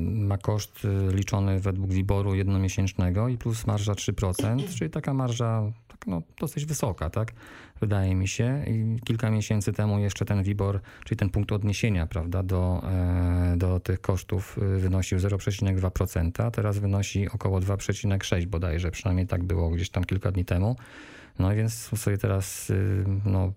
ma 0.00 0.38
koszt 0.38 0.86
liczony 1.12 1.60
według 1.60 1.92
WIBOR-u 1.92 2.34
jednomiesięcznego 2.34 3.28
i 3.28 3.38
plus 3.38 3.66
marża 3.66 3.92
3%, 3.92 4.62
czyli 4.78 4.90
taka 4.90 5.14
marża 5.14 5.72
tak, 5.88 6.06
no, 6.06 6.22
dosyć 6.40 6.64
wysoka, 6.64 7.10
tak? 7.10 7.32
Wydaje 7.80 8.14
mi 8.14 8.28
się. 8.28 8.64
I 8.66 9.00
kilka 9.04 9.30
miesięcy 9.30 9.72
temu 9.72 9.98
jeszcze 9.98 10.24
ten 10.24 10.42
WIBOR, 10.42 10.80
czyli 11.04 11.18
ten 11.18 11.30
punkt 11.30 11.52
odniesienia, 11.52 12.06
prawda, 12.06 12.42
do, 12.42 12.82
do 13.56 13.80
tych 13.80 14.00
kosztów 14.00 14.58
wynosił 14.78 15.18
0,2%, 15.18 16.42
a 16.42 16.50
teraz 16.50 16.78
wynosi 16.78 17.28
około 17.28 17.60
2,6 17.60 18.46
bodajże, 18.46 18.90
przynajmniej 18.90 19.26
tak 19.26 19.44
było 19.44 19.70
gdzieś 19.70 19.90
tam 19.90 20.04
kilka 20.04 20.32
dni 20.32 20.44
temu. 20.44 20.76
No 21.38 21.54
więc 21.54 21.74
sobie 21.74 22.18
teraz 22.18 22.70
y, 22.70 23.04
no, 23.24 23.52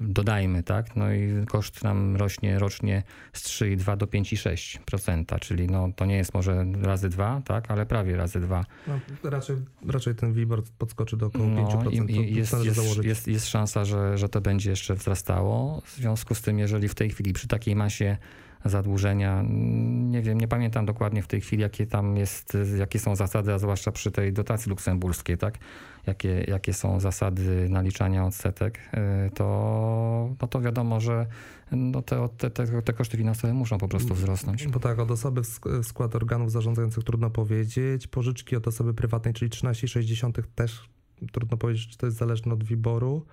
dodajmy, 0.00 0.62
tak? 0.62 0.96
No 0.96 1.12
i 1.12 1.46
koszt 1.46 1.84
nam 1.84 2.16
rośnie 2.16 2.58
rocznie 2.58 3.02
z 3.32 3.42
3,2 3.42 3.96
do 3.96 4.06
5,6%, 4.06 5.38
czyli 5.40 5.66
no, 5.66 5.88
to 5.96 6.04
nie 6.04 6.16
jest 6.16 6.34
może 6.34 6.66
razy 6.82 7.08
dwa, 7.08 7.42
tak? 7.44 7.70
Ale 7.70 7.86
prawie 7.86 8.16
razy 8.16 8.40
dwa. 8.40 8.64
No, 8.86 9.00
raczej, 9.30 9.56
raczej 9.86 10.14
ten 10.14 10.32
WIBOR 10.32 10.62
podskoczy 10.78 11.16
do 11.16 11.26
około 11.26 11.44
5%. 11.44 11.84
No, 11.84 11.90
i, 11.90 11.98
to 11.98 12.04
i 12.04 12.34
jest, 12.34 12.64
jest, 12.64 13.04
jest, 13.04 13.28
jest 13.28 13.48
szansa, 13.48 13.84
że, 13.84 14.18
że 14.18 14.28
to 14.28 14.40
będzie 14.40 14.70
jeszcze 14.70 14.94
wzrastało. 14.94 15.82
W 15.84 15.94
związku 15.94 16.34
z 16.34 16.42
tym, 16.42 16.58
jeżeli 16.58 16.88
w 16.88 16.94
tej 16.94 17.10
chwili 17.10 17.32
przy 17.32 17.48
takiej 17.48 17.76
masie 17.76 18.16
zadłużenia, 18.64 19.44
nie 19.88 20.22
wiem, 20.22 20.40
nie 20.40 20.48
pamiętam 20.48 20.86
dokładnie 20.86 21.22
w 21.22 21.26
tej 21.26 21.40
chwili, 21.40 21.62
jakie 21.62 21.86
tam 21.86 22.16
jest, 22.16 22.56
jakie 22.78 22.98
są 22.98 23.16
zasady, 23.16 23.54
a 23.54 23.58
zwłaszcza 23.58 23.92
przy 23.92 24.10
tej 24.10 24.32
dotacji 24.32 24.70
luksemburskiej, 24.70 25.38
tak? 25.38 25.58
Jakie, 26.06 26.44
jakie 26.48 26.72
są 26.72 27.00
zasady 27.00 27.68
naliczania 27.68 28.26
odsetek, 28.26 28.78
y, 29.26 29.30
to, 29.30 30.34
no 30.42 30.48
to 30.48 30.60
wiadomo, 30.60 31.00
że 31.00 31.26
no 31.72 32.02
te, 32.02 32.28
te, 32.38 32.50
te, 32.50 32.82
te 32.82 32.92
koszty 32.92 33.16
finansowe 33.16 33.54
muszą 33.54 33.78
po 33.78 33.88
prostu 33.88 34.14
wzrosnąć. 34.14 34.66
Bo 34.66 34.80
tak, 34.80 34.98
od 34.98 35.10
osoby 35.10 35.42
w 35.42 35.46
sk- 35.46 35.82
w 35.82 35.86
skład 35.86 36.14
organów 36.14 36.52
zarządzających 36.52 37.04
trudno 37.04 37.30
powiedzieć. 37.30 38.06
Pożyczki 38.06 38.56
od 38.56 38.68
osoby 38.68 38.94
prywatnej, 38.94 39.34
czyli 39.34 39.50
13,6 39.50 40.42
też 40.54 40.88
trudno 41.32 41.56
powiedzieć, 41.56 41.88
czy 41.88 41.98
to 41.98 42.06
jest 42.06 42.18
zależne 42.18 42.52
od 42.52 42.64
WIBOR-u. 42.64 43.26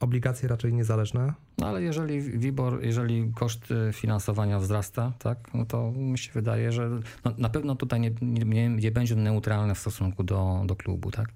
Obligacje 0.00 0.48
raczej 0.48 0.72
niezależne. 0.72 1.32
No 1.58 1.66
ale 1.66 1.82
jeżeli 1.82 2.20
WIBOR, 2.20 2.84
jeżeli 2.84 3.32
koszt 3.34 3.70
y, 3.70 3.92
finansowania 3.92 4.58
wzrasta, 4.58 5.12
tak, 5.18 5.54
no 5.54 5.66
to 5.66 5.92
mi 5.92 6.18
się 6.18 6.32
wydaje, 6.32 6.72
że 6.72 6.90
no, 7.24 7.32
na 7.38 7.48
pewno 7.48 7.74
tutaj 7.74 8.00
nie, 8.00 8.10
nie, 8.22 8.68
nie 8.68 8.90
będzie 8.90 9.14
on 9.14 9.22
neutralny 9.22 9.74
w 9.74 9.78
stosunku 9.78 10.24
do, 10.24 10.62
do 10.66 10.76
klubu, 10.76 11.10
tak? 11.10 11.28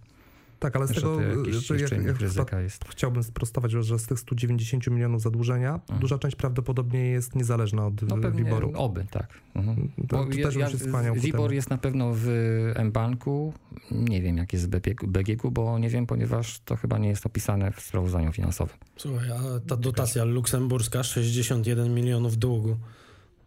Tak, 0.61 0.77
ale 0.77 0.87
z 0.87 0.91
Że 0.91 0.95
tego 0.95 1.17
to 1.17 1.23
jakiś 1.23 1.55
że 1.55 1.75
jeszcze 1.75 1.79
jak, 1.79 1.93
innych 1.93 2.07
jak 2.07 2.21
ryzyka 2.21 2.61
jest. 2.61 2.85
chciałbym 2.89 3.23
sprostować, 3.23 3.71
że 3.73 3.99
z 3.99 4.07
tych 4.07 4.21
190 4.21 4.87
milionów 4.87 5.23
zadłużenia 5.23 5.81
duża 6.01 6.19
część 6.19 6.37
prawdopodobnie 6.37 7.01
jest 7.07 7.35
niezależna 7.35 7.87
od 7.87 8.03
No 8.03 8.17
no, 8.17 8.23
pewnie 8.23 8.45
WIBOR-u. 8.45 8.73
oby, 8.75 9.07
tak. 9.11 9.29
Mhm. 9.55 9.89
To, 10.09 10.17
Bo 10.17 10.25
to 10.27 10.39
ja- 10.39 10.45
też 10.47 10.59
bym 10.59 10.71
się 10.71 10.79
skłaniał 10.79 11.15
WIBOR 11.15 11.53
jest 11.53 11.71
na 11.71 11.79
pewno 11.79 12.11
w 12.15 12.27
mBanku, 12.85 13.55
nie 13.91 14.23
wiem 14.23 14.37
jak 14.37 14.53
jest 14.53 14.67
w 14.67 14.69
BGK, 15.07 15.51
bo 15.51 15.79
nie 15.79 15.89
wiem, 15.89 16.07
ponieważ 16.07 16.61
to 16.61 16.77
chyba 16.77 16.99
nie 16.99 17.09
jest 17.09 17.27
opisane 17.27 17.73
w 17.73 17.81
sprawozdaniu 17.81 18.33
finansowym. 18.33 18.77
Słuchaj, 18.97 19.31
a 19.33 19.41
ta 19.69 19.77
dotacja 19.77 20.25
luksemburska 20.25 21.03
61 21.03 21.95
milionów 21.95 22.37
długu. 22.39 22.77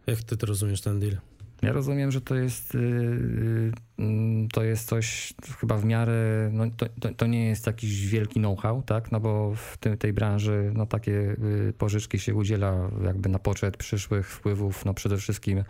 Jak 0.06 0.22
ty 0.22 0.36
to 0.36 0.46
rozumiesz 0.46 0.80
ten 0.80 1.00
deal? 1.00 1.16
Ja 1.64 1.72
rozumiem, 1.72 2.12
że 2.12 2.20
to 2.20 2.34
jest, 2.34 2.74
yy, 2.74 3.72
yy, 3.98 4.48
to 4.52 4.64
jest 4.64 4.88
coś 4.88 5.34
chyba 5.60 5.76
w 5.76 5.84
miarę, 5.84 6.50
no 6.52 6.64
to, 6.76 6.86
to, 7.16 7.26
nie 7.26 7.46
jest 7.46 7.66
jakiś 7.66 8.06
wielki 8.06 8.40
know-how, 8.40 8.82
tak? 8.82 9.12
No 9.12 9.20
bo 9.20 9.54
w 9.54 9.76
tej, 9.76 9.98
tej 9.98 10.12
branży 10.12 10.72
no 10.74 10.86
takie 10.86 11.10
yy, 11.10 11.72
pożyczki 11.78 12.18
się 12.18 12.34
udziela 12.34 12.90
jakby 13.04 13.28
na 13.28 13.38
poczet 13.38 13.76
przyszłych 13.76 14.30
wpływów, 14.30 14.84
no 14.84 14.94
przede 14.94 15.16
wszystkim 15.16 15.64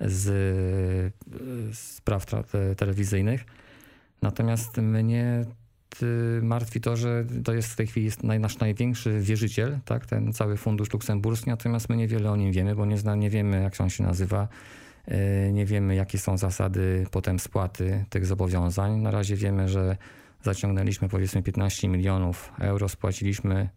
z, 0.00 1.14
spraw 1.72 2.26
telewizyjnych. 2.76 3.44
Natomiast 4.22 4.76
mnie 4.76 5.44
y, 6.02 6.40
martwi 6.42 6.80
to, 6.80 6.96
że 6.96 7.24
to 7.44 7.54
jest 7.54 7.68
w 7.68 7.76
tej 7.76 7.86
chwili 7.86 8.10
nasz 8.40 8.58
największy 8.58 9.20
wierzyciel, 9.20 9.78
tak? 9.84 10.06
ten 10.06 10.32
cały 10.32 10.56
fundusz 10.56 10.92
luksemburski, 10.92 11.50
natomiast 11.50 11.88
my 11.88 11.96
niewiele 11.96 12.30
o 12.30 12.36
nim 12.36 12.52
wiemy, 12.52 12.74
bo 12.74 12.86
nie, 12.86 12.98
zna, 12.98 13.14
nie 13.14 13.30
wiemy 13.30 13.62
jak 13.62 13.80
on 13.80 13.90
się 13.90 14.02
nazywa, 14.02 14.42
y, 14.42 14.83
nie 15.52 15.66
wiemy 15.66 15.94
jakie 15.94 16.18
są 16.18 16.38
zasady 16.38 17.06
potem 17.10 17.38
spłaty 17.38 18.04
tych 18.10 18.26
zobowiązań. 18.26 19.00
Na 19.00 19.10
razie 19.10 19.36
wiemy, 19.36 19.68
że 19.68 19.96
zaciągnęliśmy 20.42 21.08
powiedzmy 21.08 21.42
15 21.42 21.88
milionów 21.88 22.52
euro, 22.60 22.88
spłaciliśmy 22.88 23.68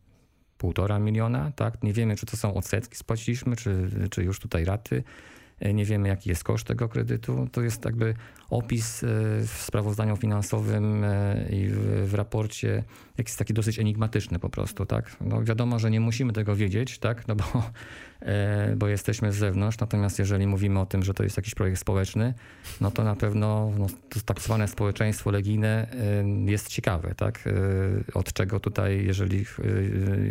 półtora 0.58 1.00
miliona, 1.00 1.52
tak? 1.56 1.84
Nie 1.84 1.94
wiemy, 1.94 2.16
czy 2.16 2.26
to 2.26 2.38
są 2.38 2.54
odsetki 2.54 2.96
spłaciliśmy, 2.96 3.56
czy, 3.56 3.90
czy 4.12 4.24
już 4.24 4.40
tutaj 4.40 4.66
raty. 4.66 5.04
Y, 5.66 5.74
Nie 5.74 5.86
wiemy, 5.86 6.08
jaki 6.08 6.30
jest 6.30 6.44
koszt 6.44 6.68
tego 6.68 6.90
kredytu. 6.90 7.48
To 7.52 7.62
jest 7.62 7.86
jakby 7.86 8.14
opis 8.50 9.04
e, 9.04 9.08
w 9.42 9.62
sprawozdaniu 9.62 10.16
finansowym 10.16 11.04
e, 11.04 11.48
i 11.50 11.68
w, 12.04 12.14
raporcie, 12.14 12.84
jest 13.26 13.40
taki 13.40 13.54
dosyć 13.54 13.80
enigmatyczny 13.80 14.40
po 14.40 14.50
prostu, 14.50 14.86
tak? 14.86 15.18
No 15.22 15.44
wiadomo, 15.44 15.80
że 15.80 15.92
nie 15.92 16.00
musimy 16.00 16.34
tego 16.34 16.56
wiedzieć, 16.56 17.00
tak? 17.00 17.28
No 17.28 17.36
bo, 17.36 17.44
e, 18.22 18.76
bo 18.78 18.88
jesteśmy 18.88 19.34
z 19.34 19.36
zewnątrz, 19.36 19.80
natomiast 19.80 20.20
jeżeli 20.20 20.48
mówimy 20.48 20.80
o 20.80 20.86
tym, 20.86 21.04
że 21.04 21.14
to 21.14 21.24
jest 21.24 21.38
jakiś 21.38 21.56
projekt 21.56 21.80
społeczny, 21.80 22.34
no 22.82 22.92
to 22.92 23.04
na 23.04 23.16
pewno 23.16 23.72
no, 23.78 23.88
to 24.10 24.20
tak 24.26 24.42
zwane 24.42 24.68
społeczeństwo 24.68 25.32
legijne 25.32 25.88
e, 25.92 26.52
jest 26.52 26.68
ciekawe, 26.68 27.16
tak? 27.16 27.44
E, 27.48 28.14
Od 28.14 28.34
czego 28.34 28.60
tutaj, 28.60 29.06
jeżeli 29.06 29.46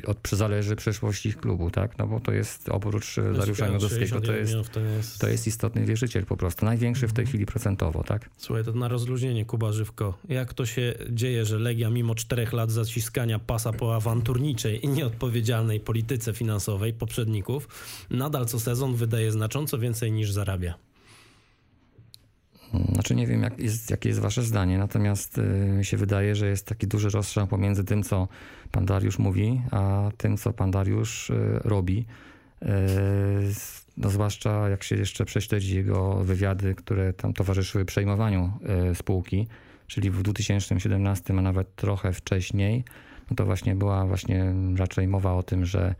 od, 0.06 0.28
zależy 0.32 0.76
przyszłość 0.76 1.26
ich 1.26 1.36
klubu, 1.36 1.70
tak? 1.70 1.98
No 1.98 2.06
bo 2.06 2.20
to 2.20 2.32
jest 2.32 2.68
oprócz 2.68 3.16
Dariusza 3.38 3.68
Mioduskiego, 3.68 4.20
to 4.20 4.32
jest, 4.32 4.70
to 4.72 4.80
jest... 4.80 5.18
to 5.20 5.28
jest 5.28 5.46
istotny 5.46 5.84
wierzyciel 5.84 6.24
po 6.24 6.36
prostu, 6.36 6.64
największy 6.64 7.08
w 7.08 7.12
tej 7.12 7.26
chwili 7.26 7.46
procentowo, 7.46 8.04
tak? 8.04 8.30
Słuchaj, 8.36 8.64
to 8.64 8.72
na 8.72 8.88
rozluźnienie, 8.88 9.44
Kuba 9.44 9.72
Żywko. 9.72 10.18
Jak 10.28 10.54
to 10.54 10.66
się 10.66 10.94
dzieje, 11.10 11.44
że 11.44 11.58
Legia 11.58 11.90
mimo 11.90 12.14
czterech 12.14 12.52
lat 12.52 12.70
zaciskania 12.76 13.38
pasa 13.38 13.72
po 13.72 13.96
awanturniczej 13.96 14.84
i 14.84 14.88
nieodpowiedzialnej 14.88 15.80
polityce 15.80 16.32
finansowej 16.32 16.92
poprzedników, 16.92 17.68
nadal 18.10 18.46
co 18.46 18.60
sezon 18.60 18.94
wydaje 18.94 19.32
znacząco 19.32 19.78
więcej 19.78 20.12
niż 20.12 20.30
zarabia? 20.32 20.74
Znaczy 22.92 23.14
nie 23.14 23.26
wiem, 23.26 23.42
jak 23.42 23.58
jest, 23.58 23.90
jakie 23.90 24.08
jest 24.08 24.20
wasze 24.20 24.42
zdanie, 24.42 24.78
natomiast 24.78 25.38
y, 25.38 25.42
mi 25.78 25.84
się 25.84 25.96
wydaje, 25.96 26.34
że 26.34 26.48
jest 26.48 26.66
taki 26.66 26.86
duży 26.86 27.08
rozstrzał 27.10 27.46
pomiędzy 27.46 27.84
tym, 27.84 28.02
co 28.02 28.28
pan 28.72 28.86
Dariusz 28.86 29.18
mówi, 29.18 29.62
a 29.70 30.10
tym, 30.16 30.36
co 30.36 30.52
pan 30.52 30.70
Dariusz 30.70 31.30
y, 31.30 31.60
robi. 31.64 32.06
Y, 32.62 32.66
no 33.96 34.10
zwłaszcza 34.10 34.68
jak 34.68 34.82
się 34.82 34.96
jeszcze 34.96 35.24
prześledzi 35.24 35.76
jego 35.76 36.14
wywiady, 36.14 36.74
które 36.74 37.12
tam 37.12 37.32
towarzyszyły 37.32 37.84
przejmowaniu 37.84 38.52
spółki, 38.94 39.46
czyli 39.86 40.10
w 40.10 40.22
2017, 40.22 41.34
a 41.38 41.42
nawet 41.42 41.76
trochę 41.76 42.12
wcześniej, 42.12 42.84
no 43.30 43.36
to 43.36 43.44
właśnie 43.44 43.74
była 43.74 44.06
właśnie 44.06 44.54
raczej 44.76 45.08
mowa 45.08 45.34
o 45.34 45.42
tym, 45.42 45.66
że 45.66 45.94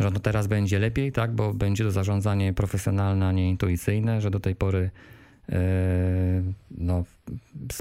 że 0.00 0.10
no 0.10 0.20
teraz 0.20 0.46
będzie 0.46 0.78
lepiej, 0.78 1.12
tak, 1.12 1.34
bo 1.34 1.54
będzie 1.54 1.84
to 1.84 1.90
zarządzanie 1.90 2.52
profesjonalne, 2.52 3.28
a 3.28 3.32
nie 3.32 3.50
intuicyjne, 3.50 4.20
że 4.20 4.30
do 4.30 4.40
tej 4.40 4.54
pory 4.54 4.90
e, 5.48 5.58
no, 6.70 7.04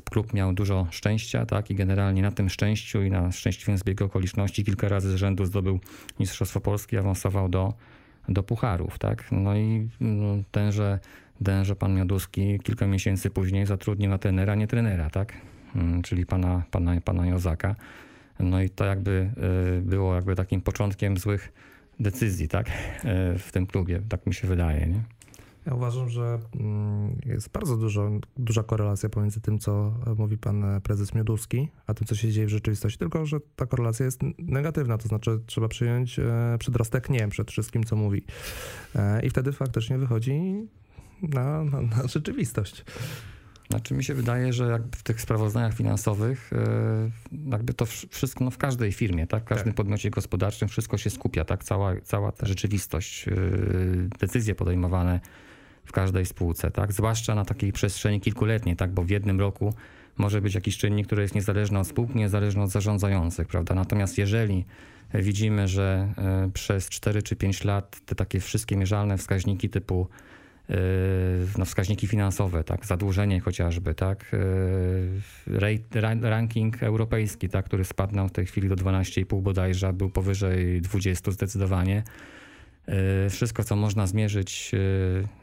klub 0.09 0.33
miał 0.33 0.53
dużo 0.53 0.87
szczęścia, 0.91 1.45
tak, 1.45 1.71
i 1.71 1.75
generalnie 1.75 2.21
na 2.21 2.31
tym 2.31 2.49
szczęściu 2.49 3.01
i 3.01 3.09
na 3.09 3.31
szczęśliwym 3.31 3.77
zbiegu 3.77 4.05
okoliczności 4.05 4.63
kilka 4.63 4.89
razy 4.89 5.11
z 5.11 5.15
rzędu 5.15 5.45
zdobył 5.45 5.79
Mistrzostwo 6.19 6.61
Polski, 6.61 6.97
awansował 6.97 7.49
do, 7.49 7.73
do 8.29 8.43
pucharów, 8.43 8.99
tak, 8.99 9.31
no 9.31 9.55
i 9.55 9.89
no, 9.99 10.37
tenże, 10.51 10.99
tenże 11.43 11.75
pan 11.75 11.95
Mioduski 11.95 12.59
kilka 12.63 12.87
miesięcy 12.87 13.29
później 13.29 13.65
zatrudnił 13.65 14.09
na 14.09 14.17
trenera, 14.17 14.55
nie 14.55 14.67
trenera, 14.67 15.09
tak, 15.09 15.33
Mm, 15.75 16.01
czyli 16.01 16.25
pana, 16.25 16.63
pana, 16.71 17.01
pana 17.01 17.27
Jozaka. 17.27 17.75
No 18.39 18.61
i 18.61 18.69
to 18.69 18.85
jakby 18.85 19.31
e, 19.77 19.81
było 19.81 20.15
jakby 20.15 20.35
takim 20.35 20.61
początkiem 20.61 21.17
złych 21.17 21.53
decyzji, 21.99 22.47
tak, 22.47 22.67
e, 22.69 22.71
w 23.37 23.51
tym 23.51 23.67
klubie, 23.67 24.01
tak 24.09 24.27
mi 24.27 24.33
się 24.33 24.47
wydaje, 24.47 24.87
nie? 24.87 25.03
Ja 25.65 25.73
uważam, 25.73 26.09
że 26.09 26.39
mm, 26.59 27.17
jest 27.25 27.49
bardzo 27.51 27.77
dużo, 27.77 28.09
duża 28.37 28.63
korelacja 28.63 29.09
pomiędzy 29.09 29.41
tym, 29.41 29.59
co 29.59 29.93
mówi 30.17 30.37
pan 30.37 30.63
e, 30.63 30.81
prezes 30.81 31.13
Mioduski, 31.13 31.69
a 31.87 31.93
tym, 31.93 32.07
co 32.07 32.15
się 32.15 32.31
dzieje 32.31 32.47
w 32.47 32.49
rzeczywistości, 32.49 32.99
tylko 32.99 33.25
że 33.25 33.39
ta 33.55 33.65
korelacja 33.65 34.05
jest 34.05 34.21
negatywna, 34.37 34.97
to 34.97 35.07
znaczy 35.07 35.39
trzeba 35.45 35.67
przyjąć 35.67 36.19
przedrostek 36.59 37.09
nie 37.09 37.27
przed 37.27 37.51
wszystkim, 37.51 37.83
co 37.83 37.95
mówi. 37.95 38.23
I 39.23 39.29
wtedy 39.29 39.51
faktycznie 39.51 39.97
wychodzi 39.97 40.67
na, 41.21 41.63
na, 41.63 41.81
na 41.81 42.07
rzeczywistość. 42.07 42.85
Znaczy 43.69 43.93
mi 43.93 44.03
się 44.03 44.13
wydaje, 44.13 44.53
że 44.53 44.67
jakby 44.67 44.97
w 44.97 45.03
tych 45.03 45.21
sprawozdaniach 45.21 45.73
finansowych 45.73 46.51
e, 46.53 47.49
jakby 47.51 47.73
to 47.73 47.85
wsz- 47.85 48.07
wszystko 48.09 48.43
no 48.43 48.51
w 48.51 48.57
każdej 48.57 48.91
firmie, 48.91 49.27
tak? 49.27 49.43
W 49.43 49.45
każdym 49.45 49.67
Tak. 49.67 49.75
podmiocie 49.75 50.09
gospodarczym 50.09 50.67
wszystko 50.67 50.97
się 50.97 51.09
skupia, 51.09 51.45
tak? 51.45 51.63
Cała, 51.63 52.01
cała 52.03 52.31
ta 52.31 52.45
rzeczywistość, 52.45 53.27
e, 53.27 53.31
decyzje 54.19 54.55
podejmowane 54.55 55.19
w 55.85 55.91
każdej 55.91 56.25
spółce, 56.25 56.71
tak? 56.71 56.93
Zwłaszcza 56.93 57.35
na 57.35 57.45
takiej 57.45 57.73
przestrzeni 57.73 58.21
kilkuletniej, 58.21 58.75
tak? 58.75 58.91
Bo 58.91 59.03
w 59.03 59.09
jednym 59.09 59.39
roku 59.39 59.73
może 60.17 60.41
być 60.41 60.55
jakiś 60.55 60.77
czynnik, 60.77 61.05
który 61.05 61.21
jest 61.21 61.35
niezależny 61.35 61.79
od 61.79 61.87
spółki, 61.87 62.17
niezależny 62.17 62.61
od 62.63 62.69
zarządzających, 62.69 63.47
prawda? 63.47 63.75
Natomiast 63.75 64.17
jeżeli 64.17 64.65
widzimy, 65.13 65.67
że 65.67 66.13
e, 66.17 66.49
przez 66.53 66.89
4 66.89 67.23
czy 67.23 67.35
5 67.35 67.63
lat 67.63 67.99
te 68.05 68.15
takie 68.15 68.39
wszystkie 68.39 68.77
mierzalne 68.77 69.17
wskaźniki 69.17 69.69
typu 69.69 70.07
no, 71.57 71.65
wskaźniki 71.65 72.07
finansowe, 72.07 72.63
tak, 72.63 72.85
zadłużenie 72.85 73.39
chociażby, 73.39 73.93
tak, 73.93 74.31
ra- 75.93 76.15
ranking 76.21 76.83
europejski, 76.83 77.49
tak, 77.49 77.65
który 77.65 77.85
spadł 77.85 78.15
nam 78.15 78.29
w 78.29 78.31
tej 78.31 78.45
chwili 78.45 78.69
do 78.69 78.75
12,5 78.75 79.41
bodajże, 79.41 79.93
był 79.93 80.09
powyżej 80.09 80.81
20 80.81 81.31
zdecydowanie. 81.31 82.03
E, 82.87 83.29
Wszystko, 83.29 83.63
co 83.63 83.75
można 83.75 84.07
zmierzyć, 84.07 84.71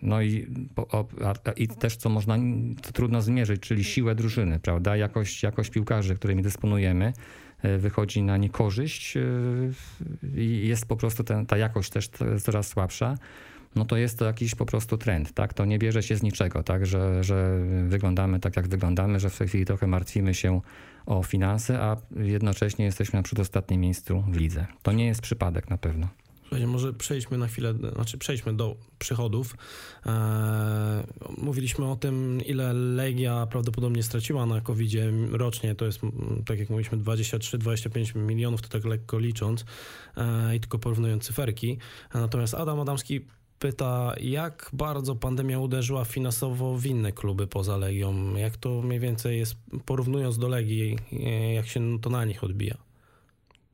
no 0.03 0.23
i, 0.23 0.47
i 1.57 1.69
też 1.69 1.97
co 1.97 2.09
można, 2.09 2.39
co 2.83 2.93
trudno 2.93 3.23
zmierzyć, 3.23 3.61
czyli 3.61 3.85
siłę 3.85 4.15
drużyny, 4.15 4.59
prawda, 4.59 4.97
jakość, 4.97 5.43
jakość 5.43 5.71
piłkarzy, 5.71 6.15
którymi 6.15 6.43
dysponujemy, 6.43 7.13
wychodzi 7.79 8.23
na 8.23 8.37
niekorzyść 8.37 9.15
i 10.37 10.69
jest 10.69 10.87
po 10.87 10.97
prostu 10.97 11.25
ten, 11.25 11.47
ta 11.47 11.57
jakość 11.57 11.91
też 11.91 12.09
coraz 12.43 12.69
słabsza 12.69 13.15
no 13.77 13.85
to 13.85 13.97
jest 13.97 14.19
to 14.19 14.25
jakiś 14.25 14.55
po 14.55 14.67
prostu 14.67 14.99
trend, 14.99 15.33
tak? 15.33 15.55
To 15.55 15.65
nie 15.65 15.79
bierze 15.79 16.03
się 16.03 16.17
z 16.17 16.23
niczego, 16.23 16.63
tak? 16.63 16.87
Że, 16.87 17.25
że 17.25 17.61
wyglądamy 17.89 18.41
tak, 18.41 18.57
jak 18.57 18.69
wyglądamy, 18.69 19.21
że 19.21 19.31
w 19.31 19.39
tej 19.39 19.49
chwili 19.49 19.65
trochę 19.65 19.87
martwimy 19.87 20.35
się 20.35 20.61
o 21.07 21.23
finanse, 21.23 21.81
a 21.81 21.97
jednocześnie 22.17 22.85
jesteśmy 22.85 23.17
na 23.19 23.23
przedostatnim 23.23 23.81
miejscu 23.81 24.25
w 24.29 24.37
lidze. 24.37 24.67
To 24.83 24.93
nie 24.93 25.07
jest 25.07 25.21
przypadek 25.21 25.71
na 25.71 25.79
pewno. 25.79 26.09
Może 26.67 26.93
przejdźmy 26.93 27.39
na 27.39 27.47
chwilę, 27.47 27.75
znaczy 27.95 28.19
przejdźmy 28.19 28.57
do 28.57 28.77
przychodów. 28.99 29.57
Eee, 30.07 30.13
mówiliśmy 31.39 31.91
o 31.91 31.97
tym, 31.97 32.41
ile 32.47 32.73
Legia 32.73 33.47
prawdopodobnie 33.47 34.03
straciła 34.03 34.47
na 34.47 34.61
covid 34.61 34.93
rocznie. 35.31 35.75
To 35.75 35.85
jest, 35.85 36.01
tak 36.47 36.59
jak 36.59 36.71
mówiliśmy, 36.71 36.99
23-25 36.99 38.17
milionów, 38.17 38.63
to 38.63 38.69
tak 38.69 38.85
lekko 38.85 39.19
licząc 39.19 39.65
eee, 40.17 40.57
i 40.57 40.61
tylko 40.61 40.79
porównując 40.79 41.25
cyferki. 41.25 41.79
Natomiast 42.15 42.55
Adam 42.55 42.81
Adamski 42.81 43.27
pyta, 43.59 44.15
jak 44.21 44.71
bardzo 44.73 45.15
pandemia 45.17 45.59
uderzyła 45.59 46.05
finansowo 46.05 46.77
w 46.79 46.87
inne 46.87 47.13
kluby 47.13 47.47
poza 47.47 47.77
Legią? 47.77 48.35
Jak 48.35 48.57
to 48.57 48.83
mniej 48.83 49.01
więcej 49.01 49.39
jest, 49.39 49.55
porównując 49.85 50.39
do 50.39 50.49
Legii, 50.49 50.99
e, 51.13 51.53
jak 51.55 51.67
się 51.67 51.99
to 52.01 52.11
na 52.11 52.25
nich 52.25 52.45
odbija? 52.45 52.77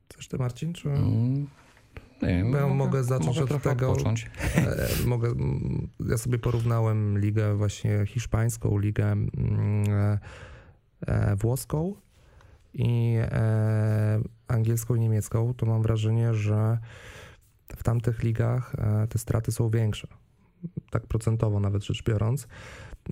Coś 0.09 0.29
ty, 0.29 0.39
Marcin? 0.39 0.73
Czy... 0.73 0.89
Mm, 0.89 1.47
Nie 2.23 2.51
Ja 2.59 2.67
mogę 2.67 3.05
zacząć 3.05 3.39
mogę 3.41 3.55
od 3.57 3.63
tego- 3.63 3.91
odpocząć. 3.91 4.31
E, 4.57 5.07
Mogę, 5.07 5.35
ja 6.11 6.19
sobie 6.19 6.39
porównałem 6.39 7.19
ligę 7.19 7.55
właśnie 7.57 8.05
hiszpańską, 8.07 8.79
ligę 8.79 9.17
e, 11.07 11.37
włoską 11.37 11.95
i 12.75 13.15
e, 13.21 14.21
angielską 14.49 14.95
i 14.95 15.01
niemiecką, 15.01 15.55
to 15.55 15.67
mam 15.67 15.83
wrażenie, 15.83 16.35
że 16.35 16.79
w 17.77 17.83
tamtych 17.83 18.23
ligach 18.23 18.75
e, 18.79 19.07
te 19.09 19.19
straty 19.19 19.53
są 19.53 19.71
większe. 19.71 20.09
tak 20.91 21.07
procentowo 21.07 21.61
nawet 21.61 21.85
rzecz 21.85 22.03
biorąc. 22.05 22.49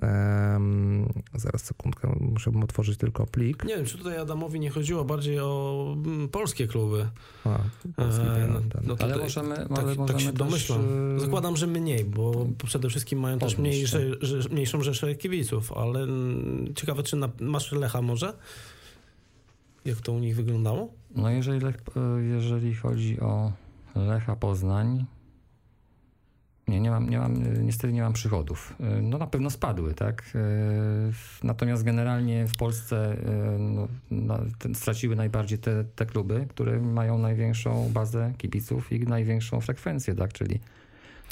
Em, 0.01 1.13
zaraz 1.33 1.63
sekundkę, 1.63 2.15
musiałbym 2.19 2.63
otworzyć 2.63 2.97
tylko 2.97 3.25
plik. 3.27 3.63
Nie 3.63 3.75
wiem, 3.75 3.85
czy 3.85 3.97
tutaj 3.97 4.17
Adamowi 4.17 4.59
nie 4.59 4.69
chodziło 4.69 5.05
bardziej 5.05 5.39
o 5.39 5.95
mm, 6.05 6.29
polskie 6.29 6.67
kluby. 6.67 7.09
A, 7.45 7.59
polski 7.95 8.21
E, 8.21 8.25
ten. 8.35 8.71
no 8.83 8.95
Ale 8.99 9.17
możemy, 9.17 9.55
tak, 9.55 9.67
ale 9.71 9.87
tak 9.89 9.97
możemy 9.97 10.19
się 10.19 10.25
też, 10.25 10.35
domyślam. 10.35 10.81
e, 11.17 11.19
Zakładam, 11.19 11.57
że 11.57 11.67
mniej, 11.67 12.05
bo 12.05 12.47
przede 12.65 12.89
wszystkim 12.89 13.19
mają 13.19 13.39
też 13.39 13.57
mniejsze, 13.57 13.99
że, 14.21 14.49
mniejszą 14.49 14.81
rzeszę 14.83 15.15
kibiców, 15.15 15.73
ale 15.73 15.99
mm, 16.03 16.73
ciekawe, 16.75 17.03
czy 17.03 17.15
na, 17.15 17.29
masz 17.39 17.71
Lecha 17.71 18.01
może? 18.01 18.33
Jak 19.85 19.97
to 20.01 20.11
u 20.11 20.19
nich 20.19 20.35
wyglądało? 20.35 20.93
No 21.15 21.29
jeżeli, 21.29 21.59
Lech, 21.59 21.75
e, 21.95 22.21
jeżeli 22.23 22.75
chodzi 22.75 23.19
o 23.19 23.51
Lecha 23.95 24.35
Poznań, 24.35 25.05
nie, 26.67 26.79
nie 26.79 26.91
mam, 26.91 27.09
nie 27.09 27.19
mam, 27.19 27.63
niestety 27.65 27.93
nie 27.93 28.01
mam 28.01 28.13
przychodów. 28.13 28.75
E, 28.79 29.01
No 29.01 29.17
na 29.17 29.27
pewno 29.27 29.49
spadły, 29.49 29.93
tak? 29.93 30.23
E, 30.35 30.39
Natomiast 31.43 31.83
generalnie 31.83 32.47
w 32.47 32.57
Polsce 32.57 33.13
e, 33.13 33.57
no, 34.11 34.39
straciły 34.73 35.15
najbardziej 35.15 35.59
te, 35.59 35.83
te 35.83 36.05
kluby, 36.05 36.45
które 36.49 36.81
mają 36.81 37.17
największą 37.17 37.89
bazę 37.93 38.33
kibiców 38.37 38.91
i 38.91 38.99
największą 38.99 39.61
frekwencję, 39.61 40.15
tak? 40.15 40.33
Czyli 40.33 40.59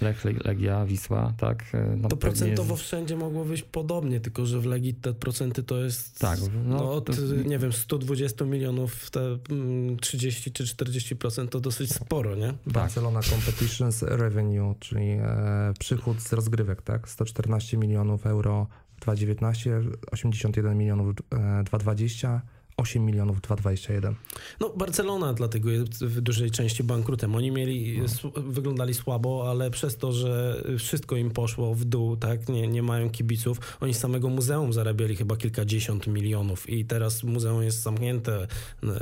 Lech, 0.01 0.25
Leg- 0.25 0.45
Legia, 0.45 0.85
Wisła, 0.85 1.33
tak? 1.37 1.65
E, 1.73 1.95
No 1.97 2.09
To 2.09 2.17
procentowo 2.17 2.77
z- 2.77 2.79
wszędzie 2.81 3.15
mogło 3.15 3.43
wyjść 3.43 3.63
podobnie, 3.63 4.19
tylko 4.19 4.45
że 4.45 4.59
w 4.59 4.65
Legii 4.65 4.93
te 4.93 5.13
procenty 5.13 5.63
to 5.63 5.77
jest 5.83 6.19
Tak, 6.19 6.39
no, 6.65 6.77
no, 6.77 6.93
od, 6.93 7.05
to- 7.05 7.13
nie 7.45 7.59
wiem, 7.59 7.73
120 7.73 8.45
milionów, 8.45 9.09
te 9.11 9.37
mm, 9.49 9.97
30 9.97 10.51
czy 10.51 10.63
40% 10.63 11.47
to 11.49 11.59
dosyć 11.59 11.93
sporo, 11.93 12.35
nie? 12.35 12.53
Barcelona 12.67 13.21
Competitions 13.21 14.01
Revenue, 14.03 14.75
czyli 14.79 15.05
e, 15.09 15.73
przychód 15.79 16.21
z 16.21 16.33
rozgrywek, 16.33 16.81
tak? 16.81 17.09
114 17.09 17.77
milionów 17.77 18.25
euro 18.25 18.67
w 18.97 19.01
2019, 19.01 19.81
81 20.11 20.77
milionów 20.77 21.07
e, 21.09 21.63
2020, 21.63 22.41
8 22.79 23.05
milionów 23.05 23.37
w 23.37 23.41
2021. 23.41 24.15
No, 24.59 24.69
Barcelona 24.69 25.33
dlatego 25.33 25.69
jest 25.71 26.03
w 26.05 26.21
dużej 26.21 26.51
części 26.51 26.83
bankrutem. 26.83 27.35
Oni 27.35 27.51
mieli, 27.51 28.01
No. 28.23 28.31
wyglądali 28.41 28.93
słabo, 28.93 29.49
ale 29.49 29.71
przez 29.71 29.97
to, 29.97 30.11
że 30.11 30.63
wszystko 30.77 31.15
im 31.15 31.31
poszło 31.31 31.75
w 31.75 31.85
dół, 31.85 32.17
tak, 32.17 32.49
nie, 32.49 32.67
nie 32.67 32.83
mają 32.83 33.09
kibiców, 33.09 33.77
oni 33.81 33.93
z 33.93 33.99
samego 33.99 34.29
muzeum 34.29 34.73
zarabiali 34.73 35.15
chyba 35.15 35.37
kilkadziesiąt 35.37 36.07
milionów 36.07 36.69
i 36.69 36.85
teraz 36.85 37.23
muzeum 37.23 37.63
jest 37.63 37.81
zamknięte, 37.81 38.47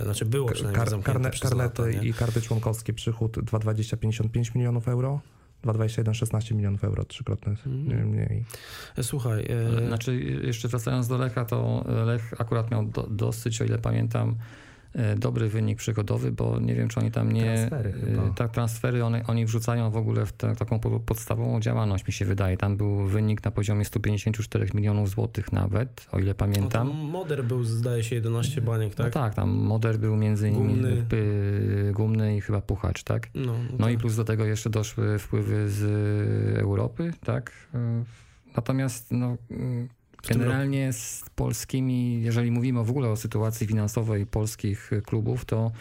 znaczy 0.04 0.26
było 0.26 0.50
przynajmniej 0.52 0.80
Kar, 0.80 0.90
zamknięte 0.90 1.32
karne, 1.32 1.40
karnety 1.40 1.84
lata, 1.86 2.02
i 2.02 2.14
karty 2.14 2.42
członkowskie 2.42 2.94
przychód 2.94 3.32
2020 3.32 3.98
55 3.98 4.56
milionów 4.56 4.88
euro, 4.88 5.22
2021 5.64 6.14
16 6.14 6.56
milionów 6.56 6.84
euro, 6.84 7.06
trzykrotnie 7.06 7.52
Mhm. 7.66 8.10
mniej. 8.10 8.46
Słuchaj, 9.02 9.48
e, 9.82 9.88
Znaczy, 9.88 10.20
jeszcze 10.44 10.68
wracając 10.68 11.08
do 11.08 11.18
Lecha, 11.18 11.46
to 11.46 11.86
Lech 12.06 12.34
akurat 12.42 12.72
miał 12.72 12.86
do, 12.86 13.08
dosyć, 13.10 13.62
o 13.62 13.66
ile 13.66 13.78
pamiętam, 13.78 14.36
dobry 15.18 15.50
wynik 15.50 15.78
przychodowy, 15.78 16.32
bo 16.32 16.60
nie 16.60 16.76
wiem, 16.76 16.88
czy 16.88 17.00
oni 17.00 17.12
tam 17.12 17.32
nie... 17.32 17.44
Transfery 17.56 17.92
chyba. 17.94 18.24
e, 18.24 18.34
Tak, 18.36 18.52
transfery 18.52 19.06
one, 19.06 19.24
oni 19.28 19.46
wrzucają 19.46 19.92
w 19.92 19.98
ogóle 19.98 20.26
w 20.26 20.34
tę 20.34 20.56
taką 20.56 20.80
po- 20.80 21.00
podstawową 21.00 21.60
działalność, 21.60 22.08
mi 22.08 22.14
się 22.14 22.26
wydaje. 22.26 22.58
Tam 22.58 22.78
był 22.78 23.06
wynik 23.08 23.44
na 23.46 23.52
poziomie 23.52 23.86
154 23.86 24.68
milionów 24.74 25.10
złotych 25.10 25.52
nawet, 25.52 26.08
o 26.12 26.20
ile 26.20 26.28
no, 26.28 26.36
pamiętam. 26.36 26.70
tam 26.70 26.98
Moder 26.98 27.44
był, 27.46 27.64
zdaje 27.64 28.04
się, 28.04 28.16
11 28.16 28.62
baniek, 28.62 28.98
No 28.98 29.04
tak? 29.04 29.14
tak, 29.14 29.34
tam 29.36 29.50
Moder 29.50 29.98
był 30.00 30.16
między 30.16 30.50
innymi 30.50 30.74
Gumny. 30.74 31.06
Gumny, 31.94 32.38
i 32.38 32.42
chyba 32.42 32.62
Puchacz, 32.62 33.04
tak? 33.04 33.30
No, 33.36 33.54
No 33.80 33.90
i 33.90 33.94
tak. 33.94 34.02
plus 34.02 34.16
do 34.16 34.24
tego 34.24 34.46
jeszcze 34.46 34.70
doszły 34.70 35.20
wpływy 35.20 35.70
z 35.70 35.84
Europy, 36.60 37.14
tak? 37.26 37.52
E, 37.74 38.04
Natomiast 38.56 39.12
no, 39.12 39.38
mm, 39.52 39.88
generalnie 40.28 40.94
z 40.94 41.24
polskimi, 41.36 42.22
jeżeli 42.22 42.52
mówimy 42.52 42.84
w 42.84 42.90
ogóle 42.90 43.10
o 43.10 43.16
sytuacji 43.16 43.68
finansowej 43.68 44.26
polskich 44.26 44.92
klubów, 45.06 45.46
to 45.46 45.72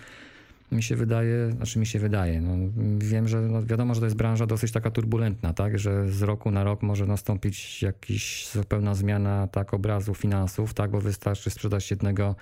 mi 0.72 0.82
się 0.82 0.96
wydaje, 0.96 1.52
znaczy 1.52 1.78
mi 1.78 1.86
się 1.86 1.98
wydaje, 1.98 2.40
no, 2.40 2.70
wiem, 2.98 3.28
że 3.28 3.40
no, 3.40 3.62
wiadomo, 3.62 3.94
że 3.94 4.00
to 4.00 4.06
jest 4.06 4.16
branża 4.16 4.46
dosyć 4.46 4.72
taka 4.72 4.90
turbulentna, 4.90 5.52
tak, 5.52 5.78
że 5.78 6.12
z 6.12 6.22
roku 6.22 6.50
na 6.50 6.64
rok 6.64 6.82
może 6.82 7.06
nastąpić 7.06 7.82
jakiś 7.82 8.48
zupełna 8.48 8.94
zmiana 8.94 9.46
tak 9.46 9.74
obrazu 9.74 10.14
finansów, 10.14 10.74
tak, 10.74 10.90
bo 10.90 11.00
wystarczy 11.00 11.50
sprzedać 11.50 11.90
jednego 11.90 12.34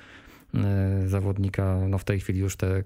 zawodnika, 1.06 1.78
no 1.88 1.98
w 1.98 2.04
tej 2.04 2.20
chwili 2.20 2.40
już 2.40 2.56
te 2.56 2.76
e, 2.76 2.82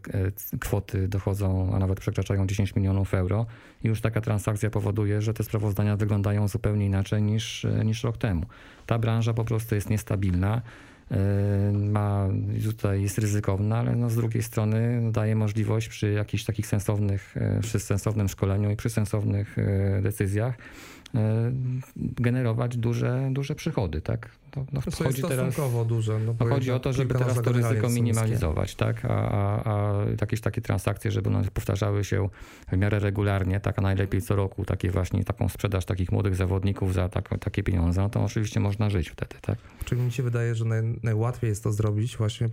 kwoty 0.61 1.09
dochodzą, 1.09 1.75
a 1.75 1.79
nawet 1.79 2.01
przekraczają 2.01 2.47
10 2.47 2.75
milionów 2.75 3.15
euro 3.15 3.47
i 3.85 3.89
już 3.89 4.01
taka 4.01 4.21
transakcja 4.21 4.71
powoduje, 4.71 5.23
że 5.23 5.35
te 5.35 5.45
sprawozdania 5.45 5.97
wyglądają 5.97 6.49
zupełnie 6.49 6.87
inaczej 6.87 7.23
niż, 7.23 7.65
e, 7.65 7.85
niż 7.85 8.05
rok 8.05 8.19
temu. 8.19 8.47
Ta 8.87 8.99
branża 8.99 9.35
po 9.35 9.45
prostu 9.45 9.75
jest 9.75 9.91
niestabilna, 9.91 10.63
e, 11.11 11.73
ma, 11.73 12.29
tutaj 12.63 13.03
jest 13.03 13.19
ryzykowna, 13.19 13.79
ale 13.79 13.97
no 13.97 14.11
z 14.11 14.17
drugiej 14.17 14.43
strony 14.43 15.01
daje 15.13 15.37
możliwość 15.37 15.89
przy 15.89 16.13
jakichś 16.13 16.45
takich 16.45 16.67
sensownych, 16.67 17.37
e, 17.37 17.61
przy 17.61 17.81
sensownym 17.81 18.29
szkoleniu 18.29 18.71
i 18.71 18.77
przy 18.77 18.91
sensownych 18.91 19.59
e, 19.59 20.03
decyzjach 20.03 20.55
e, 21.15 21.53
generować 21.97 22.77
duże, 22.77 23.29
duże 23.33 23.55
przychody, 23.55 24.01
tak? 24.01 24.31
No, 24.57 24.67
no, 24.73 24.81
To 24.81 24.91
jest 24.91 25.03
chodzi 25.03 25.23
teraz... 25.23 25.55
stosunkowo 25.55 25.85
duże. 25.85 26.19
No, 26.19 26.35
No 26.41 26.47
chodzi 26.47 26.71
o 26.71 26.81
to, 26.81 26.93
żeby 26.93 27.15
teraz 27.15 27.43
to 27.43 27.53
ryzyko 27.53 27.75
niskie. 27.75 27.89
minimalizować, 27.89 28.75
tak? 28.75 29.05
A, 29.05 29.09
a, 29.09 29.73
a 29.73 30.05
jakieś 30.21 30.41
takie 30.41 30.61
transakcje, 30.61 31.11
żeby 31.11 31.31
one 31.31 31.45
powtarzały 31.45 32.05
się 32.05 32.29
w 32.73 32.77
miarę 32.77 32.99
regularnie, 32.99 33.61
tak, 33.61 33.79
a 33.79 33.83
najlepiej 33.83 34.23
co 34.23 34.37
roku, 34.37 34.65
takie 34.65 34.91
właśnie 34.91 35.25
taką 35.25 35.49
sprzedaż 35.49 35.85
takich 35.85 36.13
młodych 36.13 36.37
zawodników 36.37 36.95
za 36.95 37.09
tak, 37.09 37.39
takie 37.39 37.63
pieniądze, 37.63 38.01
no 38.01 38.11
to 38.11 38.25
oczywiście 38.25 38.61
można 38.61 38.91
żyć 38.91 39.09
wtedy, 39.11 39.37
tak? 39.43 39.59
Czyli 39.85 40.03
mi 40.03 40.13
się 40.13 40.23
wydaje, 40.23 40.55
że 40.55 40.65
naj, 40.65 40.83
najłatwiej 41.03 41.49
jest 41.49 41.65
to 41.65 41.73
zrobić 41.73 42.17
właśnie 42.17 42.47
e, 42.47 42.51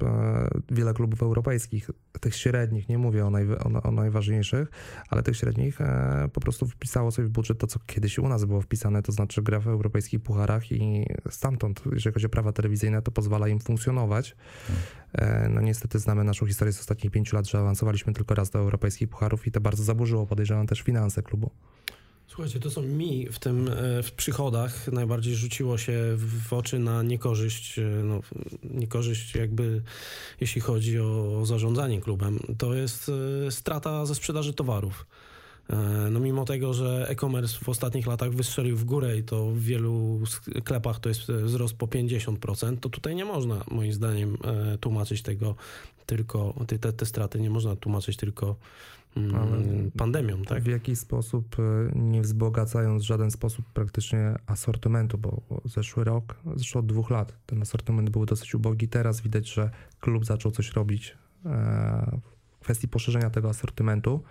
wiele 0.71 0.93
klubów 0.93 1.23
europejskich, 1.23 1.89
tych 2.19 2.35
średnich, 2.35 2.89
nie 2.89 2.97
mówię 2.97 3.25
o, 3.25 3.29
najwy, 3.29 3.59
o, 3.59 3.83
o 3.83 3.91
najważniejszych, 3.91 4.71
ale 5.09 5.23
tych 5.23 5.37
średnich 5.37 5.81
e, 5.81 6.29
po 6.33 6.41
prostu 6.41 6.67
wpisało 6.67 7.11
sobie 7.11 7.27
w 7.27 7.31
budżet 7.31 7.57
to, 7.57 7.67
co 7.67 7.79
kiedyś 7.85 8.19
u 8.19 8.27
nas 8.27 8.45
było 8.45 8.61
wpisane, 8.61 9.01
to 9.01 9.11
znaczy 9.11 9.41
gra 9.41 9.59
w 9.59 9.67
europejskich 9.67 10.19
pucharach 10.23 10.71
i 10.71 11.05
stamtąd, 11.29 11.81
jeżeli 11.93 12.13
chodzi 12.13 12.25
o 12.25 12.29
prawa 12.29 12.51
telewizyjne, 12.51 13.01
to 13.01 13.11
pozwala 13.11 13.47
im 13.47 13.59
funkcjonować. 13.59 14.35
E, 15.13 15.49
no 15.49 15.61
niestety 15.61 15.99
znamy 15.99 16.23
naszą 16.23 16.45
historię 16.45 16.73
z 16.73 16.79
ostatnich 16.79 17.11
pięciu 17.11 17.35
lat, 17.35 17.47
że 17.47 17.57
awansowaliśmy 17.57 18.13
tylko 18.13 18.35
raz 18.35 18.49
do 18.49 18.59
europejskich 18.59 19.09
pucharów 19.09 19.47
i 19.47 19.51
to 19.51 19.61
bardzo 19.61 19.83
zaburzyło, 19.83 20.27
podejrzewam, 20.27 20.67
też 20.67 20.81
finanse 20.81 21.23
klubu. 21.23 21.51
Słuchajcie, 22.27 22.59
to 22.59 22.69
co 22.69 22.81
mi 22.81 23.27
w 23.31 23.39
tym 23.39 23.67
e, 23.67 24.03
w 24.03 24.11
przychodach 24.11 24.91
najbardziej 24.91 25.35
rzuciło 25.35 25.77
się 25.77 25.93
w 26.17 26.53
oczy 26.53 26.79
na 26.79 27.03
niekorzyść, 27.03 27.79
e, 27.79 27.81
no, 28.03 28.21
niekorzyść 28.63 29.35
jakby 29.35 29.81
jeśli 30.41 30.61
chodzi 30.61 30.99
o 30.99 31.41
zarządzanie 31.45 32.01
klubem, 32.01 32.39
to 32.57 32.73
jest 32.73 33.11
strata 33.49 34.05
ze 34.05 34.15
sprzedaży 34.15 34.53
towarów. 34.53 35.05
No 36.11 36.19
mimo 36.45 36.59
tego, 36.59 36.73
że 36.73 37.05
e-commerce 37.09 37.57
w 37.63 37.69
ostatnich 37.69 38.07
latach 38.07 38.31
wystrzelił 38.31 38.77
w 38.77 38.83
górę 38.83 39.17
i 39.17 39.23
to 39.23 39.45
w 39.51 39.59
wielu 39.59 40.21
sklepach 40.25 40.99
to 40.99 41.09
jest 41.09 41.31
wzrost 41.31 41.75
po 41.75 41.87
50%, 41.87 42.77
to 42.77 42.89
tutaj 42.89 43.15
nie 43.15 43.25
można 43.25 43.63
moim 43.71 43.93
zdaniem 43.93 44.37
e, 44.43 44.77
tłumaczyć 44.77 45.21
tego 45.21 45.55
tylko, 46.05 46.53
te, 46.67 46.93
te, 46.93 47.05
straty 47.05 47.41
nie 47.41 47.49
można 47.49 47.75
tłumaczyć 47.75 48.17
tylko 48.17 48.55
mm, 49.17 49.91
pandemią, 49.97 50.43
tak? 50.43 50.63
W 50.63 50.67
jaki 50.67 50.95
sposób, 50.95 51.59
y, 51.59 51.91
nie 51.95 52.21
wzbogacając 52.21 53.03
w 53.03 53.05
żaden 53.05 53.31
sposób 53.31 53.65
praktycznie 53.73 54.35
asortymentu, 54.47 55.17
bo 55.17 55.41
zeszły 55.65 56.03
rok, 56.03 56.35
zeszło 56.55 56.79
od 56.79 56.85
dwóch 56.85 57.09
lat, 57.09 57.33
ten 57.45 57.61
asortyment 57.61 58.09
był 58.09 58.25
dosyć 58.25 58.55
ubogi. 58.55 58.87
Teraz 58.87 59.21
widać, 59.21 59.53
że 59.53 59.69
klub 59.99 60.25
zaczął 60.25 60.51
coś 60.51 60.71
robić 60.71 61.17
e, 61.45 62.19
w 62.51 62.59
kwestii 62.59 62.87
poszerzenia 62.87 63.29
tego 63.29 63.49
asortymentu. 63.49 64.23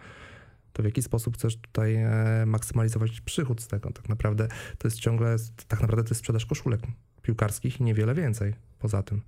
To 0.74 0.82
w 0.82 0.87
jaki 0.87 1.02
sposób 1.02 1.34
chcesz 1.34 1.56
tutaj 1.56 1.94
e, 1.94 2.44
maksymalizować 2.46 3.20
przychód 3.20 3.60
z 3.60 3.68
tego? 3.68 3.90
Tak 3.90 4.08
naprawdę 4.08 4.48
to 4.78 4.88
jest 4.88 5.00
ciągle, 5.00 5.37
tak 5.68 5.80
naprawdę 5.80 6.04
to 6.04 6.10
jest 6.10 6.18
sprzedaż 6.18 6.46
koszulek 6.46 6.80
piłkarskich 7.22 7.80
i 7.80 7.84
niewiele 7.84 8.14
więcej 8.14 8.54
poza 8.78 9.02
tym. 9.02 9.20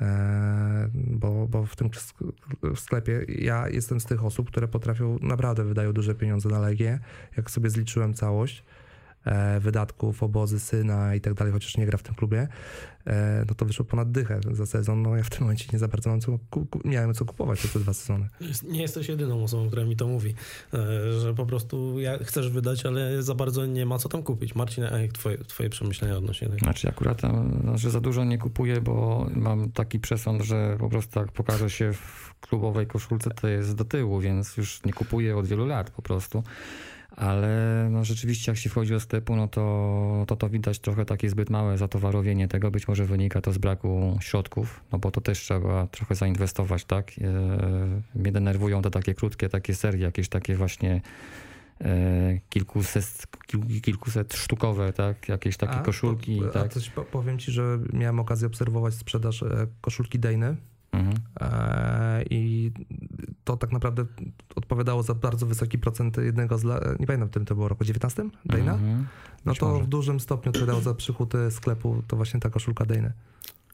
E, 0.00 0.88
bo, 0.94 1.48
bo 1.48 1.66
w 1.66 1.76
tym 1.76 1.90
sklepie 2.74 3.24
ja 3.28 3.68
jestem 3.68 4.00
z 4.00 4.04
tych 4.04 4.24
osób, 4.24 4.50
które 4.50 4.68
potrafią, 4.68 5.18
naprawdę 5.20 5.64
wydają 5.64 5.92
duże 5.92 6.14
pieniądze 6.14 6.48
na 6.48 6.58
Legię. 6.58 6.98
Jak 7.36 7.50
sobie 7.50 7.70
zliczyłem 7.70 8.14
całość 8.14 8.64
wydatków, 9.60 10.22
obozy 10.22 10.60
syna 10.60 11.14
i 11.14 11.20
tak 11.20 11.34
dalej, 11.34 11.52
chociaż 11.52 11.76
nie 11.76 11.86
gra 11.86 11.98
w 11.98 12.02
tym 12.02 12.14
klubie, 12.14 12.48
e, 13.06 13.44
no 13.48 13.54
to 13.54 13.64
wyszło 13.64 13.84
ponad 13.84 14.10
dychę 14.10 14.40
za 14.52 14.66
sezon. 14.66 15.02
No 15.02 15.16
ja 15.16 15.22
w 15.22 15.30
tym 15.30 15.40
momencie 15.40 15.66
nie 15.72 15.78
za 15.78 15.88
bardzo 15.88 16.10
mam 16.10 16.20
co, 16.20 16.38
miałem 16.84 17.14
co 17.14 17.24
kupować 17.24 17.58
przez 17.58 17.72
te 17.72 17.78
dwa 17.80 17.92
sezony. 17.92 18.28
Jest- 18.40 18.62
Nie 18.62 18.82
jesteś 18.82 19.08
jedyną 19.08 19.44
osobą, 19.44 19.66
która 19.66 19.84
mi 19.84 19.96
to 19.96 20.06
mówi, 20.06 20.34
e, 20.74 21.20
że 21.20 21.34
po 21.34 21.46
prostu 21.46 22.00
ja 22.00 22.18
chcesz 22.18 22.50
wydać, 22.50 22.86
ale 22.86 23.22
za 23.22 23.34
bardzo 23.34 23.66
nie 23.66 23.86
ma 23.86 23.98
co 23.98 24.08
tam 24.08 24.22
kupić. 24.22 24.54
Marcin, 24.54 24.84
a 24.84 24.98
jak 24.98 25.12
twoje, 25.12 25.38
twoje 25.38 25.70
przemyślenia 25.70 26.16
odnośnie 26.16 26.48
tego? 26.48 26.58
Znaczy 26.58 26.88
akurat 26.88 27.20
tam, 27.20 27.62
że 27.74 27.90
za 27.90 28.00
dużo 28.00 28.24
nie 28.24 28.38
kupuję, 28.38 28.80
bo 28.80 29.26
mam 29.34 29.70
taki 29.72 29.98
przesąd, 30.00 30.42
że 30.42 30.76
po 30.80 30.88
prostu 30.88 31.18
jak 31.20 31.32
pokaże 31.32 31.70
się 31.70 31.92
w 31.92 32.34
klubowej 32.40 32.86
koszulce, 32.86 33.30
to 33.30 33.48
jest 33.48 33.74
do 33.74 33.84
tyłu, 33.84 34.20
więc 34.20 34.56
już 34.56 34.84
nie 34.84 34.92
kupuję 34.92 35.36
od 35.36 35.46
wielu 35.46 35.66
lat 35.66 35.90
po 35.90 36.02
prostu. 36.02 36.42
Ale 37.16 37.88
no 37.90 38.04
rzeczywiście 38.04 38.52
jak 38.52 38.58
się 38.58 38.70
wchodzi 38.70 38.92
do 38.92 39.00
sklepu, 39.00 39.36
no 39.36 39.48
to, 39.48 40.24
to 40.26 40.36
to 40.36 40.48
widać 40.48 40.78
trochę 40.78 41.04
takie 41.04 41.30
zbyt 41.30 41.50
małe 41.50 41.78
zatowarowienie 41.78 42.48
tego. 42.48 42.70
Być 42.70 42.88
może 42.88 43.04
wynika 43.04 43.40
to 43.40 43.52
z 43.52 43.58
braku 43.58 44.18
środków, 44.20 44.84
no 44.92 44.98
bo 44.98 45.10
to 45.10 45.20
też 45.20 45.38
trzeba 45.38 45.86
trochę 45.86 46.14
zainwestować, 46.14 46.84
tak? 46.84 47.10
E, 47.20 48.18
mnie 48.18 48.32
denerwują 48.32 48.82
te 48.82 48.90
takie 48.90 49.14
krótkie 49.14 49.48
takie 49.48 49.74
serie, 49.74 50.00
jakieś 50.04 50.28
takie 50.28 50.54
właśnie 50.54 51.00
e, 51.80 52.40
kilkuset, 52.48 53.26
kil- 53.52 53.80
kilkuset 53.80 54.34
sztukowe, 54.34 54.92
tak? 54.92 55.28
Jakieś 55.28 55.56
takie 55.56 55.74
A, 55.74 55.82
koszulki, 55.82 56.40
to, 56.40 56.48
tak? 56.48 56.66
A 56.66 56.68
coś 56.68 56.90
po- 56.90 57.02
powiem 57.04 57.38
ci, 57.38 57.52
że 57.52 57.78
miałem 57.92 58.20
okazję 58.20 58.46
obserwować 58.46 58.94
sprzedaż 58.94 59.42
e, 59.42 59.66
koszulki 59.80 60.18
Dejny 60.18 60.56
Mhm. 60.92 61.14
e, 61.40 62.22
i 62.30 62.72
to 63.44 63.56
tak 63.56 63.72
naprawdę 63.72 64.04
odpowiadało 64.56 65.02
za 65.02 65.14
bardzo 65.14 65.46
wysoki 65.46 65.78
procent 65.78 66.16
jednego 66.16 66.58
z, 66.58 66.64
nie 67.00 67.06
pamiętam 67.06 67.28
w 67.28 67.30
którym 67.30 67.46
to 67.46 67.54
było 67.54 67.68
roku, 67.68 67.84
19? 67.84 68.28
Dejna? 68.44 68.72
Mhm. 68.72 69.06
No 69.44 69.54
to 69.54 69.68
może. 69.68 69.84
w 69.84 69.86
dużym 69.86 70.20
stopniu 70.20 70.50
odpowiadało 70.50 70.80
za 70.80 70.94
przychód 70.94 71.34
e, 71.34 71.50
sklepu, 71.50 72.02
to 72.06 72.16
właśnie 72.16 72.40
ta 72.40 72.50
koszulka 72.50 72.86
Dejny. 72.86 73.12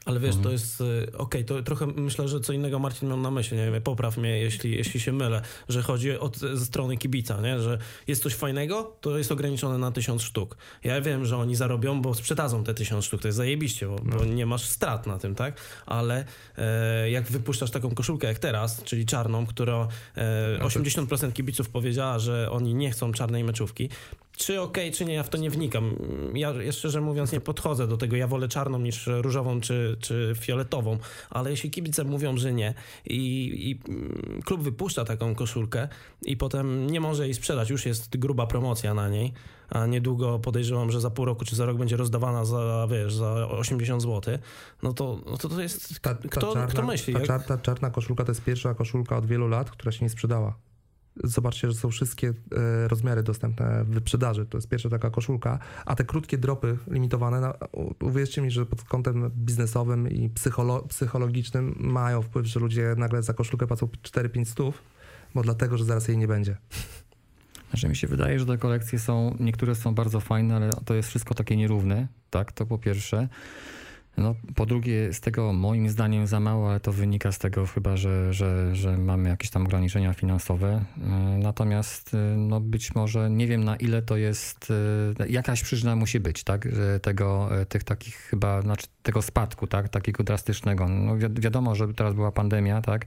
Ale 0.04 0.20
wiesz, 0.20 0.36
Mhm. 0.36 0.44
to 0.44 0.50
jest 0.50 0.80
y, 0.80 1.12
okej, 1.18 1.44
to 1.44 1.62
trochę 1.62 1.86
myślę, 1.86 2.28
że 2.28 2.40
co 2.40 2.52
innego 2.52 2.78
Marcin 2.78 3.08
miał 3.08 3.16
na 3.16 3.30
myśli, 3.30 3.56
nie 3.56 3.70
wiem, 3.70 3.82
popraw 3.82 4.16
mnie, 4.16 4.38
jeśli, 4.38 4.76
jeśli 4.76 5.00
się 5.00 5.12
mylę, 5.12 5.42
że 5.68 5.82
chodzi 5.82 6.18
od 6.18 6.36
ze 6.36 6.66
strony 6.66 6.96
kibica, 6.96 7.40
nie? 7.40 7.60
że 7.60 7.78
jest 8.06 8.22
coś 8.22 8.34
fajnego, 8.34 8.96
to 9.00 9.18
jest 9.18 9.32
ograniczone 9.32 9.78
na 9.78 9.92
tysiąc 9.92 10.22
sztuk. 10.22 10.56
Ja 10.84 11.00
wiem, 11.00 11.26
że 11.26 11.36
oni 11.36 11.56
zarobią, 11.56 12.02
bo 12.02 12.14
sprzedadzą 12.14 12.64
te 12.64 12.74
tysiąc 12.74 13.04
sztuk, 13.04 13.20
to 13.22 13.28
jest 13.28 13.36
zajebiście, 13.36 13.86
bo, 13.86 13.96
bo 13.96 14.24
nie 14.24 14.46
masz 14.46 14.62
strat 14.64 15.06
na 15.06 15.18
tym, 15.18 15.34
tak? 15.34 15.60
Ale 15.86 16.24
e, 16.58 17.10
jak 17.10 17.24
wypuszczasz 17.24 17.70
taką 17.70 17.90
koszulkę 17.90 18.26
jak 18.26 18.38
teraz, 18.38 18.82
czyli 18.84 19.06
czarną, 19.06 19.46
która 19.46 19.88
e, 20.16 20.58
80% 20.62 21.32
kibiców 21.32 21.68
powiedziała, 21.68 22.18
że 22.18 22.50
oni 22.50 22.74
nie 22.74 22.90
chcą 22.90 23.12
czarnej 23.12 23.44
meczówki, 23.44 23.88
czy 24.38 24.60
okej, 24.60 24.92
czy 24.92 25.04
nie, 25.04 25.14
ja 25.14 25.22
w 25.22 25.28
to 25.28 25.38
nie 25.38 25.50
wnikam. 25.50 25.96
Ja, 26.34 26.52
ja 26.52 26.72
szczerze 26.72 27.00
mówiąc 27.00 27.32
nie 27.32 27.40
podchodzę 27.40 27.86
do 27.86 27.96
tego. 27.96 28.16
Ja 28.16 28.26
wolę 28.26 28.48
czarną 28.48 28.78
niż 28.78 29.06
różową 29.06 29.60
czy, 29.60 29.96
czy 30.00 30.32
fioletową, 30.40 30.98
ale 31.30 31.50
jeśli 31.50 31.70
kibice 31.70 32.04
mówią, 32.04 32.36
że 32.36 32.52
nie 32.52 32.74
i, 33.06 33.16
i 33.70 33.90
mm, 33.90 34.42
klub 34.44 34.62
wypuszcza 34.62 35.04
taką 35.04 35.34
koszulkę 35.34 35.88
i 36.22 36.36
potem 36.36 36.90
nie 36.90 37.00
może 37.00 37.24
jej 37.24 37.34
sprzedać, 37.34 37.70
już 37.70 37.86
jest 37.86 38.16
gruba 38.16 38.46
promocja 38.46 38.94
na 38.94 39.08
niej, 39.08 39.32
a 39.68 39.86
niedługo 39.86 40.38
podejrzewam, 40.38 40.90
że 40.90 41.00
za 41.00 41.10
pół 41.10 41.24
roku 41.24 41.44
czy 41.44 41.56
za 41.56 41.66
rok 41.66 41.78
będzie 41.78 41.96
rozdawana 41.96 42.44
za, 42.44 42.88
wiesz, 42.90 43.14
za 43.14 43.48
80 43.48 44.02
zł, 44.02 44.38
no 44.82 44.92
to, 44.92 45.20
no 45.26 45.36
to, 45.36 45.48
to 45.48 45.60
jest... 45.60 46.00
Ta, 46.00 46.14
ta, 46.14 46.28
kto, 46.28 46.52
czarna, 46.52 46.66
kto 46.66 46.82
myśli? 46.82 47.14
ta, 47.14 47.20
Jak, 47.20 47.46
ta 47.46 47.58
czarna 47.58 47.90
koszulka 47.90 48.24
to 48.24 48.30
jest 48.30 48.44
pierwsza 48.44 48.74
koszulka 48.74 49.16
od 49.16 49.26
wielu 49.26 49.48
lat, 49.48 49.70
która 49.70 49.92
się 49.92 50.04
nie 50.04 50.10
sprzedała. 50.10 50.67
Zobaczcie, 51.24 51.68
że 51.68 51.74
są 51.74 51.90
wszystkie 51.90 52.28
e, 52.28 52.88
rozmiary 52.88 53.22
dostępne 53.22 53.84
w 53.84 53.88
wyprzedaży. 53.88 54.46
To 54.46 54.58
jest 54.58 54.68
pierwsza 54.68 54.88
taka 54.88 55.10
koszulka, 55.10 55.58
a 55.86 55.96
te 55.96 56.04
krótkie 56.04 56.38
dropy 56.38 56.78
limitowane, 56.90 57.40
no, 57.40 57.54
uwierzcie 58.00 58.42
mi, 58.42 58.50
że 58.50 58.66
pod 58.66 58.84
kątem 58.84 59.30
biznesowym 59.30 60.10
i 60.10 60.28
psycholo 60.28 60.82
psychologicznym 60.82 61.74
mają 61.80 62.22
wpływ, 62.22 62.46
że 62.46 62.60
ludzie 62.60 62.94
nagle 62.96 63.22
za 63.22 63.34
koszulkę 63.34 63.66
płacą 63.66 63.86
4-5 63.86 64.44
stów, 64.44 64.82
bo 65.34 65.42
dlatego, 65.42 65.78
że 65.78 65.84
zaraz 65.84 66.08
jej 66.08 66.18
nie 66.18 66.28
będzie. 66.28 66.56
Znaczy 67.70 67.88
mi 67.88 67.96
się 67.96 68.06
wydaje, 68.06 68.38
że 68.38 68.46
te 68.46 68.58
kolekcje 68.58 68.98
są, 68.98 69.36
niektóre 69.40 69.74
są 69.74 69.94
bardzo 69.94 70.20
fajne, 70.20 70.56
ale 70.56 70.70
to 70.84 70.94
jest 70.94 71.08
wszystko 71.08 71.34
takie 71.34 71.56
nierówne, 71.56 72.08
tak, 72.30 72.52
to 72.52 72.66
po 72.66 72.78
pierwsze. 72.78 73.28
No, 74.18 74.34
po 74.54 74.66
drugie, 74.66 75.12
z 75.12 75.20
tego 75.20 75.52
moim 75.52 75.88
zdaniem 75.88 76.26
za 76.26 76.40
mało, 76.40 76.70
ale 76.70 76.80
to 76.80 76.92
wynika 76.92 77.32
z 77.32 77.38
tego 77.38 77.66
chyba, 77.66 77.96
że, 77.96 78.34
że, 78.34 78.76
że 78.76 78.98
mamy 78.98 79.28
jakieś 79.28 79.50
tam 79.50 79.66
ograniczenia 79.66 80.12
finansowe. 80.12 80.84
Yy, 80.96 81.38
Natomiast 81.38 82.12
yy, 82.12 82.36
no 82.36 82.60
być 82.60 82.94
może 82.94 83.30
nie 83.30 83.46
wiem 83.46 83.64
na 83.64 83.76
ile 83.76 84.02
to 84.02 84.16
jest, 84.16 84.72
yy, 85.18 85.28
jakaś 85.28 85.62
przyczyna 85.62 85.96
musi 85.96 86.20
być, 86.20 86.44
tak, 86.44 86.68
tego, 87.02 87.48
tych 87.68 87.84
takich 87.84 88.14
chyba, 88.14 88.62
znaczy 88.62 88.86
tego 89.02 89.22
spadku, 89.22 89.66
tak, 89.66 89.88
takiego 89.88 90.24
drastycznego. 90.24 90.88
No 90.88 91.16
wi- 91.16 91.40
wiadomo, 91.40 91.74
że 91.74 91.94
teraz 91.94 92.14
była 92.14 92.32
pandemia, 92.32 92.82
tak, 92.82 93.06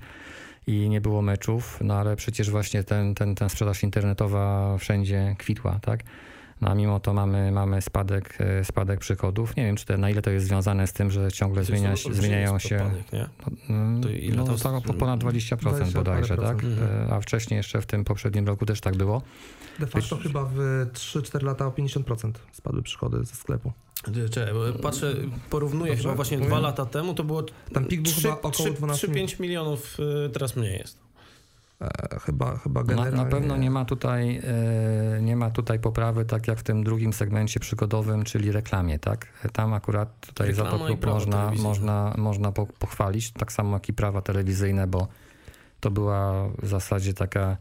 i 0.67 0.89
nie 0.89 1.01
było 1.01 1.21
meczów, 1.21 1.79
no 1.81 1.93
ale 1.93 2.15
przecież 2.15 2.51
właśnie 2.51 2.83
ten, 2.83 3.15
ten, 3.15 3.35
ten 3.35 3.49
sprzedaż 3.49 3.83
internetowa 3.83 4.77
wszędzie 4.77 5.35
kwitła, 5.37 5.79
tak? 5.81 6.03
No 6.61 6.69
a 6.71 6.75
mimo 6.75 6.99
to 6.99 7.13
mamy, 7.13 7.51
mamy 7.51 7.81
spadek, 7.81 8.37
e, 8.39 8.63
spadek 8.65 8.99
przychodów. 8.99 9.55
Nie 9.55 9.63
wiem, 9.65 9.75
czy 9.75 9.85
te, 9.85 9.97
na 9.97 10.09
ile 10.09 10.21
to 10.21 10.29
jest 10.31 10.45
związane 10.47 10.87
z 10.87 10.93
tym, 10.93 11.11
że 11.11 11.31
ciągle 11.31 11.55
to 11.55 11.59
jest 11.59 11.69
zmienia, 11.69 11.89
olbrzymi 11.89 12.15
zmieniają 12.15 12.59
się. 12.59 12.79
spadek, 12.79 13.13
nie? 13.13 13.29
No, 13.69 14.01
To 14.01 14.09
ile 14.09 14.35
no, 14.35 14.43
to 14.45 14.51
jest? 14.51 14.63
tak, 14.63 14.83
po 14.83 14.93
ponad 14.93 15.19
20%, 15.19 15.57
20 15.57 15.99
bodajże, 15.99 16.37
tak? 16.37 16.63
E, 17.09 17.13
A 17.13 17.21
wcześniej 17.21 17.57
jeszcze 17.57 17.81
w 17.81 17.85
tym 17.85 18.03
poprzednim 18.03 18.47
roku 18.47 18.65
też 18.65 18.81
tak 18.81 18.95
było. 18.95 19.21
De 19.79 19.87
facto 19.87 20.17
chyba 20.17 20.45
w 20.45 20.57
3-4 20.93 21.43
lata 21.43 21.67
o 21.67 21.71
50% 21.71 22.31
spadły 22.51 22.81
przychody 22.83 23.23
ze 23.25 23.35
sklepu. 23.35 23.71
Czekaj, 24.31 24.53
patrzę, 24.81 25.13
porównuję 25.49 25.91
Dobrze? 25.91 26.03
chyba 26.03 26.15
właśnie 26.15 26.37
Mówię? 26.37 26.49
dwa 26.49 26.59
lata 26.59 26.85
temu, 26.85 27.13
to 27.13 27.23
było 27.23 27.43
Tam 27.73 27.85
pik 27.85 28.01
był 28.01 28.11
chyba 28.21 28.41
około 28.41 28.69
12 28.69 29.07
3-5 29.07 29.39
milionów, 29.39 29.97
y, 30.25 30.29
teraz 30.29 30.55
mniej 30.55 30.77
jest. 30.79 30.97
E, 31.81 32.19
chyba, 32.19 32.57
chyba 32.57 32.81
Na, 32.81 32.87
generalnie... 32.87 33.17
na 33.17 33.25
pewno 33.25 33.57
nie 33.57 33.71
ma, 33.71 33.85
tutaj, 33.85 34.41
e, 35.17 35.21
nie 35.21 35.35
ma 35.35 35.49
tutaj 35.49 35.79
poprawy, 35.79 36.25
tak 36.25 36.47
jak 36.47 36.59
w 36.59 36.63
tym 36.63 36.83
drugim 36.83 37.13
segmencie 37.13 37.59
przygodowym, 37.59 38.23
czyli 38.23 38.51
reklamie, 38.51 38.99
tak? 38.99 39.27
Tam 39.53 39.73
akurat 39.73 40.27
tutaj 40.27 40.53
za 40.53 40.65
to 40.65 40.79
można, 41.05 41.51
można, 41.51 42.13
można 42.17 42.51
po- 42.51 42.65
pochwalić, 42.65 43.31
tak 43.31 43.51
samo 43.51 43.73
jak 43.73 43.89
i 43.89 43.93
prawa 43.93 44.21
telewizyjne, 44.21 44.87
bo 44.87 45.07
to 45.79 45.91
była 45.91 46.49
w 46.61 46.67
zasadzie 46.67 47.13
taka, 47.13 47.57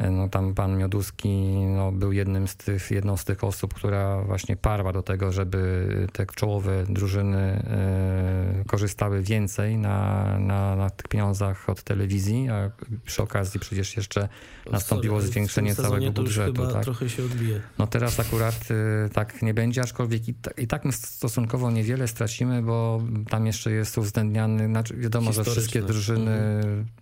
no 0.00 0.28
tam 0.28 0.54
pan 0.54 0.78
Mioduski 0.78 1.28
no, 1.76 1.92
był 1.92 2.12
jednym 2.12 2.48
z 2.48 2.56
tych, 2.56 2.90
jedną 2.90 3.16
z 3.16 3.24
tych 3.24 3.44
osób, 3.44 3.74
która 3.74 4.22
właśnie 4.22 4.56
parła 4.56 4.92
do 4.92 5.02
tego, 5.02 5.32
żeby 5.32 5.88
te 6.12 6.26
czołowe 6.26 6.84
drużyny 6.88 7.38
e, 7.38 8.64
korzystały 8.66 9.22
więcej 9.22 9.78
na, 9.78 10.24
na, 10.38 10.76
na 10.76 10.90
tych 10.90 11.08
pieniądzach 11.08 11.68
od 11.68 11.82
telewizji, 11.82 12.48
a 12.48 12.70
przy 13.04 13.22
okazji 13.22 13.60
przecież 13.60 13.96
jeszcze 13.96 14.28
Nastąpiło 14.72 15.14
Sorry, 15.14 15.22
ale 15.22 15.28
w 15.28 15.32
zwiększenie 15.32 15.74
całego 15.74 16.12
budżetu, 16.12 16.66
tak? 16.66 16.82
trochę 16.82 17.08
się 17.08 17.24
odbije. 17.24 17.60
No 17.78 17.86
teraz 17.86 18.20
akurat 18.20 18.68
y, 18.70 19.10
tak 19.10 19.42
nie 19.42 19.54
będzie, 19.54 19.82
aczkolwiek 19.82 20.28
i, 20.28 20.34
ta, 20.34 20.50
i 20.50 20.66
tak 20.66 20.84
my 20.84 20.92
stosunkowo 20.92 21.70
niewiele 21.70 22.08
stracimy, 22.08 22.62
bo 22.62 23.02
tam 23.30 23.46
jeszcze 23.46 23.70
jest 23.70 23.98
uwzględniany, 23.98 24.66
znaczy 24.66 24.96
wiadomo, 24.96 25.32
że 25.32 25.44
wszystkie 25.44 25.82
drużyny 25.82 26.40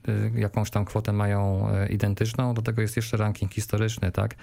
y, 0.09 0.41
jakąś 0.41 0.71
tam 0.71 0.85
kwotę 0.85 1.13
mają 1.13 1.69
identyczną, 1.91 2.55
do 2.55 2.63
tego 2.63 2.83
jest 2.87 2.97
jeszcze 2.97 3.17
ranking 3.17 3.53
historyczny, 3.53 4.13
tak? 4.13 4.35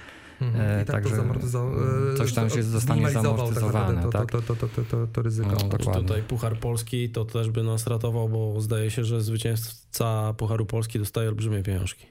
Mhm. 0.41 0.79
E, 0.79 0.83
I 0.83 0.85
tak 0.85 0.95
także, 0.95 1.15
zamortyzo- 1.15 2.17
coś 2.17 2.33
tam 2.33 2.49
się 2.49 2.63
zostanie 2.63 3.01
zminimalizował 3.01 3.37
zamortyzowane, 3.37 4.01
tak? 4.03 4.11
tak? 4.11 4.31
To, 4.31 4.41
to, 4.41 4.55
to, 4.55 4.67
to, 4.67 4.81
to, 4.83 5.07
to 5.07 5.21
ryzyko. 5.21 5.49
No, 5.49 5.69
dokładnie. 5.69 6.01
tutaj 6.01 6.23
Puchar 6.23 6.59
Polski 6.59 7.09
to 7.09 7.25
też 7.25 7.49
by 7.49 7.63
nas 7.63 7.87
ratował, 7.87 8.29
bo 8.29 8.61
zdaje 8.61 8.91
się, 8.91 9.03
że 9.03 9.21
zwycięzca 9.21 10.33
Pucharu 10.37 10.65
Polski 10.65 10.99
dostaje 10.99 11.29
olbrzymie 11.29 11.63
pieniążki. 11.63 12.05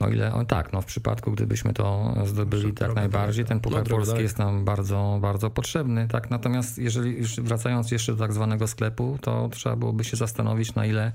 O 0.00 0.08
ile, 0.08 0.34
o, 0.34 0.44
tak, 0.44 0.72
no 0.72 0.82
w 0.82 0.86
przypadku 0.86 1.32
gdybyśmy 1.32 1.72
to 1.72 2.14
zdobyli 2.24 2.72
tak 2.72 2.94
najbardziej, 2.94 3.44
ten 3.44 3.60
Puchar 3.60 3.82
No, 3.90 3.96
Polski 3.96 4.18
jest 4.22 4.38
nam 4.38 4.64
bardzo, 4.64 5.18
bardzo 5.22 5.50
potrzebny, 5.50 6.08
tak? 6.08 6.30
Natomiast 6.30 6.78
jeżeli 6.78 7.16
już 7.18 7.40
wracając 7.40 7.90
jeszcze 7.90 8.12
do 8.12 8.18
tak 8.18 8.32
zwanego 8.32 8.66
sklepu, 8.66 9.18
to 9.20 9.48
trzeba 9.52 9.76
byłoby 9.76 10.04
się 10.04 10.16
zastanowić, 10.16 10.74
na 10.74 10.86
ile 10.86 11.12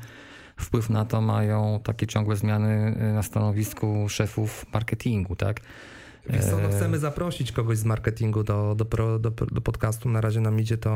wpływ 0.57 0.89
na 0.89 1.05
to 1.05 1.21
mają 1.21 1.79
takie 1.83 2.07
ciągłe 2.07 2.35
zmiany 2.35 2.97
y, 3.09 3.13
na 3.13 3.23
stanowisku 3.23 4.09
szefów 4.09 4.65
marketingu, 4.73 5.35
tak? 5.35 5.61
Wiesz 6.29 6.45
co, 6.45 6.57
no 6.57 6.63
E, 6.63 6.69
chcemy 6.71 6.99
zaprosić 6.99 7.51
kogoś 7.51 7.77
z 7.77 7.85
marketingu 7.85 8.43
do, 8.43 8.75
do, 8.75 8.85
do, 9.19 9.31
do 9.31 9.61
podcastu. 9.61 10.09
Na 10.09 10.21
razie 10.21 10.41
nam 10.41 10.59
idzie 10.59 10.77
to, 10.77 10.91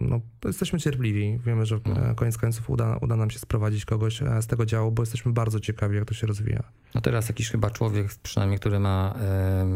no, 0.00 0.20
jesteśmy 0.44 0.78
cierpliwi. 0.80 1.38
Wiemy, 1.46 1.66
że 1.66 1.74
Mhm. 1.74 2.10
e, 2.10 2.14
koniec 2.14 2.38
końców 2.38 2.70
uda, 2.70 2.98
uda 3.00 3.16
nam 3.16 3.30
się 3.30 3.38
sprowadzić 3.38 3.84
kogoś 3.84 4.22
e, 4.22 4.42
z 4.42 4.46
tego 4.46 4.66
działu, 4.66 4.92
bo 4.92 5.02
jesteśmy 5.02 5.32
bardzo 5.32 5.60
ciekawi, 5.60 5.96
jak 5.96 6.04
to 6.04 6.14
się 6.14 6.26
rozwija. 6.26 6.62
No 6.94 7.00
teraz 7.00 7.28
jakiś 7.28 7.50
chyba 7.50 7.70
człowiek, 7.70 8.14
przynajmniej 8.22 8.58
który 8.58 8.78
ma, 8.80 9.14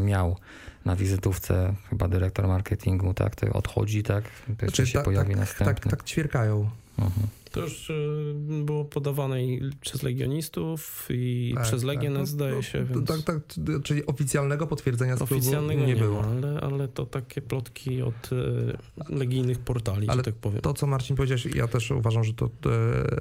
miał 0.05 0.37
na 0.85 0.95
wizytówce 0.95 1.73
chyba 1.89 2.07
dyrektor 2.07 2.47
marketingu, 2.47 3.13
tak? 3.13 3.35
To 3.35 3.53
odchodzi, 3.53 4.03
tak? 4.03 4.23
To 4.57 4.65
jeszcze 4.65 4.87
się 4.87 4.93
tak, 4.93 5.05
pojawi 5.05 5.29
tak, 5.29 5.39
następny. 5.39 5.73
tak, 5.75 5.87
tak 5.89 6.03
ćwierkają. 6.03 6.69
Mhm. 6.99 7.27
To 7.51 7.59
już 7.59 7.89
y, 7.89 8.33
było 8.65 8.85
podawane 8.85 9.43
i 9.43 9.69
przez 9.81 10.03
legionistów 10.03 11.07
i 11.09 11.51
Tak, 11.55 11.63
przez 11.63 11.81
tak. 11.81 11.87
Legię, 11.87 12.09
No, 12.09 12.25
zdaje 12.25 12.55
no, 12.55 12.61
się, 12.61 12.85
więc 12.85 13.07
Tak, 13.07 13.21
tak, 13.21 13.35
czyli 13.83 14.05
oficjalnego 14.05 14.67
potwierdzenia 14.67 15.17
z 15.17 15.21
oficjalnego 15.21 15.85
nie, 15.85 15.95
było. 15.95 16.21
ma, 16.21 16.27
ale, 16.27 16.59
ale 16.61 16.87
to 16.87 17.05
takie 17.05 17.41
plotki 17.41 18.01
od 18.01 18.31
y, 18.31 18.77
legijnych 19.09 19.59
portali, 19.59 20.09
Ale 20.09 20.23
tak 20.23 20.35
powiem. 20.35 20.61
To, 20.61 20.73
co 20.73 20.87
Marcin 20.87 21.15
powiedziałeś, 21.15 21.45
ja 21.45 21.67
też 21.67 21.91
uważam, 21.91 22.23
że 22.23 22.33
to 22.33 22.45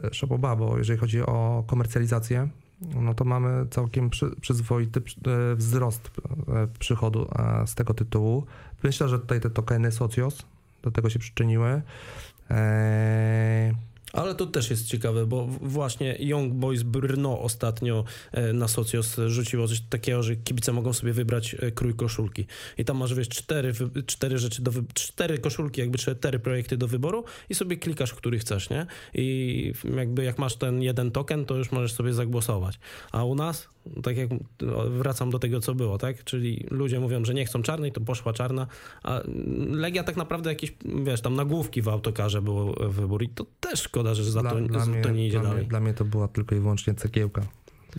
e, 0.05 0.15
szapoba, 0.15 0.57
bo 0.57 0.79
jeżeli 0.79 0.99
chodzi 0.99 1.21
o 1.21 1.65
komercjalizację, 1.67 2.49
no 2.95 3.15
to 3.15 3.25
mamy 3.25 3.67
całkiem 3.71 4.11
przy, 4.11 4.27
przyzwoity 4.41 5.01
e, 5.27 5.57
wzrost 5.57 6.11
e, 6.49 6.69
przychodu 6.79 7.29
e, 7.39 7.67
z 7.67 7.75
tego 7.75 7.95
tytułu. 7.95 8.45
Myślę, 8.83 9.09
że 9.09 9.19
tutaj 9.19 9.41
te 9.41 9.51
tokeny 9.51 9.93
Socios 9.93 10.43
do 10.83 10.91
tego 10.91 11.11
się 11.11 11.19
przyczyniły. 11.19 11.83
E, 12.51 13.73
Ale 14.19 14.35
to 14.35 14.47
też 14.47 14.71
jest 14.71 14.87
ciekawe, 14.87 15.27
bo 15.27 15.47
właśnie 15.47 16.17
Young 16.21 16.55
Boys 16.55 16.83
Brno 16.83 17.41
ostatnio 17.41 18.05
e, 18.33 18.53
na 18.53 18.69
Socios 18.69 19.17
rzuciło 19.27 19.69
coś 19.69 19.81
takiego, 19.81 20.23
że 20.23 20.37
kibice 20.37 20.73
mogą 20.73 20.93
sobie 20.93 21.13
wybrać 21.13 21.57
e, 21.59 21.71
krój 21.71 21.95
koszulki. 21.95 22.47
I 22.79 22.85
tam 22.85 22.97
masz, 22.97 23.15
wiesz, 23.15 23.29
cztery, 23.29 23.73
cztery 24.07 24.39
rzeczy, 24.39 24.63
do 24.63 24.73
cztery 24.95 25.39
koszulki, 25.39 25.81
jakby 25.81 25.99
cztery 25.99 26.39
projekty 26.39 26.77
do 26.77 26.89
wyboru 26.89 27.25
i 27.49 27.55
sobie 27.55 27.77
klikasz, 27.77 28.15
który 28.15 28.39
chcesz, 28.39 28.71
nie? 28.71 28.87
I 29.15 29.73
jakby 29.97 30.25
jak 30.25 30.39
masz 30.39 30.57
ten 30.57 30.83
jeden 30.83 31.11
token, 31.11 31.45
to 31.45 31.57
już 31.57 31.73
możesz 31.73 31.93
sobie 31.93 32.13
zagłosować. 32.13 32.79
A 33.13 33.25
u 33.25 33.35
nas, 33.35 33.69
tak 34.03 34.17
jak 34.17 34.29
wracam 34.89 35.31
do 35.31 35.39
tego, 35.39 35.61
co 35.61 35.75
było, 35.75 35.99
tak? 35.99 36.25
Czyli 36.25 36.67
ludzie 36.71 37.01
mówią, 37.01 37.25
że 37.25 37.35
nie 37.35 37.45
chcą 37.45 37.63
czarnej, 37.63 37.93
to 37.93 38.01
poszła 38.01 38.33
czarna, 38.33 38.67
a 39.03 39.21
Legia 39.71 40.05
tak 40.05 40.17
naprawdę 40.17 40.51
jakieś, 40.51 40.75
wiesz, 41.05 41.21
tam 41.21 41.35
nagłówki 41.35 41.83
w 41.83 41.89
autokarze 41.89 42.43
było 42.43 42.87
e, 42.87 42.89
wybór 42.89 43.23
i 43.23 43.29
to 43.29 43.47
też 43.61 43.83
szkoda, 43.83 44.15
że 44.15 44.25
za 44.25 44.43
to, 44.43 44.57
za 44.79 45.03
to 45.03 45.11
nie 45.11 45.27
idzie 45.27 45.39
dla, 45.39 45.49
dalej. 45.49 45.63
Mnie, 45.63 45.69
dla 45.69 45.81
mnie 45.81 45.95
to 45.95 46.05
była 46.05 46.29
tylko 46.29 46.55
i 46.55 46.59
wyłącznie 46.59 46.95
cegiełka. 46.95 47.43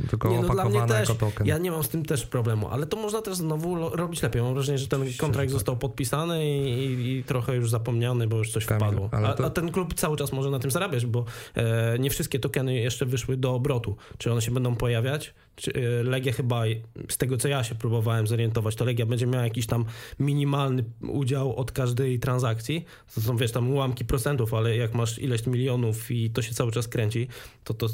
Tylko 0.10 0.30
Nie, 0.30 0.42
no 0.42 0.50
dla 0.50 0.66
mnie 0.66 0.88
też. 0.88 1.10
Ja 1.46 1.58
nie 1.58 1.72
mam 1.72 1.84
z 1.84 1.90
tym 1.90 2.06
też 2.06 2.26
problemu, 2.26 2.68
ale 2.68 2.86
to 2.86 2.98
można 2.98 3.22
też 3.22 3.36
znowu 3.36 3.90
robić 3.90 4.22
lepiej. 4.22 4.42
Mam 4.42 4.54
wrażenie, 4.54 4.78
że 4.78 4.88
ten 4.88 5.02
kontrakt 5.18 5.48
tak. 5.48 5.54
został 5.54 5.78
podpisany 5.78 6.46
i, 6.60 7.12
i, 7.18 7.24
trochę 7.24 7.56
już 7.56 7.70
zapomniany, 7.70 8.28
bo 8.28 8.38
już 8.38 8.52
coś 8.52 8.66
Kamil, 8.66 8.88
wpadło. 8.88 9.10
ale 9.12 9.28
A, 9.28 9.34
to- 9.34 9.46
a 9.46 9.50
ten 9.50 9.72
klub 9.72 9.94
cały 9.94 10.18
czas 10.18 10.32
może 10.32 10.50
na 10.50 10.60
tym 10.60 10.72
zarabiać, 10.72 11.06
bo 11.06 11.26
e, 11.56 12.00
nie 12.00 12.10
wszystkie 12.10 12.40
tokeny 12.40 12.76
jeszcze 12.76 13.06
wyszły 13.06 13.38
do 13.38 13.54
obrotu. 13.54 13.96
Czy 14.18 14.32
one 14.32 14.42
się 14.42 14.52
będą 14.52 14.76
pojawiać? 14.76 15.34
Czy, 15.56 15.74
e, 15.74 16.04
Legia 16.04 16.34
chyba, 16.34 16.64
z 17.10 17.18
tego 17.18 17.38
co 17.38 17.48
ja 17.48 17.64
się 17.64 17.76
próbowałem 17.76 18.28
zorientować, 18.28 18.76
to 18.76 18.86
Legia 18.86 19.06
będzie 19.06 19.28
miała 19.28 19.44
jakiś 19.44 19.68
tam 19.68 19.86
minimalny 20.20 20.84
udział 21.02 21.56
od 21.56 21.72
każdej 21.72 22.20
transakcji. 22.20 22.86
To 23.16 23.22
są, 23.22 23.38
wiesz, 23.38 23.52
tam 23.52 23.72
ułamki 23.72 24.06
procentów, 24.06 24.54
ale 24.54 24.78
jak 24.78 24.94
masz 24.94 25.20
ileś 25.20 25.48
milionów 25.48 26.12
i 26.12 26.30
to 26.30 26.42
się 26.42 26.54
cały 26.54 26.72
czas 26.72 26.88
kręci, 26.88 27.28
to 27.64 27.74
to 27.74 27.88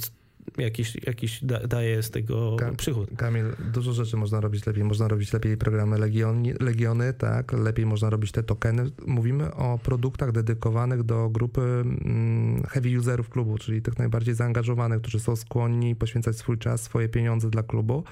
jakiś, 0.58 0.98
jakiś 1.08 1.44
da, 1.44 1.68
daje 1.68 2.04
z 2.04 2.12
tego 2.12 2.56
Ka- 2.56 2.72
przychód. 2.72 3.10
Kamil, 3.18 3.46
dużo 3.74 3.94
rzeczy 3.94 4.18
można 4.18 4.42
robić 4.42 4.66
lepiej. 4.66 4.84
Można 4.84 5.08
robić 5.08 5.34
lepiej 5.34 5.58
programy 5.58 5.98
legioni, 5.98 6.54
Legiony, 6.60 7.14
tak? 7.14 7.54
Lepiej 7.54 7.86
można 7.86 8.10
robić 8.10 8.32
te 8.32 8.44
tokeny. 8.44 8.92
Mówimy 9.08 9.54
o 9.54 9.80
produktach 9.84 10.32
dedykowanych 10.32 11.04
do 11.04 11.30
grupy 11.30 11.62
mm, 11.62 12.64
heavy 12.64 13.00
userów 13.00 13.30
klubu, 13.30 13.58
czyli 13.58 13.82
tych 13.82 13.98
najbardziej 14.00 14.36
zaangażowanych, 14.36 15.02
którzy 15.02 15.20
są 15.20 15.36
skłonni 15.36 15.96
poświęcać 15.96 16.38
swój 16.38 16.58
czas, 16.58 16.82
swoje 16.82 17.10
pieniądze 17.10 17.50
dla 17.50 17.64
klubu. 17.64 18.04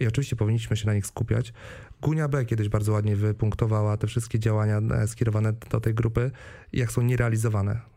I 0.00 0.06
oczywiście 0.06 0.36
powinniśmy 0.36 0.76
się 0.76 0.86
na 0.86 0.94
nich 0.94 1.06
skupiać. 1.06 1.52
Gunia 2.02 2.28
B 2.28 2.44
kiedyś 2.44 2.68
bardzo 2.68 2.92
ładnie 2.92 3.16
wypunktowała 3.16 3.96
te 3.96 4.06
wszystkie 4.06 4.38
działania 4.38 4.78
e, 4.78 5.08
skierowane 5.08 5.52
do 5.70 5.80
tej 5.80 5.94
grupy, 5.94 6.30
jak 6.72 6.92
są 6.92 7.02
nierealizowane. 7.02 7.91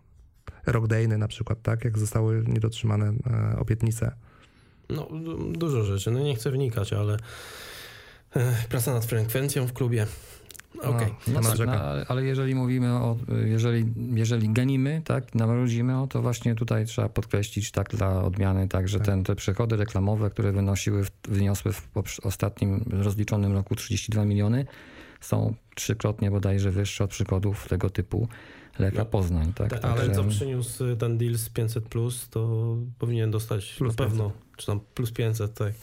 Rockdayny 0.66 1.18
na 1.18 1.28
przykład, 1.28 1.62
tak? 1.62 1.86
Jak 1.86 1.98
zostały 1.98 2.44
niedotrzymane 2.48 3.14
e, 3.54 3.60
obietnice. 3.60 4.12
No, 4.90 5.08
du- 5.12 5.52
dużo 5.54 5.84
rzeczy. 5.84 6.12
No 6.12 6.20
nie 6.20 6.36
chcę 6.36 6.52
wnikać, 6.52 6.94
ale 6.94 7.18
e, 8.36 8.54
praca 8.70 8.94
nad 8.94 9.06
frekwencją 9.06 9.68
w 9.68 9.74
klubie. 9.74 10.08
Okej. 10.82 11.14
No, 11.28 11.34
Temat 11.42 11.58
tak, 11.58 11.68
no, 11.68 11.74
ale- 11.74 12.06
ale 12.08 12.24
jeżeli 12.26 12.56
mówimy 12.56 12.94
o, 12.94 13.18
jeżeli, 13.46 13.86
jeżeli 14.14 14.50
genimy, 14.50 15.02
tak, 15.06 15.36
narodzimy 15.36 16.00
o, 16.02 16.08
to 16.08 16.22
właśnie 16.22 16.56
tutaj 16.56 16.86
trzeba 16.86 17.10
podkreślić 17.10 17.72
tak 17.72 17.90
dla 17.90 18.24
odmiany, 18.24 18.68
tak, 18.68 18.88
że 18.90 18.98
Tak. 18.98 19.06
ten, 19.08 19.24
te 19.24 19.36
przychody 19.36 19.76
reklamowe, 19.78 20.30
które 20.30 20.52
wynosiły, 20.52 21.04
wyniosły 21.28 21.74
w 21.74 21.88
ostatnim 22.24 22.86
rozliczonym 22.92 23.54
roku 23.54 23.76
32 23.76 24.26
miliony, 24.26 24.66
są 25.22 25.54
trzykrotnie 25.76 26.32
bodajże 26.32 26.72
wyższe 26.72 27.04
od 27.04 27.10
przychodów 27.10 27.68
tego 27.68 27.90
typu 27.90 28.28
Leka 28.80 28.98
No, 28.98 29.06
Poznań, 29.06 29.54
tak. 29.54 29.70
Ta- 29.70 29.78
Także- 29.78 30.04
ale 30.04 30.16
co 30.16 30.24
przyniósł 30.24 30.96
ten 30.96 31.18
deal 31.18 31.36
z 31.36 31.50
500, 31.50 31.90
plus, 31.90 32.30
to 32.30 32.76
powinien 33.00 33.32
dostać 33.32 33.76
Plus 33.78 33.98
na 33.98 34.06
pewno, 34.06 34.32
czy 34.58 34.66
tam 34.66 34.80
plus 34.94 35.12
500, 35.12 35.54
tak. 35.54 35.74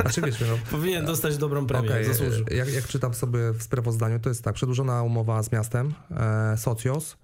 Znaczy 0.00 0.20
wiesz, 0.20 0.40
no, 0.40 0.46
Powinien 0.78 1.04
dostać 1.06 1.36
dobrą 1.36 1.66
premię, 1.66 1.88
Okej, 1.88 2.04
zasłużył. 2.04 2.44
Jak, 2.50 2.72
jak 2.72 2.86
czytam 2.88 3.14
sobie 3.14 3.52
w 3.52 3.62
sprawozdaniu, 3.62 4.20
to 4.20 4.28
jest 4.28 4.44
tak, 4.44 4.54
przedłużona 4.54 5.02
umowa 5.02 5.42
z 5.42 5.52
miastem, 5.52 5.94
e, 6.10 6.56
Socios, 6.56 7.16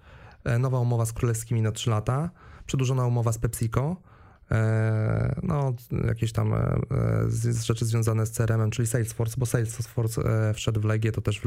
e, 0.43 0.59
nowa 0.59 0.79
umowa 0.79 1.05
z 1.05 1.13
Królewskimi 1.13 1.61
na 1.61 1.71
3 1.71 1.89
lata, 1.89 2.29
przedłużona 2.65 3.05
umowa 3.05 3.31
z 3.31 3.37
PepsiCo, 3.37 3.95
e, 4.51 5.39
no 5.43 5.73
jakieś 6.07 6.31
tam 6.31 6.53
e, 6.53 6.57
e, 6.57 7.63
rzeczy 7.65 7.85
związane 7.85 8.25
z 8.25 8.31
CRM-em, 8.31 8.71
czyli 8.71 8.87
Salesforce, 8.87 9.35
bo 9.37 9.45
Salesforce 9.45 10.21
wszedł 10.53 10.81
w 10.81 10.85
Legię, 10.85 11.11
to 11.11 11.21
też 11.21 11.41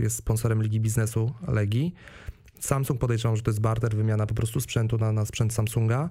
jest 0.00 0.16
sponsorem 0.16 0.62
Ligi 0.62 0.80
Biznesu 0.80 1.32
Legii. 1.48 1.94
Samsung 2.60 3.00
podejrzewam, 3.00 3.36
że 3.36 3.42
to 3.42 3.50
jest 3.50 3.60
barter, 3.60 3.96
wymiana 3.96 4.26
po 4.26 4.34
prostu 4.34 4.60
sprzętu 4.60 4.98
na, 4.98 5.12
na 5.12 5.24
sprzęt 5.24 5.52
Samsunga. 5.52 6.10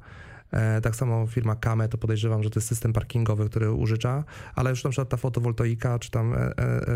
E, 0.52 0.82
tak 0.82 0.96
samo 0.96 1.28
firma 1.28 1.56
Kame, 1.56 1.90
to 1.90 1.98
podejrzewam, 1.98 2.44
że 2.44 2.50
to 2.50 2.60
jest 2.60 2.68
system 2.68 2.94
parkingowy, 2.94 3.50
który 3.50 3.72
użycza, 3.72 4.24
ale 4.56 4.70
już 4.70 4.84
na 4.84 4.90
przykład 4.90 5.10
ta 5.10 5.18
fotowoltaika, 5.18 6.00
czy 6.00 6.12
tam 6.12 6.34
e, 6.34 6.38
e, 6.38 6.52
e, 6.58 6.88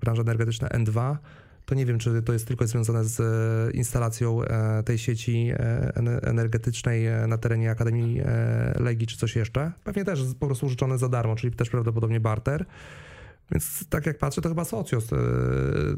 branża 0.00 0.22
energetyczna 0.22 0.68
N2, 0.68 1.16
to 1.66 1.74
nie 1.74 1.86
wiem, 1.86 1.98
czy 1.98 2.22
to 2.22 2.32
jest 2.32 2.46
tylko 2.46 2.66
związane 2.66 3.04
z 3.04 3.20
e, 3.20 3.76
instalacją 3.76 4.42
e, 4.42 4.82
tej 4.82 4.98
sieci 4.98 5.52
ene- 5.94 6.20
energetycznej 6.22 7.04
na 7.28 7.38
terenie 7.38 7.70
Akademii 7.70 8.20
Legii, 8.80 9.06
czy 9.06 9.16
coś 9.16 9.36
jeszcze. 9.36 9.72
Pewnie 9.84 10.04
też 10.04 10.20
po 10.40 10.46
prostu 10.46 10.66
użyczone 10.66 10.98
za 10.98 11.08
darmo, 11.08 11.36
czyli 11.36 11.54
też 11.54 11.70
prawdopodobnie 11.70 12.20
barter. 12.20 12.66
Więc 13.52 13.88
tak 13.88 14.06
jak 14.06 14.18
patrzę, 14.18 14.42
to 14.42 14.48
chyba 14.48 14.64
Socios 14.64 15.12
e, 15.12 15.16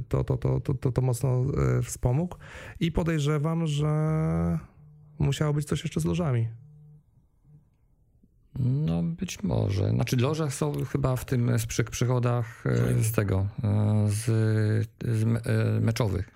to, 0.09 0.25
to, 0.25 0.37
to, 0.37 0.61
to, 0.61 0.75
to, 0.75 0.93
to 0.93 1.03
mocno 1.03 1.43
e, 1.79 1.83
wspomógł 1.83 2.37
i 2.81 2.93
podejrzewam, 2.93 3.67
że 3.67 3.89
musiało 5.19 5.53
być 5.55 5.67
coś 5.67 5.83
jeszcze 5.83 6.01
z 6.01 6.05
lożami. 6.05 6.49
No 8.59 9.03
być 9.03 9.43
może. 9.43 9.91
Znaczy 9.91 10.17
loże 10.17 10.51
są 10.51 10.85
chyba 10.85 11.17
w 11.17 11.25
tym 11.25 11.51
przy, 11.69 11.85
przychodach 11.85 12.65
e, 12.67 13.03
z 13.05 13.13
tego, 13.13 13.47
z, 14.07 14.25
z 15.05 15.25
me, 15.25 15.41
meczowych 15.81 16.31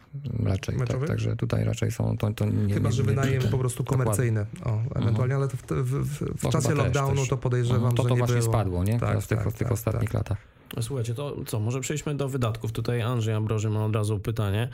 raczej. 0.45 0.75
Tak, 0.75 0.81
Meczowych? 0.81 1.09
także 1.09 1.37
tutaj 1.37 1.64
raczej 1.64 1.91
są 1.91 2.16
to, 2.16 2.33
to 2.33 2.45
nie 2.47 2.75
Chyba, 2.75 2.89
nie, 2.89 2.93
że 2.95 3.03
wynajem 3.03 3.43
po 3.51 3.59
prostu 3.59 3.85
komercyjny. 3.85 4.47
O, 4.64 4.81
ewentualnie, 4.95 5.35
ale 5.35 5.49
to 5.49 5.57
w, 5.57 5.62
w, 5.62 5.95
w, 5.95 6.39
w 6.39 6.43
No, 6.43 6.51
czasie 6.51 6.69
chyba 6.69 6.85
też 6.85 6.95
lockdownu 6.95 7.21
coś. 7.21 7.29
to 7.29 7.37
podejrzewam, 7.37 7.77
Mhm, 7.81 7.97
to 7.97 8.03
że 8.03 8.09
to 8.09 8.14
nie 8.14 8.19
właśnie 8.19 8.37
było. 8.39 8.49
spadło, 8.53 8.85
nie? 8.85 8.93
Tak, 9.01 9.09
Teraz 9.09 9.25
w 9.25 9.29
tych, 9.29 9.39
tak, 9.39 9.49
w 9.49 9.53
tych 9.53 9.69
tak, 9.69 9.73
ostatnich 9.73 10.11
tak. 10.11 10.14
latach. 10.14 10.39
Słuchajcie, 10.81 11.14
to 11.14 11.37
co, 11.47 11.61
może 11.61 11.81
przejdźmy 11.81 12.14
do 12.14 12.29
wydatków. 12.29 12.73
Tutaj 12.73 13.03
Andrzej 13.03 13.35
Ambroży 13.35 13.71
ma 13.71 13.85
od 13.85 13.95
razu 13.95 14.19
pytanie. 14.19 14.69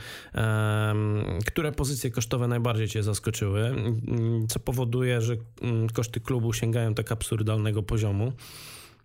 Które 1.45 1.71
pozycje 1.71 2.11
kosztowe 2.11 2.47
najbardziej 2.47 2.87
Cię 2.87 3.03
zaskoczyły? 3.03 3.65
Mm, 3.67 4.47
Co 4.47 4.59
powoduje, 4.59 5.21
że 5.21 5.35
mm, 5.61 5.89
koszty 5.89 6.19
klubu 6.19 6.53
sięgają 6.53 6.93
tak 6.93 7.11
absurdalnego 7.11 7.83
poziomu? 7.83 8.31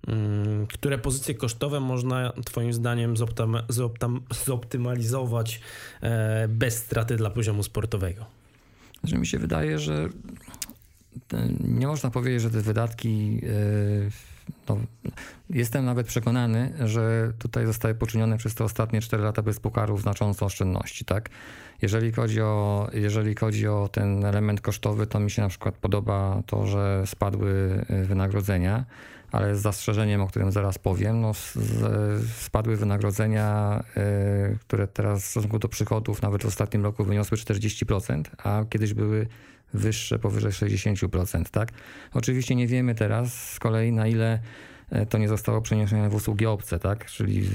Mm, 0.06 0.66
Które 0.66 0.98
pozycje 0.98 1.34
kosztowe 1.34 1.80
można 1.80 2.32
Twoim 2.44 2.72
zdaniem 2.72 3.14
zoptymalizować 4.46 5.60
e, 6.02 6.48
bez 6.48 6.76
straty 6.78 7.16
dla 7.16 7.30
poziomu 7.30 7.62
sportowego? 7.62 8.24
Że 9.04 9.18
mi 9.18 9.26
się 9.26 9.38
wydaje, 9.38 9.78
że 9.78 10.08
te- 11.28 11.48
nie 11.60 11.86
można 11.86 12.10
powiedzieć, 12.10 12.42
że 12.42 12.50
te 12.50 12.60
wydatki. 12.60 13.40
No, 14.68 14.76
jestem 15.50 15.84
nawet 15.84 16.06
przekonany, 16.06 16.72
że 16.84 17.32
tutaj 17.38 17.66
zostały 17.66 17.94
poczynione 17.94 18.38
przez 18.38 18.54
te 18.54 18.64
ostatnie 18.64 19.00
4 19.00 19.22
lata 19.22 19.42
bez 19.42 19.60
pukarów 19.60 20.02
znaczące 20.02 20.44
oszczędności, 20.44 21.04
tak? 21.04 21.28
Jeżeli 21.82 22.12
chodzi, 22.12 22.40
o, 22.40 22.88
jeżeli 22.92 23.34
chodzi 23.34 23.68
o 23.68 23.88
ten 23.92 24.24
element 24.24 24.60
kosztowy, 24.60 25.06
to 25.06 25.20
mi 25.20 25.30
się 25.30 25.42
na 25.42 25.48
przykład 25.48 25.74
podoba 25.74 26.42
to, 26.46 26.66
że 26.66 27.02
spadły 27.06 27.84
e, 27.88 28.04
wynagrodzenia, 28.04 28.84
ale 29.32 29.56
z 29.56 29.60
zastrzeżeniem, 29.60 30.20
o 30.20 30.26
którym 30.26 30.52
zaraz 30.52 30.78
powiem, 30.78 31.20
no, 31.20 31.30
s- 31.30 31.54
z, 31.54 32.30
spadły 32.30 32.76
wynagrodzenia, 32.76 33.80
e, 33.96 34.56
które 34.60 34.86
teraz 34.88 35.22
w 35.22 35.26
stosunku 35.26 35.58
do 35.58 35.68
przychodów 35.68 36.22
nawet 36.22 36.42
w 36.42 36.46
ostatnim 36.46 36.84
roku 36.84 37.04
wyniosły 37.04 37.36
40%, 37.38 38.22
a 38.44 38.64
kiedyś 38.70 38.94
były 38.94 39.26
wyższe 39.74 40.18
powyżej 40.18 40.52
60%, 40.52 41.44
tak? 41.50 41.68
Oczywiście 42.14 42.54
nie 42.54 42.66
wiemy 42.66 42.94
teraz 42.94 43.50
z 43.50 43.58
kolei 43.58 43.92
na 43.92 44.06
ile 44.06 44.38
e, 44.90 45.06
to 45.06 45.18
nie 45.18 45.28
zostało 45.28 45.60
przeniesione 45.60 46.10
w 46.10 46.14
usługi 46.14 46.46
obce, 46.46 46.78
tak? 46.78 47.06
Czyli 47.06 47.42
w, 47.42 47.52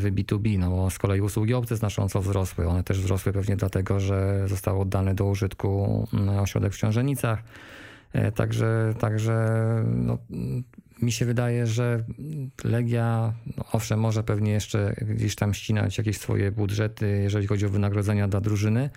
w 0.00 0.14
B2B, 0.14 0.58
no 0.58 0.70
bo 0.70 0.90
z 0.90 0.98
kolei 0.98 1.20
usługi 1.20 1.54
obce 1.54 1.76
znacząco 1.76 2.22
wzrosły. 2.22 2.68
One 2.68 2.84
też 2.84 3.00
wzrosły 3.00 3.32
pewnie 3.32 3.56
dlatego, 3.56 4.00
że 4.00 4.48
został 4.48 4.80
oddany 4.80 5.14
do 5.14 5.24
użytku 5.24 6.08
mm, 6.12 6.38
ośrodek 6.38 6.72
w 6.72 6.76
Książenicach. 6.76 7.42
E, 8.12 8.32
Także, 8.32 8.94
także 8.98 9.58
no, 9.86 10.18
mi 11.02 11.12
się 11.12 11.24
wydaje, 11.24 11.66
że 11.66 12.04
Legia, 12.64 13.32
no 13.56 13.64
owszem, 13.72 14.00
może 14.00 14.22
pewnie 14.22 14.52
jeszcze 14.52 14.94
gdzieś 15.08 15.34
tam 15.34 15.54
ścinać 15.54 15.98
jakieś 15.98 16.18
swoje 16.18 16.52
budżety, 16.52 17.20
jeżeli 17.22 17.46
chodzi 17.46 17.66
o 17.66 17.68
wynagrodzenia 17.68 18.28
dla 18.28 18.40
drużyny, 18.40 18.90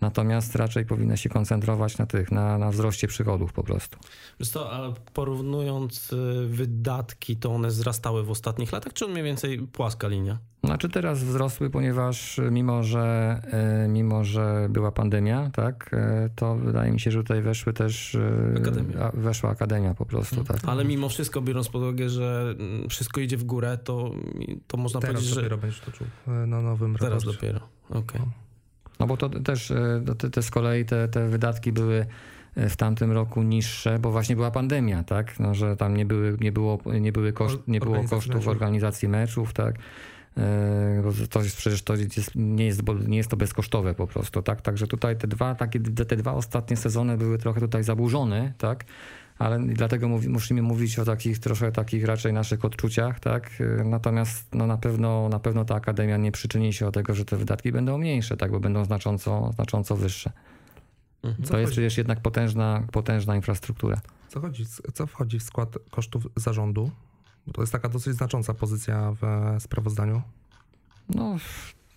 Natomiast 0.00 0.56
raczej 0.56 0.86
powinna 0.86 1.16
się 1.16 1.28
koncentrować 1.28 1.98
na 1.98 2.06
tych, 2.06 2.32
na, 2.32 2.58
na 2.58 2.70
wzroście 2.70 3.08
przychodów 3.08 3.52
po 3.52 3.62
prostu. 3.62 3.98
Co, 4.42 4.72
a 4.72 4.92
porównując 5.14 6.12
y, 6.12 6.46
wydatki, 6.48 7.36
to 7.36 7.50
one 7.54 7.68
wzrastały 7.68 8.24
w 8.24 8.30
ostatnich 8.30 8.72
latach, 8.72 8.92
czy 8.92 9.08
mniej 9.08 9.24
więcej 9.24 9.58
płaska 9.58 10.08
linia? 10.08 10.38
Znaczy 10.64 10.88
teraz 10.88 11.24
wzrosły, 11.24 11.70
ponieważ 11.70 12.40
mimo, 12.50 12.82
że 12.82 13.40
e, 13.84 13.88
mimo, 13.88 14.24
że 14.24 14.68
była 14.70 14.92
pandemia, 14.92 15.50
tak, 15.52 15.90
e, 15.92 16.30
to 16.34 16.54
wydaje 16.54 16.92
mi 16.92 17.00
się, 17.00 17.10
że 17.10 17.18
tutaj 17.22 17.42
weszły 17.42 17.72
też 17.72 18.16
Akademia. 18.56 19.10
weszła 19.14 19.50
akademia 19.50 19.94
po 19.94 20.06
prostu, 20.06 20.44
tak. 20.44 20.56
Ale 20.66 20.84
mimo 20.84 21.08
wszystko, 21.08 21.42
biorąc 21.42 21.68
pod 21.68 21.82
uwagę, 21.82 22.08
że 22.08 22.54
mm, 22.58 22.88
wszystko 22.88 23.20
idzie 23.20 23.36
w 23.36 23.44
górę, 23.44 23.78
to, 23.84 24.10
to 24.66 24.76
można 24.76 25.00
Teraz 25.00 25.14
powiedzieć, 25.14 25.34
że 25.34 25.40
dopiero 25.40 25.58
będziesz 25.58 25.80
to 25.80 25.92
czuł 25.92 26.06
na 26.26 26.62
nowym 26.62 26.96
teraz 26.96 27.24
raporcie. 27.24 27.32
dopiero. 27.32 27.60
Okej. 27.90 28.47
No 28.98 29.06
bo 29.06 29.16
to 29.16 29.28
też 29.28 29.70
e, 29.70 30.02
no 30.06 30.14
te, 30.14 30.30
te 30.30 30.42
z 30.42 30.50
kolei 30.50 30.84
te, 30.84 31.08
te 31.08 31.28
wydatki 31.28 31.72
były 31.72 32.06
e, 32.56 32.68
w 32.68 32.76
tamtym 32.76 33.12
roku 33.12 33.42
niższe, 33.42 33.98
bo 33.98 34.10
właśnie 34.10 34.36
była 34.36 34.50
pandemia, 34.50 35.04
tak? 35.04 35.40
No, 35.40 35.54
że 35.54 35.76
tam 35.76 35.96
nie, 35.96 36.06
były, 36.06 36.36
nie 36.40 36.52
było, 36.52 36.78
nie 37.00 37.12
były 37.12 37.32
koszt, 37.32 37.58
nie 37.68 37.80
było 37.80 37.92
Organizacji 37.92 38.16
kosztów 38.16 38.34
meczów. 38.34 38.48
organizacji 38.48 39.08
meczów, 39.08 39.52
tak? 39.52 39.74
E, 40.36 41.28
to 41.30 41.42
jest 41.42 41.56
przecież 41.56 41.82
to 41.82 41.94
jest, 41.94 42.30
nie, 42.34 42.66
jest, 42.66 42.82
bo 42.82 42.94
nie 42.94 43.16
jest 43.16 43.30
to 43.30 43.36
bezkosztowe 43.36 43.94
po 43.94 44.06
prostu, 44.06 44.42
tak? 44.42 44.62
Także 44.62 44.86
tutaj 44.86 45.16
te 45.16 45.28
dwa, 45.28 45.54
takie, 45.54 45.80
te 45.80 46.16
dwa 46.16 46.32
ostatnie 46.32 46.76
sezony 46.76 47.16
były 47.16 47.38
trochę 47.38 47.60
tutaj 47.60 47.84
zaburzone, 47.84 48.52
tak? 48.58 48.84
Ale 49.38 49.58
dlatego 49.58 50.08
musimy 50.08 50.62
mówić 50.62 50.98
o 50.98 51.04
takich 51.04 51.38
troszkę 51.38 51.72
takich 51.72 52.04
raczej 52.04 52.32
naszych 52.32 52.64
odczuciach, 52.64 53.20
tak? 53.20 53.50
E, 53.80 53.84
Natomiast 53.84 54.54
no 54.54 54.66
na, 54.66 54.76
pewno, 54.76 55.28
na 55.28 55.38
pewno 55.38 55.64
ta 55.64 55.74
akademia 55.74 56.16
nie 56.16 56.32
przyczyni 56.32 56.72
się 56.72 56.84
do 56.84 56.92
tego, 56.92 57.14
że 57.14 57.24
te 57.24 57.36
wydatki 57.36 57.72
będą 57.72 57.98
mniejsze, 57.98 58.36
tak? 58.36 58.50
Bo 58.50 58.60
będą 58.60 58.84
znacząco, 58.84 59.50
znacząco 59.54 59.96
wyższe. 59.96 60.32
Mhm. 61.22 61.48
To 61.48 61.58
jest 61.58 61.72
przecież 61.72 61.98
jednak 61.98 62.20
potężna, 62.20 62.82
potężna 62.92 63.36
infrastruktura. 63.36 64.00
Co, 64.28 64.40
chodzi, 64.40 64.66
co 64.94 65.06
wchodzi 65.06 65.38
w 65.38 65.42
skład 65.42 65.78
kosztów 65.90 66.26
zarządu? 66.36 66.90
Bo 67.46 67.52
to 67.52 67.62
jest 67.62 67.72
taka 67.72 67.88
dosyć 67.88 68.14
znacząca 68.14 68.54
pozycja 68.54 69.12
w 69.20 69.24
e, 69.24 69.60
sprawozdaniu. 69.60 70.22
No, 71.08 71.36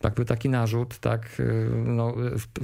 jakby 0.04 0.26
taki 0.26 0.50
narzut, 0.50 1.00
tak, 1.00 1.40
y, 1.40 1.70
no, 1.86 2.14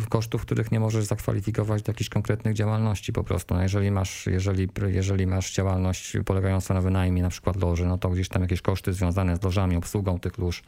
kosztów, 0.09 0.41
których 0.41 0.71
nie 0.71 0.79
możesz 0.79 1.05
zakwalifikować 1.05 1.81
do 1.81 1.89
jakichś 1.89 2.09
konkretnych 2.09 2.53
działalności 2.53 3.13
po 3.13 3.23
prostu. 3.23 3.53
No, 3.55 3.61
jeżeli, 3.61 3.91
masz, 3.91 4.25
jeżeli, 4.25 4.69
jeżeli 4.87 5.27
masz 5.27 5.53
działalność 5.53 6.17
polegającą 6.25 6.73
na 6.73 6.81
wynajmie 6.81 7.21
na 7.21 7.29
przykład 7.29 7.55
loży, 7.55 7.85
no 7.85 7.97
to 7.97 8.09
gdzieś 8.09 8.29
tam 8.29 8.41
jakieś 8.41 8.61
koszty 8.61 8.93
związane 8.93 9.37
z 9.37 9.43
lożami, 9.43 9.75
obsługą 9.75 10.19
tych 10.19 10.37
lóż, 10.37 10.63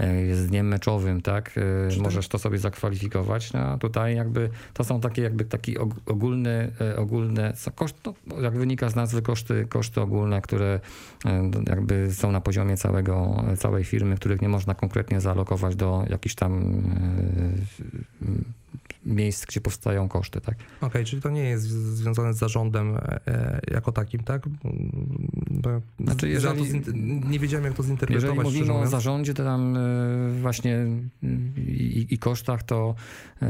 y, 0.00 0.36
z 0.36 0.46
dniem 0.46 0.68
meczowym, 0.68 1.20
tak, 1.22 1.58
y, 1.58 1.96
to- 1.96 2.02
możesz 2.02 2.28
to 2.28 2.38
sobie 2.38 2.58
zakwalifikować. 2.58 3.52
No, 3.52 3.60
a 3.60 3.78
tutaj 3.78 4.16
jakby 4.16 4.50
to 4.74 4.84
są 4.84 5.00
takie 5.00 5.22
jakby 5.22 5.44
taki 5.44 5.78
og- 5.78 6.00
ogólny, 6.06 6.72
y, 6.80 6.96
ogólne, 6.96 7.52
koszt, 7.74 7.96
no, 8.26 8.40
jak 8.40 8.54
wynika 8.58 8.88
z 8.88 8.94
nazwy, 8.96 9.22
koszty, 9.22 9.66
koszty 9.68 10.00
ogólne, 10.00 10.40
które 10.40 10.80
jakby 11.68 12.14
są 12.14 12.32
na 12.32 12.40
poziomie 12.40 12.76
całego, 12.76 13.44
całej 13.58 13.84
firmy, 13.84 14.16
których 14.16 14.42
nie 14.42 14.48
można 14.48 14.74
konkretnie 14.74 15.20
zaalokować 15.20 15.76
do 15.76 16.04
jakichś 16.10 16.34
tam 16.34 16.82
miejsc, 19.06 19.46
gdzie 19.46 19.60
powstają 19.60 20.08
koszty, 20.08 20.40
tak? 20.40 20.54
Okej, 20.80 21.04
czyli 21.04 21.22
to 21.22 21.30
nie 21.30 21.42
jest 21.44 21.64
z- 21.64 21.94
związane 21.96 22.34
z 22.34 22.38
zarządem 22.38 22.96
e, 22.96 23.60
jako 23.70 23.92
takim, 23.92 24.22
tak? 24.22 24.42
Znaczy, 26.00 26.26
z- 26.26 26.30
jeżeli- 26.30 26.64
zin- 26.70 27.30
nie 27.30 27.38
wiedziałem, 27.38 27.64
jak 27.64 27.74
to 27.74 27.82
zinterpretować. 27.82 28.36
Jeżeli 28.36 28.44
mówimy 28.60 28.72
o 28.78 28.86
zarządzie, 28.86 29.34
to 29.34 29.44
tam 29.44 29.76
y, 29.76 30.40
właśnie 30.40 30.76
y, 31.24 31.60
i, 31.60 32.14
i 32.14 32.18
kosztach, 32.18 32.62
to, 32.62 32.94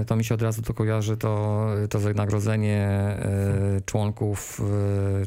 to 0.07 0.17
mi 0.17 0.25
się 0.25 0.35
od 0.35 0.43
razu 0.43 0.63
to 0.63 0.75
kojarzy 0.75 1.17
to, 1.17 1.67
to 1.91 1.99
wynagrodzenie 1.99 2.91
członków 3.87 4.61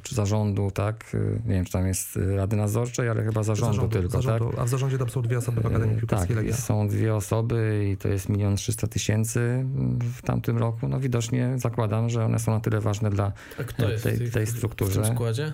czy 0.04 0.16
zarządu, 0.16 0.72
tak? 0.72 1.12
Nie 1.46 1.54
wiem, 1.56 1.66
czy 1.66 1.72
tam 1.72 1.88
jest 1.88 2.20
Rady 2.36 2.56
Nadzorczej, 2.56 3.10
ale 3.10 3.24
chyba 3.24 3.44
zarządu, 3.44 3.88
tylko, 3.88 4.10
zarządu. 4.22 4.50
tak? 4.50 4.60
A 4.60 4.66
w 4.66 4.70
zarządzie 4.70 4.98
tam 4.98 5.10
są 5.10 5.22
dwie 5.22 5.38
osoby 5.38 5.62
w 5.62 5.66
Akademii 5.66 5.96
E, 5.96 6.00
Piłkarskiej 6.00 6.36
Tak, 6.36 6.46
Legia. 6.46 6.56
są 6.58 6.88
dwie 6.88 7.16
osoby 7.16 7.90
i 7.94 7.98
to 7.98 8.08
jest 8.08 8.30
milion 8.30 8.56
trzysta 8.56 8.88
tysięcy 8.88 9.66
w 10.14 10.22
tamtym 10.22 10.58
roku. 10.58 10.88
No 10.88 11.00
widocznie 11.00 11.54
zakładam, 11.56 12.10
że 12.10 12.26
one 12.26 12.40
są 12.40 12.52
na 12.52 12.60
tyle 12.60 12.82
ważne 12.82 13.10
dla... 13.10 13.32
Jest 13.60 14.04
tej- 14.04 14.14
w, 14.14 14.20
tej, 14.20 14.32
tej 14.32 14.46
w 14.46 14.50
strukturze. 14.50 15.02
tym 15.02 15.16
składzie? 15.16 15.54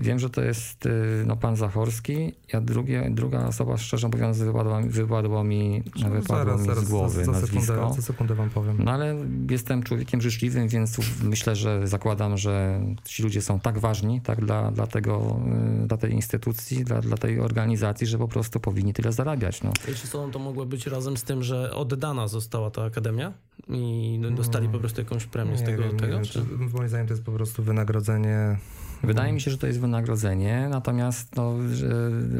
Wiem, 0.00 0.18
że 0.18 0.30
to 0.30 0.42
jest 0.42 0.86
y, 0.86 0.90
no, 1.26 1.36
pan 1.36 1.56
Zachorski, 1.56 2.32
a 2.52 2.60
drugie, 2.60 3.10
druga 3.10 3.46
osoba, 3.46 3.76
szczerze 3.76 4.08
mówiąc, 4.08 4.38
wypadła, 4.38 4.80
wypadło 4.82 5.44
mi, 5.44 5.82
wypadło 6.10 6.58
mi 6.58 6.68
z 6.74 6.90
głowy 6.90 7.24
za, 7.24 7.32
za, 7.32 7.40
sekundę, 7.40 7.72
nazwisko. 7.72 7.94
za 7.94 8.02
sekundę 8.02 8.34
wam 8.34 8.50
powiem. 8.50 8.76
No 8.84 8.90
ale 8.90 9.16
jestem 9.50 9.82
człowiekiem 9.82 10.20
życzliwym, 10.20 10.68
więc 10.68 10.96
myślę, 11.22 11.56
że 11.56 11.88
zakładam, 11.88 12.36
że 12.36 12.80
ci 13.04 13.22
ludzie 13.22 13.42
są 13.42 13.60
tak 13.60 13.78
ważni 13.78 14.20
tak 14.20 14.44
dla, 14.44 14.70
dla, 14.70 14.86
tego, 14.86 15.40
y, 15.84 15.86
dla 15.86 15.96
tej 15.96 16.12
instytucji, 16.12 16.84
dla, 16.84 17.00
dla 17.00 17.16
tej 17.16 17.40
organizacji, 17.40 18.06
że 18.06 18.18
po 18.18 18.28
prostu 18.28 18.60
powinni 18.60 18.94
tyle 18.94 19.12
zarabiać. 19.12 19.62
No. 19.62 19.72
Wiecie 19.88 20.08
co, 20.08 20.28
to 20.28 20.38
mogło 20.38 20.66
być 20.66 20.86
razem 20.86 21.16
z 21.16 21.22
tym, 21.22 21.42
że 21.42 21.74
oddana 21.74 22.28
została 22.28 22.70
ta 22.70 22.84
akademia 22.84 23.32
i 23.68 24.20
dostali 24.36 24.68
po 24.68 24.78
prostu 24.78 25.00
jakąś 25.00 25.26
premię 25.26 25.58
z 25.58 25.62
tego, 25.62 25.82
wiem, 25.82 25.96
tego 25.96 26.20
czy, 26.20 26.44
moim 26.74 26.88
zdaniem 26.88 27.06
to 27.06 27.12
jest 27.12 27.24
po 27.24 27.32
prostu 27.32 27.62
wynagrodzenie. 27.62 28.58
Wydaje 29.02 29.32
mi 29.32 29.40
się, 29.40 29.50
że 29.50 29.58
to 29.58 29.66
jest 29.66 29.80
wynagrodzenie, 29.80 30.68
natomiast 30.70 31.36
no, 31.36 31.54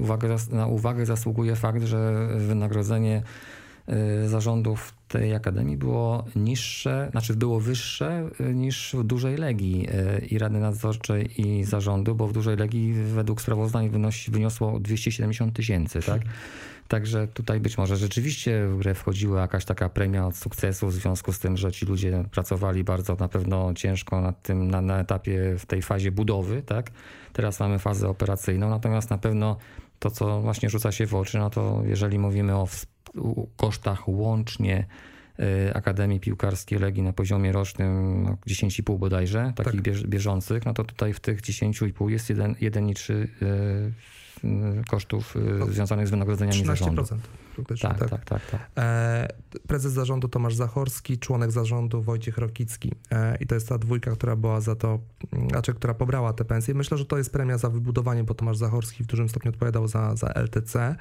uwagę, 0.00 0.36
na 0.50 0.66
uwagę 0.66 1.06
zasługuje 1.06 1.56
fakt, 1.56 1.82
że 1.82 2.28
wynagrodzenie 2.36 3.22
y, 4.24 4.28
zarządów 4.28 4.94
tej 5.08 5.34
akademii 5.34 5.76
było 5.76 6.24
niższe, 6.36 7.08
znaczy 7.10 7.34
było 7.34 7.60
wyższe 7.60 8.28
y, 8.40 8.54
niż 8.54 8.94
w 8.98 9.04
dużej 9.04 9.36
legii 9.36 9.88
y, 9.90 10.26
i 10.26 10.38
Rady 10.38 10.58
Nadzorczej 10.58 11.40
i 11.40 11.64
zarządu, 11.64 12.14
bo 12.14 12.26
w 12.26 12.32
dużej 12.32 12.56
legii 12.56 12.92
według 12.92 13.40
sprawozdań 13.40 13.90
wynosi, 13.90 14.30
wyniosło 14.30 14.80
270 14.80 15.56
tysięcy, 15.56 16.00
tak? 16.00 16.22
Także 16.90 17.28
tutaj 17.28 17.60
być 17.60 17.78
może 17.78 17.96
rzeczywiście 17.96 18.66
w 18.66 18.78
grę 18.78 18.94
wchodziła 18.94 19.40
jakaś 19.40 19.64
taka 19.64 19.88
premia 19.88 20.26
od 20.26 20.36
sukcesu 20.36 20.86
w 20.86 20.92
związku 20.92 21.32
z 21.32 21.38
tym, 21.38 21.56
że 21.56 21.72
ci 21.72 21.86
ludzie 21.86 22.24
pracowali 22.30 22.84
bardzo 22.84 23.14
na 23.14 23.28
pewno 23.28 23.74
ciężko 23.74 24.20
nad 24.20 24.42
tym, 24.42 24.70
na, 24.70 24.80
na 24.80 25.00
etapie, 25.00 25.56
w 25.58 25.66
tej 25.66 25.82
fazie 25.82 26.12
budowy, 26.12 26.62
tak? 26.62 26.90
Teraz 27.32 27.60
mamy 27.60 27.78
fazę 27.78 28.08
operacyjną, 28.08 28.70
natomiast 28.70 29.10
na 29.10 29.18
pewno 29.18 29.56
to, 29.98 30.10
co 30.10 30.40
właśnie 30.40 30.70
rzuca 30.70 30.92
się 30.92 31.06
w 31.06 31.14
oczy, 31.14 31.38
no 31.38 31.50
to 31.50 31.82
jeżeli 31.84 32.18
mówimy 32.18 32.54
o 32.56 32.68
kosztach 33.56 34.08
łącznie 34.08 34.86
y, 35.40 35.74
Akademii 35.74 36.20
Piłkarskiej 36.20 36.78
Legii 36.78 37.02
na 37.02 37.12
poziomie 37.12 37.52
rocznym 37.52 38.22
no, 38.22 38.36
10,5 38.48 38.98
bodajże, 38.98 39.52
takich 39.56 39.72
Tak. 39.72 39.82
bież, 39.82 40.06
bieżących, 40.06 40.66
no 40.66 40.74
to 40.74 40.84
tutaj 40.84 41.12
w 41.12 41.20
tych 41.20 41.40
10,5 41.40 42.08
jest 42.08 42.30
1,3 42.30 43.12
y, 43.12 43.28
y, 43.42 43.92
kosztów 44.90 45.36
y, 45.36 45.40
No, 45.58 45.66
związanych 45.66 46.08
z 46.08 46.10
wynagrodzeniami 46.10 46.64
zarządu. 46.64 47.02
13% 47.02 47.16
praktycznie, 47.54 47.88
Tak, 47.88 47.98
tak. 47.98 48.10
tak, 48.10 48.24
tak, 48.24 48.50
tak. 48.50 48.70
E, 48.78 49.28
prezes 49.66 49.92
zarządu 49.92 50.28
Tomasz 50.28 50.54
Zachorski, 50.54 51.18
członek 51.18 51.50
zarządu 51.50 52.02
Wojciech 52.02 52.38
Rokicki. 52.38 52.92
E, 53.10 53.36
I 53.40 53.46
to 53.46 53.54
jest 53.54 53.68
ta 53.68 53.78
dwójka, 53.78 54.10
która 54.10 54.36
była 54.36 54.60
za 54.60 54.76
to, 54.76 54.98
mm, 55.32 55.50
znaczy, 55.50 55.74
która 55.74 55.94
pobrała 55.94 56.32
te 56.32 56.44
pensje. 56.44 56.74
Myślę, 56.74 56.98
że 56.98 57.04
to 57.04 57.18
jest 57.18 57.32
premia 57.32 57.58
za 57.58 57.70
wybudowanie, 57.70 58.24
bo 58.24 58.34
Tomasz 58.34 58.56
Zachorski 58.56 59.04
w 59.04 59.06
dużym 59.06 59.28
stopniu 59.28 59.50
odpowiadał 59.50 59.88
za, 59.88 60.16
za 60.16 60.26
LTC. 60.26 60.96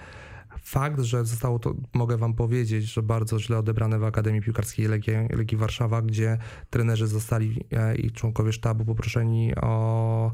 Fakt, 0.63 1.01
że 1.01 1.25
zostało 1.25 1.59
to, 1.59 1.73
mogę 1.93 2.17
wam 2.17 2.33
powiedzieć, 2.33 2.85
że 2.85 3.03
bardzo 3.03 3.39
źle 3.39 3.57
odebrane 3.57 3.99
w 3.99 4.03
Akademii 4.03 4.41
Piłkarskiej 4.41 4.87
Legii, 4.87 5.13
Legii 5.29 5.57
Warszawa, 5.57 6.01
gdzie 6.01 6.37
trenerzy 6.69 7.07
zostali 7.07 7.65
e, 7.71 7.95
i 7.95 8.11
członkowie 8.11 8.53
sztabu 8.53 8.85
poproszeni 8.85 9.55
o 9.55 10.31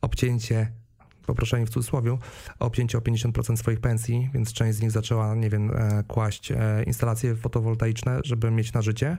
obcięcie 0.00 0.72
poproszeni 1.26 1.66
w 1.66 1.70
cudzysłowie, 1.70 2.12
o 2.12 2.18
obcięcie 2.58 2.98
o 2.98 3.00
50% 3.00 3.56
swoich 3.56 3.80
pensji, 3.80 4.30
więc 4.34 4.52
część 4.52 4.78
z 4.78 4.82
nich 4.82 4.90
zaczęła, 4.90 5.34
nie 5.34 5.50
wiem, 5.50 5.70
e, 5.70 6.04
kłaść 6.08 6.52
e, 6.52 6.82
instalacje 6.86 7.36
fotowoltaiczne, 7.36 8.20
żeby 8.24 8.50
mieć 8.50 8.72
na 8.72 8.82
życie 8.82 9.18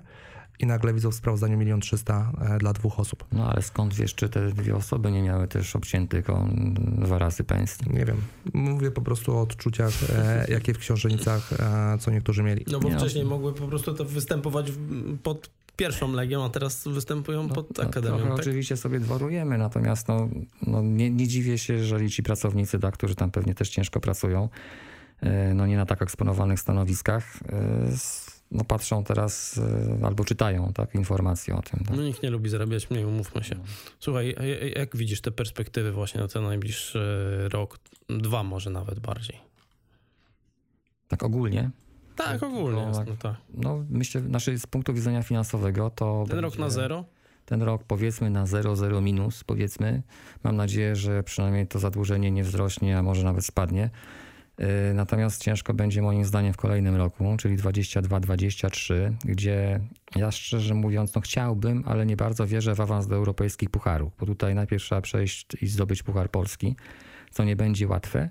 i 0.60 0.66
nagle 0.66 0.94
widzą 0.94 1.12
w 1.12 1.16
sprawozdaniu 1.16 1.60
1 1.60 1.80
300 1.82 2.32
000 2.42 2.58
dla 2.58 2.74
dwóch 2.74 3.00
osób. 3.00 3.26
No 3.32 3.50
ale 3.52 3.62
skąd 3.62 3.94
wiesz, 3.94 4.16
czy 4.16 4.30
te 4.30 4.48
dwie 4.50 4.76
osoby 4.76 5.12
nie 5.12 5.22
miały 5.22 5.48
też 5.48 5.76
obciętych 5.76 6.30
o 6.30 6.48
dwa 6.78 7.18
razy 7.18 7.44
pensji? 7.44 7.90
Nie 7.94 8.06
wiem, 8.06 8.18
mówię 8.54 8.92
po 8.92 9.02
prostu 9.02 9.38
o 9.38 9.42
odczuciach, 9.42 9.92
e, 10.16 10.46
jakie 10.50 10.74
w 10.74 10.78
książenicach, 10.78 11.54
e, 11.54 11.98
co 12.00 12.12
niektórzy 12.12 12.44
mieli. 12.44 12.66
No 12.72 12.80
bo 12.80 12.90
Nie, 12.90 12.98
wcześniej 12.98 13.26
mogły 13.26 13.54
po 13.54 13.68
prostu 13.68 13.94
to 13.94 14.06
występować 14.06 14.72
w- 14.72 15.18
pod 15.24 15.50
pierwszą 15.78 16.12
legią, 16.12 16.46
a 16.46 16.50
teraz 16.50 16.88
występują 16.88 17.50
pod 17.50 17.78
No, 17.78 17.84
akademią, 17.84 18.18
tak? 18.24 18.32
oczywiście 18.32 18.78
sobie 18.78 19.00
dwarujemy, 19.00 19.58
natomiast 19.58 20.08
no, 20.08 20.30
no 20.68 20.82
nie, 20.82 21.10
nie 21.12 21.28
dziwię 21.28 21.58
się, 21.58 21.74
jeżeli 21.74 22.10
ci 22.12 22.24
pracownicy, 22.24 22.80
tak, 22.80 22.94
którzy 22.94 23.16
tam 23.16 23.32
pewnie 23.32 23.56
też 23.56 23.70
ciężko 23.70 24.00
pracują, 24.00 24.50
e, 25.22 25.54
no 25.54 25.66
nie 25.68 25.78
na 25.78 25.86
tak 25.86 26.02
eksponowanych 26.02 26.60
stanowiskach, 26.60 27.36
e, 27.50 27.90
no 28.52 28.64
patrzą 28.64 29.04
teraz 29.04 29.58
e, 30.02 30.06
albo 30.06 30.26
czytają 30.26 30.74
tak, 30.74 30.96
informacje 30.96 31.56
o 31.56 31.62
tym. 31.62 31.80
Tak. 31.86 31.98
No 31.98 32.04
nikt 32.04 32.24
nie 32.24 32.30
lubi 32.30 32.50
zarabiać 32.50 32.90
mniej, 32.90 33.06
umówmy 33.06 33.44
się. 33.44 33.56
Słuchaj, 34.00 34.36
a 34.40 34.44
ja- 34.44 34.80
jak 34.80 34.96
widzisz 34.98 35.22
te 35.22 35.32
perspektywy 35.32 35.92
właśnie 35.92 36.22
na 36.22 36.28
ten 36.28 36.44
najbliższy 36.44 37.00
rok, 37.54 37.80
dwa 38.10 38.44
może 38.44 38.70
nawet 38.70 39.00
bardziej? 39.00 39.38
Tak 41.08 41.24
ogólnie. 41.24 41.70
Tak, 42.18 42.44
ogólnie 42.44 42.82
No, 42.82 42.88
jest, 42.88 43.00
tak. 43.00 43.08
no 43.08 43.16
tak. 43.16 43.36
No, 43.54 43.84
myślę, 43.90 44.22
znaczy 44.22 44.60
z 44.60 44.68
punktu 44.68 44.94
widzenia 44.94 45.24
finansowego 45.24 45.90
to. 45.90 46.26
Ten 46.30 46.40
rok 46.40 46.52
będzie- 46.52 46.64
na 46.64 46.70
zero? 46.70 47.06
Ten 47.46 47.62
rok 47.62 47.84
powiedzmy 47.84 48.30
na 48.30 48.46
0,0 48.46 49.02
minus, 49.02 49.44
powiedzmy. 49.44 50.04
Mam 50.44 50.56
nadzieję, 50.56 50.96
że 50.96 51.24
przynajmniej 51.24 51.68
to 51.68 51.80
zadłużenie 51.80 52.32
nie 52.32 52.44
wzrośnie, 52.44 52.98
a 52.98 53.04
może 53.04 53.24
nawet 53.24 53.46
spadnie. 53.46 53.90
Yy, 54.60 54.66
Natomiast 54.94 55.44
ciężko 55.44 55.74
będzie 55.74 56.02
moim 56.02 56.26
zdaniem 56.26 56.54
w 56.54 56.58
kolejnym 56.58 56.96
roku, 56.96 57.36
czyli 57.40 57.58
22-23, 57.58 59.14
gdzie 59.26 59.80
ja 60.16 60.32
szczerze 60.32 60.74
mówiąc, 60.74 61.16
no 61.16 61.22
chciałbym, 61.22 61.84
ale 61.88 62.06
nie 62.06 62.16
bardzo 62.18 62.48
wierzę 62.48 62.76
w 62.76 62.82
awans 62.82 63.08
do 63.08 63.16
europejskich 63.16 63.70
pucharów, 63.70 64.14
bo 64.20 64.26
tutaj 64.26 64.56
najpierw 64.56 64.84
trzeba 64.84 65.02
przejść 65.02 65.48
i 65.62 65.68
zdobyć 65.68 66.04
puchar 66.04 66.32
polski, 66.32 66.76
co 67.32 67.44
nie 67.44 67.56
będzie 67.56 67.88
łatwe. 67.88 68.30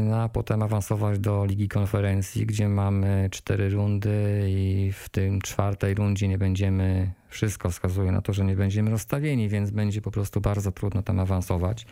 No, 0.00 0.16
a 0.22 0.28
potem 0.28 0.62
awansować 0.62 1.18
do 1.18 1.44
Ligi 1.44 1.68
Konferencji, 1.68 2.46
gdzie 2.46 2.68
mamy 2.68 3.28
cztery 3.30 3.70
rundy 3.70 4.46
i 4.48 4.92
w 4.92 5.08
tym 5.08 5.40
czwartej 5.40 5.94
rundzie 5.94 6.28
nie 6.28 6.38
będziemy, 6.38 7.12
wszystko 7.28 7.70
wskazuje 7.70 8.12
na 8.12 8.22
to, 8.22 8.32
że 8.32 8.44
nie 8.44 8.56
będziemy 8.56 8.90
rozstawieni, 8.90 9.48
więc 9.48 9.70
będzie 9.70 10.00
po 10.02 10.10
prostu 10.10 10.40
bardzo 10.40 10.72
trudno 10.72 11.02
tam 11.02 11.20
awansować. 11.20 11.86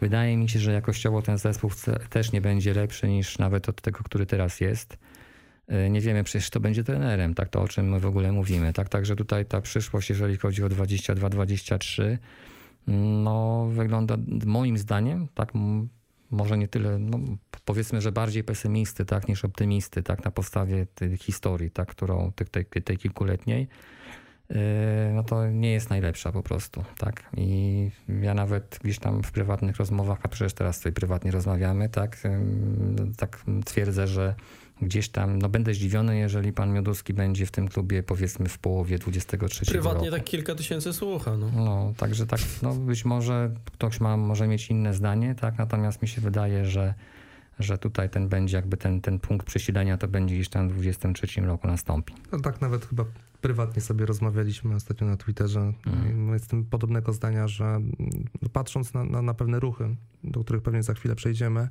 Wydaje 0.00 0.36
mi 0.36 0.48
się, 0.48 0.58
że 0.58 0.72
jakościowo 0.72 1.22
ten 1.22 1.38
zespół 1.38 1.70
też 2.10 2.32
nie 2.32 2.40
będzie 2.40 2.74
lepszy 2.74 3.08
niż 3.08 3.38
nawet 3.38 3.68
od 3.68 3.80
tego, 3.80 3.98
który 4.04 4.26
teraz 4.26 4.60
jest. 4.60 4.98
Yy, 5.68 5.90
Nie 5.90 6.00
wiemy 6.00 6.24
przecież, 6.24 6.50
kto 6.50 6.60
będzie 6.60 6.84
trenerem, 6.84 7.34
tak 7.34 7.48
to 7.48 7.62
o 7.62 7.68
czym 7.68 7.90
my 7.90 8.00
w 8.00 8.06
ogóle 8.06 8.32
mówimy. 8.32 8.72
Tak, 8.72 8.88
także 8.88 9.16
tutaj 9.16 9.46
ta 9.46 9.60
przyszłość, 9.60 10.10
jeżeli 10.10 10.36
chodzi 10.36 10.64
o 10.64 10.68
22-23, 10.68 12.16
no 12.86 13.66
wygląda 13.66 14.16
moim 14.46 14.78
zdaniem, 14.78 15.28
tak 15.34 15.52
może 16.30 16.58
nie 16.58 16.68
tyle, 16.68 16.98
no, 16.98 17.18
powiedzmy, 17.64 18.00
że 18.00 18.12
bardziej 18.12 18.44
pesymisty, 18.44 19.04
tak, 19.04 19.28
niż 19.28 19.44
optymisty, 19.44 20.02
tak, 20.02 20.24
na 20.24 20.30
podstawie 20.30 20.86
tej 20.86 21.16
historii, 21.16 21.70
tak, 21.70 21.88
którą, 21.88 22.32
tej, 22.32 22.64
tej, 22.82 22.96
kilkuletniej, 22.96 23.68
yy, 24.50 24.56
no 25.14 25.22
to 25.22 25.50
nie 25.50 25.72
jest 25.72 25.90
najlepsza 25.90 26.32
po 26.32 26.42
prostu, 26.42 26.84
tak. 26.98 27.30
I 27.36 27.90
ja 28.22 28.34
nawet 28.34 28.78
gdzieś 28.82 28.98
tam 28.98 29.22
w 29.22 29.32
prywatnych 29.32 29.76
rozmowach, 29.76 30.18
a 30.22 30.28
przecież 30.28 30.52
teraz 30.52 30.78
tutaj 30.78 30.92
prywatnie 30.92 31.30
rozmawiamy, 31.30 31.88
tak, 31.88 32.24
ym, 32.24 33.12
tak 33.16 33.44
twierdzę, 33.64 34.06
że 34.06 34.34
gdzieś 34.82 35.08
tam, 35.08 35.38
no 35.38 35.48
będę 35.48 35.74
zdziwiony, 35.74 36.18
jeżeli 36.18 36.52
pan 36.52 36.72
Mioduski 36.72 37.14
będzie 37.14 37.46
w 37.46 37.50
tym 37.50 37.68
klubie, 37.68 38.02
powiedzmy, 38.02 38.48
w 38.48 38.58
połowie 38.58 38.98
23 38.98 39.66
Prywatnie 39.66 40.10
roku. 40.10 40.16
tak 40.16 40.24
kilka 40.24 40.54
tysięcy 40.54 40.92
słucha, 40.92 41.36
no. 41.36 41.50
No, 41.56 41.92
także 41.96 42.26
tak, 42.26 42.40
no 42.62 42.74
być 42.74 43.04
może 43.04 43.50
ktoś 43.72 44.00
ma, 44.00 44.16
może 44.16 44.48
mieć 44.48 44.70
inne 44.70 44.94
zdanie, 44.94 45.34
tak, 45.34 45.58
natomiast 45.58 46.02
mi 46.02 46.08
się 46.08 46.20
wydaje, 46.20 46.64
że, 46.64 46.94
że 47.58 47.78
tutaj 47.78 48.10
ten 48.10 48.28
będzie 48.28 48.56
jakby 48.56 48.76
ten, 48.76 49.00
ten 49.00 49.18
punkt 49.18 49.46
przesilenia 49.46 49.98
to 49.98 50.08
będzie 50.08 50.34
gdzieś 50.34 50.48
tam 50.48 50.68
w 50.68 50.72
23 50.72 51.40
roku 51.40 51.66
nastąpi. 51.66 52.14
No 52.32 52.40
tak 52.40 52.60
nawet 52.60 52.86
chyba 52.86 53.04
prywatnie 53.40 53.82
sobie 53.82 54.06
rozmawialiśmy 54.06 54.74
ostatnio 54.74 55.06
na 55.06 55.16
Twitterze. 55.16 55.72
Mhm. 55.86 56.28
I 56.28 56.32
Jestem 56.32 56.64
podobnego 56.64 57.12
zdania, 57.12 57.48
że 57.48 57.64
mm, 57.64 57.90
patrząc 58.52 58.94
na, 58.94 59.04
na, 59.04 59.22
na 59.22 59.34
pewne 59.34 59.60
ruchy, 59.60 59.96
do 60.24 60.44
których 60.44 60.62
pewnie 60.62 60.82
za 60.82 60.94
chwilę 60.94 61.16
przejdziemy, 61.16 61.68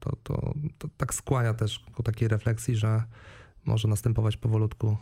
to, 0.00 0.16
to, 0.22 0.54
to 0.78 0.88
tak 0.96 1.14
skłania 1.14 1.54
też 1.54 1.78
ku 1.94 2.02
takiej 2.02 2.28
refleksji, 2.28 2.76
że 2.76 3.02
może 3.64 3.88
następować 3.88 4.36
powolutku 4.36 4.96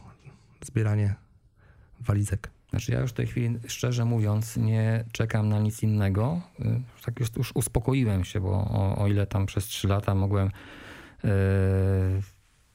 zbieranie 0.65 1.15
walizek. 2.01 2.51
Znaczy 2.71 2.93
ja 2.93 3.01
już 3.01 3.11
w 3.11 3.15
tej 3.15 3.27
chwili, 3.27 3.59
szczerze 3.67 4.05
mówiąc, 4.05 4.57
nie 4.57 5.05
czekam 5.13 5.49
na 5.49 5.59
nic 5.59 5.83
innego. 5.83 6.41
Y, 6.61 6.81
Tak 7.05 7.21
już, 7.21 7.29
już 7.37 7.53
uspokoiłem 7.55 8.25
się, 8.25 8.41
bo 8.41 8.51
o, 8.51 8.97
o 8.99 9.09
ile 9.09 9.27
tam 9.27 9.47
przez 9.47 9.65
3 9.65 9.89
lata 9.89 10.15
mogłem 10.15 10.51
e, 11.25 11.31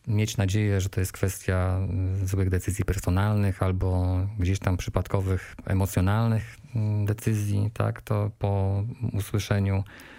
mieć 0.07 0.37
nadzieję, 0.37 0.81
że 0.81 0.89
to 0.89 0.99
jest 0.99 1.11
kwestia 1.11 1.79
złych 2.23 2.49
decyzji 2.49 2.85
personalnych 2.85 3.63
albo 3.63 4.19
gdzieś 4.39 4.59
tam 4.59 4.77
przypadkowych, 4.77 5.55
emocjonalnych 5.65 6.57
mm, 6.75 7.05
decyzji, 7.05 7.71
tak, 7.73 8.01
to 8.01 8.31
po 8.39 8.83
usłyszeniu 9.13 9.75
e, 9.75 10.10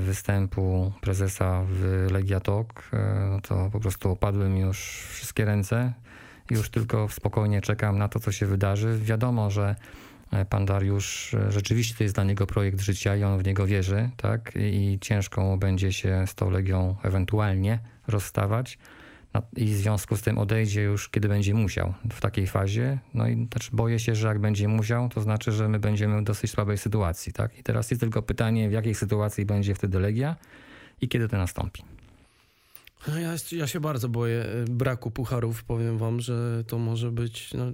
występu 0.00 0.92
prezesa 1.00 1.64
w 1.68 2.06
Legia 2.10 2.40
Talk, 2.40 2.90
e, 2.92 3.28
no 3.30 3.40
to 3.40 3.70
po 3.72 3.80
prostu 3.80 4.10
opadły 4.10 4.48
mi 4.48 4.60
już 4.60 4.78
wszystkie 5.12 5.44
ręce. 5.44 5.92
Już 6.50 6.70
tylko 6.70 7.08
spokojnie 7.08 7.60
czekam 7.60 7.98
na 7.98 8.08
to, 8.08 8.20
co 8.20 8.32
się 8.32 8.46
wydarzy. 8.46 8.98
Wiadomo, 9.02 9.50
że 9.50 9.76
e, 10.32 10.44
pan 10.44 10.66
Dariusz 10.66 11.34
e, 11.34 11.52
rzeczywiście 11.52 11.94
to 11.94 12.02
jest 12.02 12.14
dla 12.14 12.24
niego 12.24 12.46
projekt 12.46 12.80
życia 12.80 13.16
i 13.16 13.24
on 13.24 13.38
w 13.38 13.46
niego 13.46 13.66
wierzy, 13.66 14.10
tak? 14.16 14.52
I 14.56 14.98
ciężko 15.00 15.56
będzie 15.56 15.92
się 15.92 16.24
z 16.26 16.34
tą 16.34 16.50
Legią 16.50 16.96
ewentualnie 17.02 17.78
rozstawać. 18.06 18.78
I 19.56 19.64
w 19.64 19.76
związku 19.76 20.16
z 20.16 20.22
tym 20.22 20.38
odejdzie 20.38 20.82
już, 20.82 21.08
kiedy 21.08 21.28
będzie 21.28 21.54
musiał 21.54 21.94
w 22.12 22.20
takiej 22.20 22.46
fazie. 22.46 22.98
No 23.14 23.28
i 23.28 23.46
znaczy 23.52 23.70
boję 23.72 23.98
się, 23.98 24.14
że 24.14 24.28
jak 24.28 24.38
będzie 24.38 24.68
musiał, 24.68 25.08
to 25.08 25.20
znaczy, 25.20 25.52
że 25.52 25.68
my 25.68 25.78
będziemy 25.78 26.20
w 26.20 26.24
dosyć 26.24 26.50
słabej 26.50 26.78
sytuacji, 26.78 27.32
tak? 27.32 27.58
I 27.58 27.62
teraz 27.62 27.90
jest 27.90 28.00
tylko 28.00 28.22
pytanie, 28.22 28.68
w 28.68 28.72
jakiej 28.72 28.94
sytuacji 28.94 29.44
będzie 29.46 29.74
wtedy 29.74 30.00
Legia 30.00 30.36
i 31.00 31.08
kiedy 31.08 31.28
to 31.28 31.36
nastąpi. 31.36 31.82
No 33.08 33.18
Ja, 33.18 33.34
ja 33.52 33.66
się 33.66 33.80
bardzo 33.80 34.08
boję 34.08 34.46
y, 34.46 34.64
braku 34.70 35.10
pucharów. 35.10 35.64
Powiem 35.64 35.98
wam, 35.98 36.20
że 36.20 36.64
to 36.66 36.78
może 36.78 37.10
być, 37.10 37.54
no, 37.54 37.64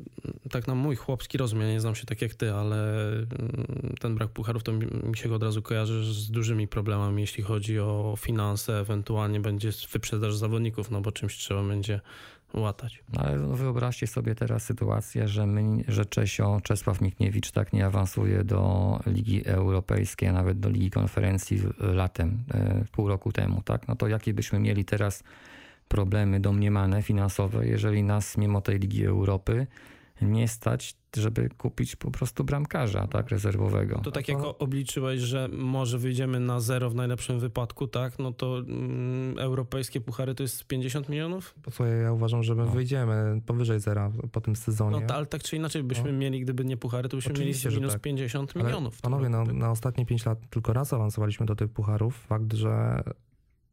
tak 0.50 0.66
na 0.66 0.74
mój 0.74 0.96
chłopski 0.96 1.38
rozum, 1.38 1.60
ja 1.60 1.68
nie 1.68 1.80
znam 1.80 1.94
się 1.94 2.06
tak 2.06 2.22
jak 2.22 2.34
ty, 2.34 2.52
ale 2.52 3.08
mm, 3.08 3.94
ten 4.00 4.14
brak 4.14 4.30
pucharów 4.30 4.62
to 4.62 4.72
mi 4.72 5.16
się 5.16 5.34
od 5.34 5.42
razu 5.42 5.62
kojarzy 5.62 6.14
z 6.14 6.30
dużymi 6.30 6.68
problemami, 6.68 7.20
jeśli 7.20 7.42
chodzi 7.42 7.78
o 7.78 8.14
finanse, 8.18 8.80
ewentualnie 8.80 9.40
będzie 9.40 9.70
wyprzedaż 9.92 10.36
zawodników, 10.36 10.90
no 10.90 11.00
bo 11.00 11.12
czymś 11.12 11.36
trzeba 11.36 11.62
będzie 11.62 12.00
łatać. 12.54 13.02
Ale 13.16 13.36
no 13.36 13.56
wyobraźcie 13.56 14.06
sobie 14.06 14.34
teraz 14.34 14.62
sytuację, 14.64 15.28
że, 15.28 15.46
my, 15.46 15.84
że 15.88 16.06
Czesio, 16.06 16.60
Czesław 16.62 17.00
Mikniewicz 17.00 17.50
tak 17.50 17.72
nie 17.72 17.86
awansuje 17.86 18.44
do 18.44 19.00
Ligi 19.06 19.46
Europejskiej, 19.46 20.28
a 20.28 20.32
nawet 20.32 20.60
do 20.60 20.68
Ligi 20.68 20.90
Konferencji 20.90 21.62
latem, 21.78 22.44
e, 22.54 22.84
pół 22.92 23.08
roku 23.08 23.32
temu, 23.32 23.62
tak? 23.62 23.88
No 23.88 23.96
to 23.96 24.08
jakie 24.08 24.34
byśmy 24.34 24.58
mieli 24.58 24.84
teraz 24.84 25.22
problemy 25.88 26.40
domniemane 26.40 27.02
finansowe, 27.02 27.66
jeżeli 27.66 28.02
nas 28.02 28.36
mimo 28.38 28.60
tej 28.60 28.78
Ligi 28.78 29.04
Europy 29.04 29.66
nie 30.22 30.48
stać, 30.48 30.96
żeby 31.16 31.48
kupić 31.48 31.96
po 31.96 32.10
prostu 32.10 32.44
bramkarza, 32.44 33.06
tak, 33.06 33.28
rezerwowego. 33.28 34.00
To 34.04 34.10
tak 34.10 34.28
jak 34.28 34.38
o- 34.38 34.58
obliczyłeś, 34.58 35.20
że 35.20 35.48
może 35.52 35.98
wyjdziemy 35.98 36.40
na 36.40 36.60
zero 36.60 36.90
w 36.90 36.94
najlepszym 36.94 37.40
wypadku, 37.40 37.86
tak? 37.86 38.18
No 38.18 38.32
to 38.32 38.58
mm, 38.58 39.38
europejskie 39.38 40.00
puchary 40.00 40.34
to 40.34 40.42
jest 40.42 40.64
50 40.66 41.08
milionów? 41.08 41.54
Po 41.62 41.70
co 41.70 41.86
ja, 41.86 42.12
uważam, 42.12 42.42
że 42.42 42.54
my 42.54 42.64
No. 42.64 42.70
wyjdziemy 42.70 43.40
powyżej 43.46 43.80
zera 43.80 44.10
po 44.32 44.40
tym 44.40 44.56
sezonie. 44.56 45.00
No 45.00 45.06
to, 45.06 45.14
ale 45.14 45.26
tak 45.26 45.42
czy 45.42 45.56
inaczej 45.56 45.82
byśmy 45.82 46.12
No. 46.12 46.18
mieli, 46.18 46.40
gdyby 46.40 46.64
nie 46.64 46.76
puchary, 46.76 47.08
to 47.08 47.16
byśmy 47.16 47.32
Oczywiście, 47.32 47.68
mieli 47.68 47.80
minus 47.80 47.92
tak. 47.92 48.02
50 48.02 48.52
Ale 48.56 48.64
milionów. 48.64 49.00
Panowie, 49.00 49.28
no, 49.28 49.38
roku. 49.44 49.52
na 49.54 49.70
ostatnie 49.70 50.06
5 50.06 50.26
lat 50.26 50.38
tylko 50.50 50.72
raz 50.72 50.92
awansowaliśmy 50.92 51.46
do 51.46 51.56
tych 51.56 51.68
pucharów. 51.70 52.16
Fakt, 52.26 52.52
że 52.52 53.02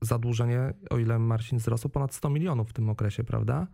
zadłużenie, 0.02 0.74
o 0.90 0.98
ile 0.98 1.20
Marcin 1.20 1.58
wzrosło, 1.58 1.90
ponad 1.90 2.14
100 2.14 2.30
milionów 2.30 2.70
w 2.70 2.74
tym 2.74 2.90
okresie, 2.90 3.24
prawda? 3.24 3.68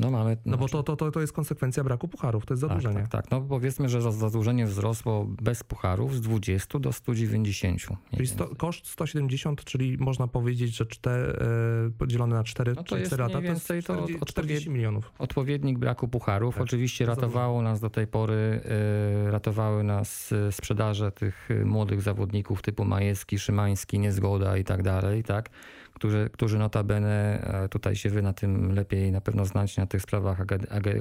No 0.00 0.10
mamy... 0.10 0.36
No 0.46 0.56
bo 0.56 0.68
to, 0.68 0.82
to, 0.82 0.96
to, 0.96 1.10
to 1.10 1.20
jest 1.20 1.32
konsekwencja 1.32 1.84
braku 1.84 2.08
pucharów, 2.08 2.46
to 2.46 2.54
jest 2.54 2.60
zadłużenie. 2.60 2.94
Tak, 2.94 3.08
tak, 3.08 3.22
tak. 3.22 3.30
No 3.30 3.40
powiedzmy, 3.40 3.88
że 3.88 4.12
zadłużenie 4.12 4.66
wzrosło 4.66 5.26
bez 5.42 5.64
pucharów 5.64 6.14
z 6.16 6.20
20 6.20 6.78
do 6.78 6.92
190. 6.92 7.90
mniej 7.90 7.98
Czyli 8.16 8.26
sto, 8.26 8.48
koszt 8.56 8.86
170, 8.86 9.64
czyli 9.64 9.98
można 9.98 10.28
powiedzieć, 10.28 10.76
że 10.76 10.86
czte, 10.86 11.10
e, 11.10 11.90
podzielone 11.98 12.34
na 12.36 12.44
4, 12.44 12.72
No 12.76 12.82
to 12.82 12.88
czyli 12.88 13.00
jest 13.00 13.08
4 13.12 13.22
lata, 13.22 13.32
to 13.34 13.40
jest 13.40 13.52
więcej 13.52 13.82
to 13.82 13.94
40, 13.94 14.20
od- 14.22 14.28
40 14.28 14.70
milionów. 14.70 15.12
Odpowiednik 15.18 15.78
braku 15.78 16.08
pucharów. 16.08 16.54
Tak, 16.54 16.62
Oczywiście 16.64 17.04
to 17.06 17.10
ratowało 17.14 17.62
nas 17.62 17.80
do 17.80 17.90
tej 17.90 18.06
pory, 18.06 18.60
e, 19.26 19.30
ratowały 19.30 19.84
nas 19.84 20.32
e, 20.32 20.52
sprzedaże 20.52 21.12
tych 21.12 21.48
młodych 21.64 22.02
zawodników 22.02 22.62
typu 22.62 22.84
Majewski, 22.84 23.38
Szymański, 23.38 23.98
Niezgoda 23.98 24.56
i 24.56 24.64
tak 24.64 24.82
dalej, 24.82 25.24
tak? 25.24 25.50
Którzy, 25.94 26.30
którzy 26.32 26.58
notabene, 26.58 27.40
e, 27.64 27.68
tutaj 27.68 27.96
się 27.96 28.10
wy 28.10 28.22
na 28.22 28.32
tym 28.32 28.72
lepiej 28.74 29.12
na 29.12 29.20
pewno 29.20 29.44
znacie 29.46 29.80
na 29.82 29.86
tych 29.86 30.02
sprawach 30.02 30.40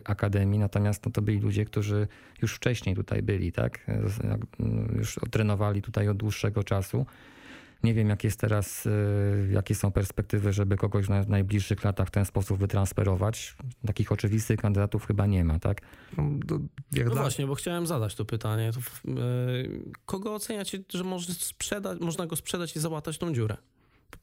akademii, 0.05 0.59
natomiast 0.59 1.05
no, 1.05 1.11
to 1.11 1.21
byli 1.21 1.39
ludzie, 1.39 1.65
którzy 1.65 2.07
już 2.41 2.55
wcześniej 2.55 2.95
tutaj 2.95 3.21
byli, 3.23 3.51
tak? 3.51 3.79
E, 3.87 4.09
z- 4.09 4.17
jak- 4.23 4.41
m, 4.59 4.95
Już 4.97 5.19
trenowali 5.31 5.81
tutaj 5.81 6.07
od 6.09 6.17
dłuższego 6.17 6.63
czasu. 6.63 7.05
Nie 7.83 7.93
wiem, 7.93 8.09
jak 8.09 8.23
jest 8.23 8.39
teraz, 8.39 8.87
e, 8.87 8.91
jakie 9.53 9.75
są 9.75 9.91
perspektywy, 9.91 10.53
żeby 10.53 10.77
kogoś 10.77 11.09
na- 11.09 11.23
w 11.23 11.29
najbliższych 11.29 11.83
latach 11.83 12.07
w 12.07 12.11
ten 12.11 12.25
sposób 12.25 12.59
wytransferować. 12.59 13.55
Takich 13.87 14.11
oczywistych 14.11 14.59
kandydatów 14.59 15.05
chyba 15.07 15.25
nie 15.25 15.43
ma, 15.45 15.59
tak? 15.59 15.81
No, 16.17 16.23
No 17.05 17.15
właśnie, 17.15 17.47
bo 17.47 17.55
chciałem 17.55 17.87
zadać 17.87 18.15
to 18.15 18.25
pytanie. 18.25 18.69
E, 18.69 19.11
kogo 20.05 20.33
oceniacie, 20.35 20.79
że 20.93 21.03
może 21.03 21.33
sprzedać, 21.33 21.99
można 21.99 22.27
go 22.27 22.35
sprzedać 22.35 22.75
i 22.75 22.79
załatać 22.79 23.17
tą 23.17 23.33
dziurę? 23.33 23.57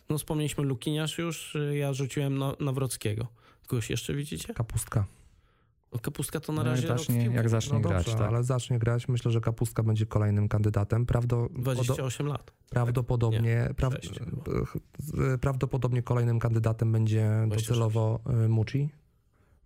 No 0.08 0.18
wspomnieliśmy 0.18 0.64
Lukiniarz 0.64 1.18
już, 1.18 1.56
e, 1.56 1.76
ja 1.76 1.92
rzuciłem 1.92 2.38
na, 2.38 2.52
Nawrockiego. 2.60 3.26
Kogoś 3.66 3.90
jeszcze 3.90 4.14
widzicie? 4.14 4.54
kapustka. 4.54 5.04
Kapustka 6.02 6.40
to 6.40 6.52
na 6.52 6.62
No, 6.64 6.70
razie 6.70 6.88
zacznie, 6.88 7.24
jak 7.24 7.48
zacznie 7.48 7.72
No 7.72 7.80
grać, 7.80 8.04
dobrze, 8.04 8.18
tak. 8.18 8.28
ale 8.28 8.44
zacznie 8.44 8.78
grać. 8.78 9.08
Myślę, 9.08 9.30
że 9.30 9.40
Kapustka 9.40 9.82
będzie 9.82 10.06
kolejnym 10.06 10.48
kandydatem. 10.48 11.06
Prawdo, 11.06 11.48
podo, 11.48 11.62
28 11.62 12.26
lat. 12.26 12.52
prawdopodobnie, 12.70 13.68
e, 15.34 15.38
prawdopodobnie 15.38 16.02
kolejnym 16.02 16.38
kandydatem 16.38 16.92
będzie 16.92 17.28
26. 17.46 17.68
docelowo 17.68 18.20
e, 18.26 18.48
Muci, 18.48 18.90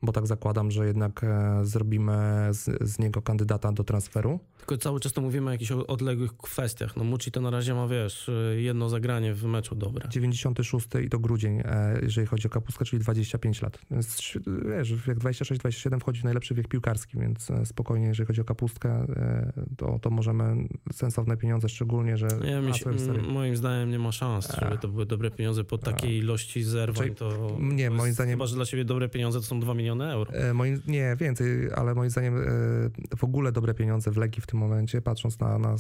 bo 0.02 0.12
tak 0.12 0.26
zakładam, 0.26 0.70
że 0.70 0.86
jednak 0.86 1.24
e, 1.24 1.60
zrobimy 1.62 2.48
z, 2.50 2.88
z 2.88 2.98
niego 2.98 3.22
kandydata 3.22 3.72
do 3.72 3.84
transferu. 3.84 4.40
Tylko 4.58 4.76
cały 4.76 5.00
czas 5.00 5.12
to 5.12 5.20
mówimy 5.20 5.48
o 5.48 5.52
jakichś 5.52 5.70
odległych 5.70 6.36
kwestiach. 6.36 6.96
No 6.96 7.04
Muci 7.04 7.32
to 7.32 7.40
na 7.40 7.50
razie 7.50 7.74
ma, 7.74 7.88
wiesz, 7.88 8.28
y, 8.28 8.60
jedno 8.62 8.88
zagranie 8.88 9.34
w 9.34 9.44
meczu 9.44 9.74
dobre. 9.74 10.08
96 10.08 10.86
i 11.04 11.08
to 11.08 11.18
grudzień, 11.18 11.60
e, 11.64 11.98
jeżeli 12.02 12.26
chodzi 12.26 12.46
o 12.46 12.50
Kapustkę, 12.50 12.84
czyli 12.84 13.00
25 13.02 13.62
lat. 13.62 13.78
Więc 13.90 14.32
wiesz, 14.76 14.94
wiek 14.94 15.18
26-27 15.18 16.00
wchodzi 16.00 16.20
w 16.20 16.24
najlepszy 16.24 16.54
wiek 16.54 16.68
piłkarski, 16.68 17.18
więc 17.18 17.50
e, 17.50 17.66
spokojnie, 17.66 18.06
jeżeli 18.06 18.26
chodzi 18.26 18.40
o 18.40 18.44
Kapustkę, 18.44 18.90
e, 18.90 19.52
to, 19.76 19.98
to 19.98 20.10
możemy 20.10 20.68
sensowne 20.92 21.36
pieniądze, 21.36 21.68
szczególnie, 21.68 22.16
że 22.16 22.28
Nie, 22.44 22.60
mi 22.60 22.74
się, 22.74 22.90
moim 23.28 23.56
zdaniem 23.56 23.90
nie 23.90 23.98
ma 23.98 24.12
szans, 24.12 24.48
żeby 24.60 24.78
to 24.78 24.88
były 24.88 25.06
dobre 25.06 25.30
pieniądze 25.30 25.64
po 25.64 25.78
takiej 25.78 26.18
ilości 26.18 26.62
zerwań. 26.62 27.06
Znaczy, 27.06 27.14
To, 27.14 27.56
nie, 27.60 27.88
to 27.88 27.94
moim 27.94 28.06
jest, 28.06 28.18
zdaniem- 28.18 28.30
Chyba, 28.30 28.46
że 28.46 28.56
dla 28.56 28.64
ciebie 28.66 28.84
dobre 28.84 29.08
pieniądze 29.08 29.40
to 29.40 29.46
są 29.46 29.60
2 29.60 29.74
miliony 29.74 29.89
euro. 29.98 30.32
E, 30.32 30.54
Moim, 30.54 30.82
nie, 30.86 31.16
więcej, 31.16 31.72
ale 31.76 31.94
moim 31.94 32.10
zdaniem 32.10 32.36
e, 32.36 32.40
w 33.16 33.24
ogóle 33.24 33.52
dobre 33.52 33.74
pieniądze 33.74 34.10
w 34.10 34.16
Legii 34.16 34.42
w 34.42 34.46
tym 34.46 34.58
momencie, 34.58 35.02
patrząc 35.02 35.40
na, 35.40 35.58
na 35.58 35.76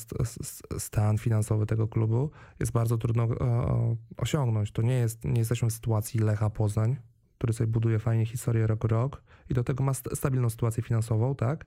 stan 0.78 1.18
finansowy 1.18 1.66
tego 1.66 1.88
klubu, 1.88 2.30
jest 2.60 2.72
bardzo 2.72 2.98
trudno 2.98 3.24
e, 3.24 3.96
osiągnąć. 4.16 4.72
To 4.72 4.82
nie 4.82 4.94
jest, 4.94 5.24
nie 5.24 5.38
jesteśmy 5.38 5.70
w 5.70 5.72
sytuacji 5.72 6.20
Lecha 6.20 6.50
Poznań, 6.50 6.96
który 7.38 7.52
sobie 7.52 7.68
buduje 7.68 7.98
fajnie 7.98 8.26
historię 8.26 8.66
rok 8.66 8.84
rok 8.84 9.22
i 9.50 9.54
do 9.54 9.64
tego 9.64 9.84
ma 9.84 9.94
st- 9.94 10.16
stabilną 10.16 10.50
sytuację 10.50 10.82
finansową, 10.82 11.34
tak? 11.34 11.66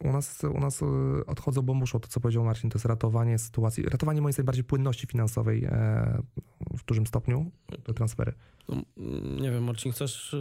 U 0.00 0.12
nas, 0.12 0.44
u 0.44 0.60
nas 0.60 0.80
odchodzą, 1.26 1.62
bo 1.62 1.74
muszą, 1.74 2.00
to 2.00 2.08
co 2.08 2.20
powiedział 2.20 2.44
Marcin, 2.44 2.70
to 2.70 2.78
jest 2.78 2.86
ratowanie 2.86 3.38
sytuacji, 3.38 3.84
ratowanie 3.84 4.20
moim 4.20 4.32
zdaniem 4.32 4.46
bardziej 4.46 4.64
płynności 4.64 5.06
finansowej 5.06 5.64
e, 5.64 6.22
w 6.78 6.84
dużym 6.84 7.06
stopniu, 7.06 7.50
te 7.84 7.94
transfery. 7.94 8.32
No, 8.68 8.82
mm, 8.96 9.40
nie 9.40 9.50
wiem, 9.50 9.64
Marcin, 9.64 9.92
chcesz... 9.92 10.36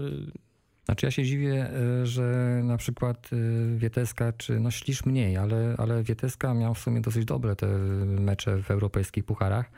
Znaczy 0.85 1.05
ja 1.05 1.11
się 1.11 1.23
dziwię, 1.23 1.69
y, 2.01 2.05
że 2.05 2.59
na 2.63 2.77
przykład 2.77 3.29
y, 3.33 3.77
Wieteska, 3.77 4.33
czy 4.33 4.59
no 4.59 4.71
Ślisz 4.71 5.05
mniej, 5.05 5.37
ale, 5.37 5.75
ale 5.77 6.03
Wieteska 6.03 6.53
miał 6.53 6.73
w 6.73 6.79
sumie 6.79 7.01
dosyć 7.01 7.25
dobre 7.25 7.55
te 7.55 7.67
mecze 8.05 8.63
w 8.63 8.71
europejskich 8.71 9.25
pucharach. 9.25 9.71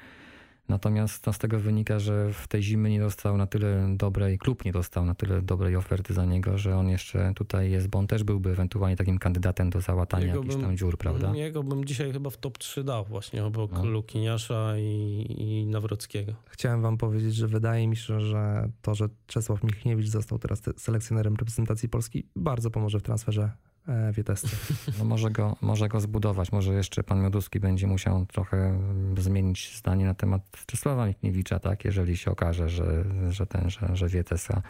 Natomiast 0.69 1.25
no, 1.27 1.33
z 1.33 1.37
tego 1.37 1.59
wynika, 1.59 1.99
że 1.99 2.33
w 2.33 2.47
tej 2.47 2.63
zimy 2.63 2.89
nie 2.89 2.99
dostał 2.99 3.37
na 3.37 3.47
tyle 3.47 3.93
dobrej, 3.97 4.37
klub 4.37 4.65
nie 4.65 4.71
dostał 4.71 5.05
na 5.05 5.15
tyle 5.15 5.41
dobrej 5.41 5.75
oferty 5.75 6.13
za 6.13 6.25
niego, 6.25 6.57
że 6.57 6.77
on 6.77 6.89
jeszcze 6.89 7.33
tutaj 7.35 7.71
jest, 7.71 7.87
bo 7.87 7.99
on 7.99 8.07
też 8.07 8.23
byłby 8.23 8.49
ewentualnie 8.51 8.95
takim 8.97 9.17
kandydatem 9.17 9.69
do 9.69 9.81
załatania 9.81 10.25
Jego 10.25 10.37
jakichś 10.39 10.55
bym- 10.55 10.65
tam 10.65 10.77
dziur, 10.77 10.97
prawda? 10.97 11.35
Jego 11.35 11.63
bym 11.63 11.85
dzisiaj 11.85 12.11
chyba 12.11 12.29
w 12.29 12.37
top 12.37 12.57
3 12.57 12.83
dał 12.83 13.05
właśnie 13.05 13.45
obok 13.45 13.71
No. 13.71 13.85
Lukiniasza 13.85 14.73
i, 14.77 15.25
i 15.39 15.65
Nawrockiego. 15.65 16.33
Chciałem 16.45 16.81
wam 16.81 16.97
powiedzieć, 16.97 17.35
że 17.35 17.47
wydaje 17.47 17.87
mi 17.87 17.95
się, 17.95 18.19
że 18.21 18.69
to, 18.81 18.95
że 18.95 19.09
Czesław 19.27 19.63
Michniewicz 19.63 20.07
został 20.07 20.39
teraz 20.39 20.61
te- 20.61 20.73
selekcjonerem 20.77 21.35
reprezentacji 21.35 21.89
Polski, 21.89 22.23
bardzo 22.35 22.71
pomoże 22.71 22.99
w 22.99 23.03
transferze 23.03 23.51
e, 23.87 24.11
Wietesce. 24.11 24.47
No 24.99 25.05
może 25.05 25.31
go, 25.31 25.55
może 25.61 25.87
go 25.87 25.99
zbudować, 25.99 26.51
może 26.51 26.73
jeszcze 26.73 27.03
pan 27.03 27.21
Mioduski 27.21 27.59
będzie 27.59 27.87
musiał 27.87 28.25
trochę 28.25 28.79
zmienić 29.17 29.77
zdanie 29.77 30.05
na 30.05 30.13
temat 30.13 30.41
Czesława 30.65 31.07
Michniewicza, 31.07 31.59
tak, 31.59 31.85
jeżeli 31.85 32.17
się 32.17 32.31
okaże, 32.31 32.69
że, 32.69 33.03
że 33.29 33.45
ten, 33.47 33.69
że, 33.69 33.95
że 33.95 34.07
Wietesa. 34.07 34.61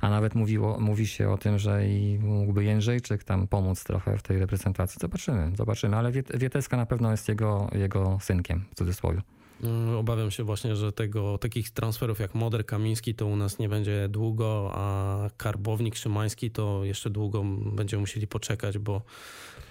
A 0.00 0.10
nawet 0.10 0.34
mówiło, 0.34 0.80
mówi 0.80 1.06
się 1.06 1.30
o 1.30 1.38
tym, 1.38 1.58
że 1.58 1.88
i 1.88 2.18
mógłby 2.18 2.64
Jędrzejczyk 2.64 3.24
tam 3.24 3.48
pomóc 3.48 3.84
trochę 3.84 4.18
w 4.18 4.22
tej 4.22 4.38
reprezentacji. 4.38 4.98
Zobaczymy, 5.00 5.52
zobaczymy, 5.56 5.96
ale 5.96 6.12
Wiet- 6.12 6.38
Wieteska 6.38 6.76
na 6.76 6.86
pewno 6.86 7.10
jest 7.10 7.28
jego, 7.28 7.68
jego 7.72 8.18
synkiem, 8.20 8.64
w 8.70 8.74
cudzysłowie. 8.74 9.22
Mm, 9.64 9.96
Obawiam 9.96 10.30
się 10.30 10.44
właśnie, 10.44 10.76
że 10.76 10.92
tego, 10.92 11.38
takich 11.38 11.70
transferów 11.70 12.20
jak 12.20 12.34
Moder 12.34 12.66
Kamiński 12.66 13.14
to 13.14 13.26
u 13.26 13.36
nas 13.36 13.58
nie 13.58 13.68
będzie 13.68 14.08
długo, 14.08 14.70
a 14.74 15.30
Karbownik 15.36 15.96
Szymański 15.96 16.50
to 16.50 16.84
jeszcze 16.84 17.10
długo 17.10 17.44
będziemy 17.72 18.00
musieli 18.00 18.26
poczekać, 18.26 18.78
bo, 18.78 19.02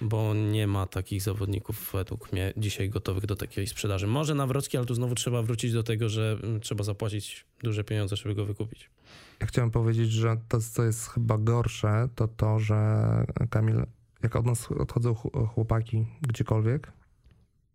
bo 0.00 0.34
nie 0.34 0.66
ma 0.66 0.86
takich 0.86 1.22
zawodników 1.22 1.90
według 1.94 2.32
mnie 2.32 2.52
dzisiaj 2.56 2.90
gotowych 2.90 3.26
do 3.26 3.36
takiej 3.36 3.66
sprzedaży. 3.66 4.06
Może 4.06 4.34
Nawrocki, 4.34 4.76
ale 4.76 4.86
tu 4.86 4.94
znowu 4.94 5.14
trzeba 5.14 5.42
wrócić 5.42 5.72
do 5.72 5.82
tego, 5.82 6.08
że 6.08 6.38
mm, 6.42 6.60
trzeba 6.60 6.84
zapłacić 6.84 7.44
duże 7.62 7.84
pieniądze, 7.84 8.16
żeby 8.16 8.34
go 8.34 8.44
wykupić. 8.44 8.90
Ja 9.40 9.46
chciałem 9.46 9.70
powiedzieć, 9.70 10.12
że 10.12 10.36
to, 10.48 10.60
co 10.60 10.84
jest 10.84 11.08
chyba 11.08 11.38
gorsze, 11.38 12.08
to 12.14 12.28
to, 12.28 12.58
że 12.58 12.76
Kamil, 13.50 13.82
jak 14.22 14.36
od 14.36 14.46
nas 14.46 14.72
odchodzą 14.72 15.14
ch- 15.14 15.48
chłopaki 15.54 16.06
gdziekolwiek, 16.22 16.92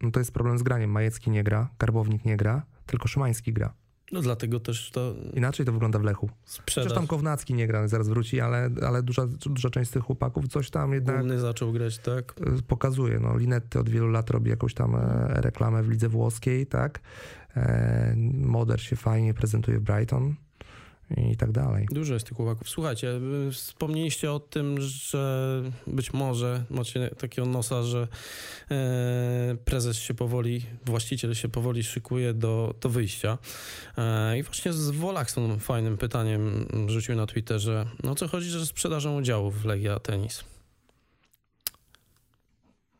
no 0.01 0.11
to 0.11 0.19
jest 0.19 0.31
problem 0.31 0.57
z 0.57 0.63
graniem. 0.63 0.91
Majecki 0.91 1.31
nie 1.31 1.43
gra, 1.43 1.69
Karbownik 1.77 2.25
nie 2.25 2.37
gra, 2.37 2.65
tylko 2.85 3.07
Szymański 3.07 3.53
gra. 3.53 3.73
No 4.11 4.21
dlatego 4.21 4.59
też 4.59 4.91
to 4.91 5.15
Inaczej 5.33 5.65
to 5.65 5.71
wygląda 5.73 5.99
w 5.99 6.03
Lechu. 6.03 6.29
sprzedaż. 6.45 6.65
Przecież 6.65 6.93
tam 6.93 7.07
Kownacki 7.07 7.53
nie 7.53 7.67
gra, 7.67 7.87
zaraz 7.87 8.09
wróci, 8.09 8.39
ale, 8.41 8.69
ale 8.87 9.03
duża, 9.03 9.27
duża 9.27 9.69
część 9.69 9.89
z 9.89 9.93
tych 9.93 10.03
chłopaków 10.03 10.47
coś 10.47 10.69
tam 10.69 10.93
jednak 10.93 11.15
Główny 11.15 11.39
zaczął 11.39 11.71
grać, 11.71 11.97
tak? 11.97 12.35
y, 12.59 12.61
pokazuje. 12.63 13.19
No, 13.19 13.37
Linetty 13.37 13.79
od 13.79 13.89
wielu 13.89 14.07
lat 14.07 14.29
robi 14.29 14.49
jakąś 14.49 14.73
tam 14.73 14.95
e, 14.95 15.27
reklamę 15.41 15.83
w 15.83 15.89
lidze 15.89 16.09
włoskiej, 16.09 16.67
tak? 16.67 16.99
E, 17.57 18.15
Moder 18.33 18.81
się 18.81 18.95
fajnie 18.95 19.33
prezentuje 19.33 19.79
w 19.79 19.81
Brighton 19.81 20.35
i 21.17 21.37
tak 21.37 21.51
dalej. 21.51 21.87
Dużo 21.91 22.13
jest 22.13 22.27
tych 22.27 22.37
chłopaków. 22.37 22.69
Słuchajcie, 22.69 23.19
y, 23.47 23.51
wspomnieliście 23.51 24.31
o 24.31 24.39
tym, 24.39 24.81
że 24.81 25.63
być 25.87 26.13
może 26.13 26.63
macie 26.69 27.09
takiego 27.09 27.47
nosa, 27.47 27.83
że 27.83 28.07
e, 28.71 29.57
prezes 29.65 29.97
się 29.97 30.13
powoli, 30.13 30.65
właściciel 30.85 31.33
się 31.33 31.49
powoli 31.49 31.83
szykuje 31.83 32.33
do, 32.33 32.75
do 32.81 32.89
wyjścia. 32.89 33.37
E, 33.97 34.39
I 34.39 34.43
właśnie 34.43 34.73
z 34.73 34.89
Wolakson 34.89 35.59
fajnym 35.59 35.97
pytaniem 35.97 36.67
rzucił 36.87 37.15
na 37.15 37.25
Twitterze, 37.25 37.85
no 38.03 38.11
o 38.11 38.15
co 38.15 38.27
chodzi, 38.27 38.49
że 38.49 38.65
sprzedażą 38.65 39.17
udziałów 39.17 39.61
w 39.61 39.65
Legia 39.65 39.99
Tenis. 39.99 40.43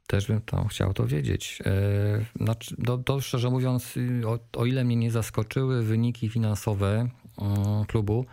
Też 0.07 0.27
bym 0.27 0.41
to 0.41 0.65
chciał 0.65 0.93
to 0.93 1.07
wiedzieć. 1.07 1.59
E, 1.65 2.25
Znaczy, 2.43 2.75
to, 2.85 2.97
to 2.97 3.21
szczerze 3.21 3.49
mówiąc, 3.49 3.95
o, 4.25 4.59
o 4.59 4.65
ile 4.65 4.83
mnie 4.83 4.95
nie 4.95 5.11
zaskoczyły 5.11 5.83
wyniki 5.83 6.29
finansowe 6.29 7.09
klubu, 7.87 8.25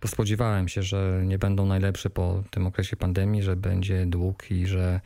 to 0.00 0.08
spodziewałem 0.08 0.68
się, 0.68 0.82
że 0.82 1.22
nie 1.24 1.38
będą 1.38 1.66
najlepsze 1.66 2.10
po 2.10 2.42
tym 2.50 2.66
okresie 2.66 2.96
pandemii, 2.96 3.42
że 3.42 3.56
będzie 3.56 4.06
dług 4.06 4.50
i 4.50 4.66
że 4.66 5.00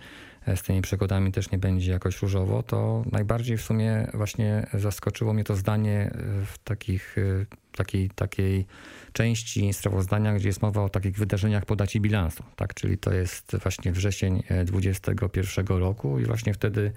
e, 0.46 0.56
z 0.56 0.62
tymi 0.62 0.82
przychodami 0.82 1.32
też 1.32 1.50
nie 1.50 1.58
będzie 1.58 1.92
jakoś 1.92 2.22
różowo, 2.22 2.62
to 2.62 3.04
najbardziej 3.12 3.56
w 3.56 3.62
sumie 3.62 4.08
właśnie 4.14 4.66
zaskoczyło 4.74 5.34
mnie 5.34 5.44
to 5.44 5.56
zdanie 5.56 6.10
e, 6.14 6.46
w 6.46 6.58
takich, 6.64 7.18
e, 7.18 7.46
takiej, 7.76 8.10
takiej 8.10 8.66
części 9.12 9.72
sprawozdania, 9.72 10.34
gdzie 10.34 10.48
jest 10.48 10.62
mowa 10.62 10.84
o 10.84 10.88
takich 10.88 11.16
wydarzeniach 11.16 11.64
po 11.64 11.76
dacie 11.76 12.00
bilansu, 12.00 12.42
tak? 12.56 12.74
Czyli 12.74 12.98
to 12.98 13.12
jest 13.12 13.56
właśnie 13.62 13.92
wrzesień 13.92 14.42
e, 14.48 14.64
2021 14.64 15.66
roku 15.66 16.18
i 16.18 16.24
właśnie 16.24 16.54
wtedy 16.54 16.92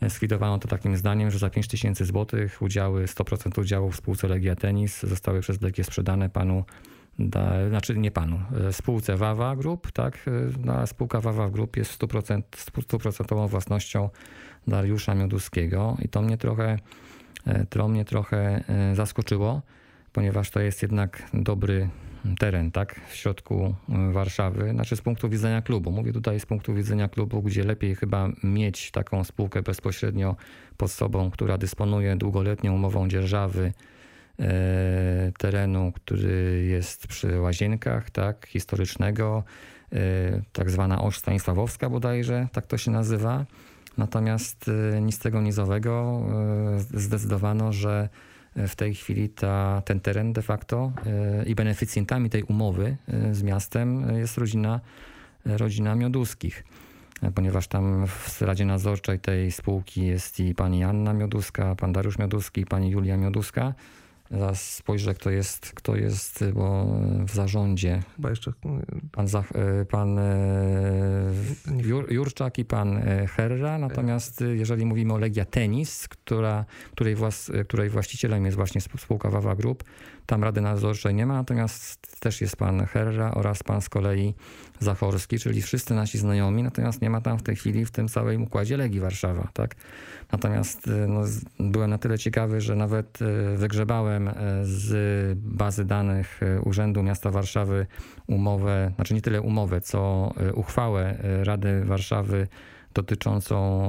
e, 0.00 0.10
skwitowano 0.10 0.58
to 0.58 0.68
takim 0.68 0.96
zdaniem, 0.96 1.30
że 1.30 1.38
za 1.38 1.50
5 1.50 1.68
tysięcy 1.68 2.04
złotych 2.04 2.62
udziały, 2.62 3.04
100% 3.04 3.60
udziałów 3.60 3.94
w 3.94 3.96
spółce 3.96 4.28
Legia 4.28 4.56
Tenis 4.56 5.02
zostały 5.02 5.40
przez 5.40 5.62
Legię 5.62 5.84
sprzedane 5.84 6.30
panu 6.30 6.64
da, 7.18 7.68
znaczy 7.68 7.98
nie 7.98 8.10
panu, 8.10 8.40
e, 8.68 8.72
spółce 8.72 9.16
Wawa 9.16 9.56
Group, 9.56 9.92
tak? 9.92 10.18
E, 10.28 10.30
No, 10.64 10.86
spółka 10.86 11.20
Wawa 11.20 11.50
Group 11.50 11.76
jest 11.76 11.92
100%, 11.92 12.42
100% 12.56 13.48
własnością 13.48 14.10
Dariusza 14.66 15.14
Mioduskiego 15.14 15.96
i 16.02 16.08
to 16.08 16.22
mnie 16.22 16.38
trochę, 16.38 16.78
to 17.68 17.88
mnie 17.88 18.04
trochę 18.04 18.64
zaskoczyło, 18.94 19.62
ponieważ 20.12 20.50
to 20.50 20.60
jest 20.60 20.82
jednak 20.82 21.22
dobry 21.34 21.88
teren, 22.34 22.70
tak? 22.70 23.00
W 23.08 23.14
środku 23.14 23.74
e, 23.88 24.12
Warszawy, 24.12 24.70
znaczy 24.70 24.96
z 24.96 25.00
punktu 25.00 25.28
widzenia 25.28 25.62
klubu. 25.62 25.90
Mówię 25.90 26.12
tutaj 26.12 26.40
z 26.40 26.46
punktu 26.46 26.74
widzenia 26.74 27.08
klubu, 27.08 27.42
gdzie 27.42 27.64
lepiej 27.64 27.94
chyba 27.94 28.28
mieć 28.44 28.90
taką 28.90 29.24
spółkę 29.24 29.62
bezpośrednio 29.62 30.36
pod 30.76 30.90
sobą, 30.90 31.30
która 31.30 31.58
dysponuje 31.58 32.16
długoletnią 32.16 32.74
umową 32.74 33.08
dzierżawy, 33.08 33.72
e, 34.38 35.32
terenu, 35.38 35.92
który 35.92 36.64
jest 36.68 37.06
przy 37.06 37.40
Łazienkach, 37.40 38.10
tak, 38.10 38.46
historycznego, 38.46 39.44
e, 39.92 39.96
tak 40.52 40.70
zwana 40.70 41.02
oś 41.02 41.16
Stanisławowska 41.16 41.90
bodajże, 41.90 42.48
tak 42.52 42.66
to 42.66 42.78
się 42.78 42.90
nazywa. 42.90 43.44
Natomiast 43.98 44.70
e, 44.94 45.00
nic 45.00 45.14
z 45.14 45.18
tego 45.18 45.40
nizowego 45.40 46.22
zdecydowano, 46.94 47.72
że 47.72 48.08
w 48.56 48.76
tej 48.76 48.94
chwili 48.94 49.28
ta, 49.28 49.82
ten 49.84 50.00
teren 50.00 50.32
de 50.32 50.42
facto 50.42 50.92
e, 51.06 51.44
i 51.44 51.54
beneficjentami 51.54 52.30
tej 52.30 52.42
umowy 52.42 52.96
e, 53.08 53.34
z 53.34 53.42
miastem 53.42 54.16
jest 54.18 54.38
rodzina, 54.38 54.80
rodzina 55.44 55.94
Mioduskich 55.94 56.64
e, 57.22 57.30
ponieważ 57.30 57.68
tam 57.68 58.06
w 58.06 58.42
Radzie 58.42 58.64
Nadzorczej 58.64 59.20
tej 59.20 59.52
spółki 59.52 60.06
jest 60.06 60.40
i 60.40 60.54
pani 60.54 60.84
Anna 60.84 61.12
Mioduska, 61.12 61.74
pan 61.74 61.92
Dariusz 61.92 62.18
Mioduski 62.18 62.66
pani 62.66 62.90
Julia 62.90 63.16
Mioduska. 63.16 63.74
Zaraz 64.30 64.74
spojrzę, 64.74 65.14
kto 65.14 65.30
jest, 65.30 65.72
kto 65.74 65.96
jest 65.96 66.44
bo 66.54 66.86
w 67.24 67.30
zarządzie. 67.30 68.02
Chyba 68.16 68.30
jeszcze 68.30 68.52
Pan, 69.12 69.28
Zach, 69.28 69.52
pan 69.90 70.20
Jur, 71.78 72.12
Jurczak 72.12 72.58
i 72.58 72.64
pan 72.64 73.02
Herra. 73.36 73.78
Natomiast 73.78 74.44
jeżeli 74.54 74.86
mówimy 74.86 75.12
o 75.12 75.18
Legia 75.18 75.44
Tenis, 75.44 76.08
która, 76.08 76.64
której, 76.92 77.14
włas, 77.14 77.52
której 77.68 77.90
właścicielem 77.90 78.44
jest 78.44 78.56
właśnie 78.56 78.80
spółka 78.80 79.30
Wawa 79.30 79.54
Group, 79.54 79.84
tam 80.26 80.44
Rady 80.44 80.60
Nadzorczej 80.60 81.14
nie 81.14 81.26
ma, 81.26 81.34
natomiast 81.34 82.20
też 82.20 82.40
jest 82.40 82.56
pan 82.56 82.86
Herra 82.86 83.30
oraz 83.34 83.62
pan 83.62 83.80
z 83.80 83.88
kolei 83.88 84.34
Zachorski, 84.80 85.38
czyli 85.38 85.62
wszyscy 85.62 85.94
nasi 85.94 86.18
znajomi, 86.18 86.62
natomiast 86.62 87.02
nie 87.02 87.10
ma 87.10 87.20
tam 87.20 87.38
w 87.38 87.42
tej 87.42 87.56
chwili 87.56 87.84
w 87.84 87.90
tym 87.90 88.08
całym 88.08 88.42
układzie 88.42 88.76
Legii 88.76 89.00
Warszawa. 89.00 89.48
Tak? 89.52 89.74
Natomiast 90.32 90.90
no, 91.08 91.20
byłem 91.60 91.90
na 91.90 91.98
tyle 91.98 92.18
ciekawy, 92.18 92.60
że 92.60 92.76
nawet 92.76 93.18
wygrzebałem 93.56 94.30
z 94.62 95.38
bazy 95.38 95.84
danych 95.84 96.40
Urzędu 96.64 97.02
Miasta 97.02 97.30
Warszawy 97.30 97.86
umowę, 98.26 98.92
znaczy 98.96 99.14
nie 99.14 99.22
tyle 99.22 99.40
umowę, 99.40 99.80
co 99.80 100.32
uchwałę 100.54 101.18
Rady 101.44 101.84
Warszawy 101.84 102.48
dotyczącą 102.94 103.88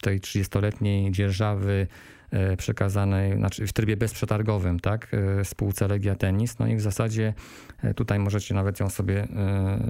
tej 0.00 0.20
30-letniej 0.20 1.12
dzierżawy 1.12 1.86
E, 1.86 2.15
przekazanej, 2.56 3.36
znaczy 3.36 3.66
w 3.66 3.72
trybie 3.72 3.96
bezprzetargowym, 3.96 4.80
tak, 4.80 5.08
e, 5.40 5.44
spółce 5.44 5.88
Legia 5.88 6.14
Tenis. 6.14 6.58
No 6.58 6.66
i 6.66 6.76
w 6.76 6.80
zasadzie 6.80 7.34
e, 7.82 7.94
tutaj 7.94 8.18
możecie 8.18 8.54
nawet 8.54 8.80
ją 8.80 8.90
sobie 8.90 9.26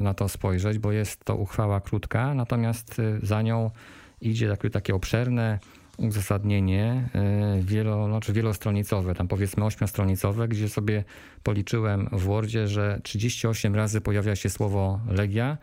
na 0.00 0.14
to 0.14 0.28
spojrzeć, 0.28 0.78
bo 0.78 0.92
jest 0.92 1.24
to 1.24 1.36
uchwała 1.36 1.80
krótka, 1.80 2.34
natomiast 2.34 3.00
za 3.22 3.42
nią 3.42 3.70
idzie 4.20 4.48
takie, 4.48 4.70
takie 4.70 4.94
obszerne 4.94 5.58
uzasadnienie 5.98 7.08
wielo, 7.60 8.06
znaczy 8.06 8.32
wielostronicowe, 8.32 9.14
tam 9.14 9.28
powiedzmy 9.28 9.64
ośmiostronicowe, 9.64 10.48
gdzie 10.48 10.68
sobie 10.68 11.04
policzyłem 11.42 12.08
w 12.12 12.22
Wordzie, 12.22 12.68
że 12.68 13.00
38 13.02 13.74
razy 13.74 14.00
pojawia 14.00 14.36
się 14.36 14.50
słowo 14.50 15.00
Legia, 15.08 15.58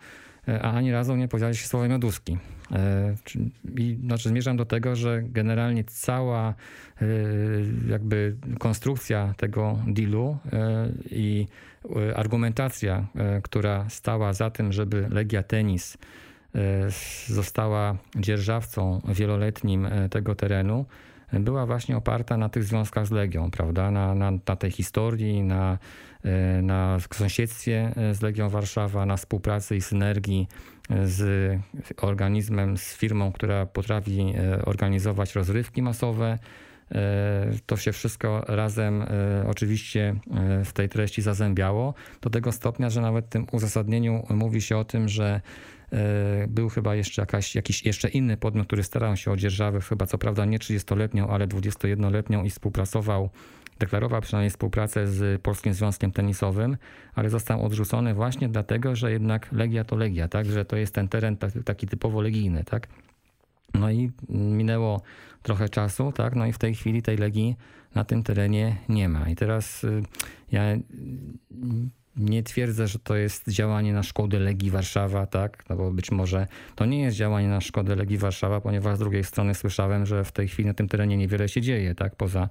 a 0.46 0.72
ani 0.72 0.92
razu 0.92 1.16
nie 1.16 1.28
się 1.58 1.68
słowo 1.68 1.88
Mioduski. 1.88 2.38
E, 2.72 3.14
I 3.78 3.98
znaczy 4.04 4.28
zmierzam 4.28 4.56
do 4.56 4.64
tego, 4.64 4.96
że 4.96 5.22
generalnie 5.22 5.84
cała 5.84 6.48
e, 6.48 7.06
jakby 7.88 8.36
konstrukcja 8.58 9.34
tego 9.36 9.78
dealu 9.86 10.36
e, 10.52 10.88
i 11.10 11.46
argumentacja, 12.16 13.06
która 13.42 13.88
stała 13.88 14.32
za 14.32 14.50
tym, 14.50 14.72
żeby 14.72 15.08
Legia 15.10 15.42
Tenis 15.42 15.98
została 17.26 17.96
dzierżawcą 18.16 19.00
wieloletnim 19.08 19.88
tego 20.10 20.34
terenu, 20.34 20.86
była 21.40 21.66
właśnie 21.66 21.96
oparta 21.96 22.36
na 22.36 22.48
tych 22.48 22.64
związkach 22.64 23.06
z 23.06 23.10
Legią, 23.10 23.50
prawda? 23.50 23.90
Na, 23.90 24.14
na, 24.14 24.30
na 24.30 24.56
tej 24.56 24.70
historii, 24.70 25.42
na, 25.42 25.78
na 26.62 26.98
sąsiedztwie 27.14 27.92
z 28.12 28.22
Legią 28.22 28.48
Warszawa, 28.48 29.06
na 29.06 29.16
współpracy 29.16 29.76
i 29.76 29.80
synergii 29.80 30.48
z 31.04 31.58
organizmem, 31.96 32.78
z 32.78 32.96
firmą, 32.96 33.32
która 33.32 33.66
potrafi 33.66 34.20
e, 34.20 34.64
organizować 34.64 35.34
rozrywki 35.34 35.82
masowe. 35.82 36.38
E, 36.92 37.52
to 37.66 37.76
się 37.76 37.92
wszystko 37.92 38.44
razem 38.48 39.02
e, 39.02 39.06
oczywiście 39.48 40.14
w 40.64 40.72
tej 40.72 40.88
treści 40.88 41.22
zazębiało 41.22 41.94
do 42.20 42.30
tego 42.30 42.52
stopnia, 42.52 42.90
że 42.90 43.00
nawet 43.00 43.26
w 43.26 43.28
tym 43.28 43.46
uzasadnieniu 43.52 44.26
mówi 44.30 44.62
się 44.62 44.76
o 44.76 44.84
tym, 44.84 45.08
że 45.08 45.40
był 46.48 46.68
chyba 46.68 46.94
jeszcze 46.94 47.22
jakaś, 47.22 47.54
jakiś 47.54 47.86
jeszcze 47.86 48.08
inny 48.08 48.36
podmiot, 48.36 48.66
który 48.66 48.82
starał 48.82 49.16
się 49.16 49.30
o 49.30 49.36
dzierżawę, 49.36 49.80
chyba 49.80 50.06
co 50.06 50.18
prawda 50.18 50.44
nie 50.44 50.58
30-letnią, 50.58 51.26
ale 51.30 51.46
21-letnią 51.46 52.44
i 52.44 52.50
współpracował 52.50 53.30
deklarował 53.78 54.20
przynajmniej 54.20 54.50
współpracę 54.50 55.06
z 55.06 55.42
Polskim 55.42 55.74
Związkiem 55.74 56.12
Tenisowym, 56.12 56.76
ale 57.14 57.30
został 57.30 57.64
odrzucony 57.64 58.14
właśnie 58.14 58.48
dlatego, 58.48 58.96
że 58.96 59.12
jednak 59.12 59.52
Legia 59.52 59.84
to 59.84 59.96
Legia, 59.96 60.28
tak? 60.28 60.46
że 60.46 60.64
to 60.64 60.76
jest 60.76 60.94
ten 60.94 61.08
teren 61.08 61.36
taki 61.64 61.86
typowo 61.86 62.20
legijny. 62.20 62.64
Tak? 62.64 62.88
No 63.74 63.90
i 63.90 64.10
minęło 64.28 65.02
trochę 65.42 65.68
czasu, 65.68 66.12
tak? 66.12 66.34
no 66.36 66.46
i 66.46 66.52
w 66.52 66.58
tej 66.58 66.74
chwili 66.74 67.02
tej 67.02 67.16
Legii 67.16 67.56
na 67.94 68.04
tym 68.04 68.22
terenie 68.22 68.76
nie 68.88 69.08
ma. 69.08 69.28
I 69.28 69.36
teraz 69.36 69.84
y, 69.84 70.02
ja 70.52 70.62
nie 72.16 72.42
twierdzę, 72.42 72.88
że 72.88 72.98
to 72.98 73.16
jest 73.16 73.48
działanie 73.48 73.92
na 73.92 74.02
szkodę 74.02 74.38
Legii 74.38 74.70
Warszawa, 74.70 75.26
tak? 75.26 75.64
No 75.68 75.76
bo 75.76 75.90
być 75.90 76.10
może 76.10 76.46
to 76.74 76.86
nie 76.86 77.02
jest 77.02 77.16
działanie 77.16 77.48
na 77.48 77.60
szkodę 77.60 77.96
Legii 77.96 78.18
Warszawa, 78.18 78.60
ponieważ 78.60 78.96
z 78.96 78.98
drugiej 78.98 79.24
strony 79.24 79.54
słyszałem, 79.54 80.06
że 80.06 80.24
w 80.24 80.32
tej 80.32 80.48
chwili 80.48 80.66
na 80.66 80.74
tym 80.74 80.88
terenie 80.88 81.16
niewiele 81.16 81.48
się 81.48 81.60
dzieje, 81.60 81.94
tak? 81.94 82.16
Poza 82.16 82.48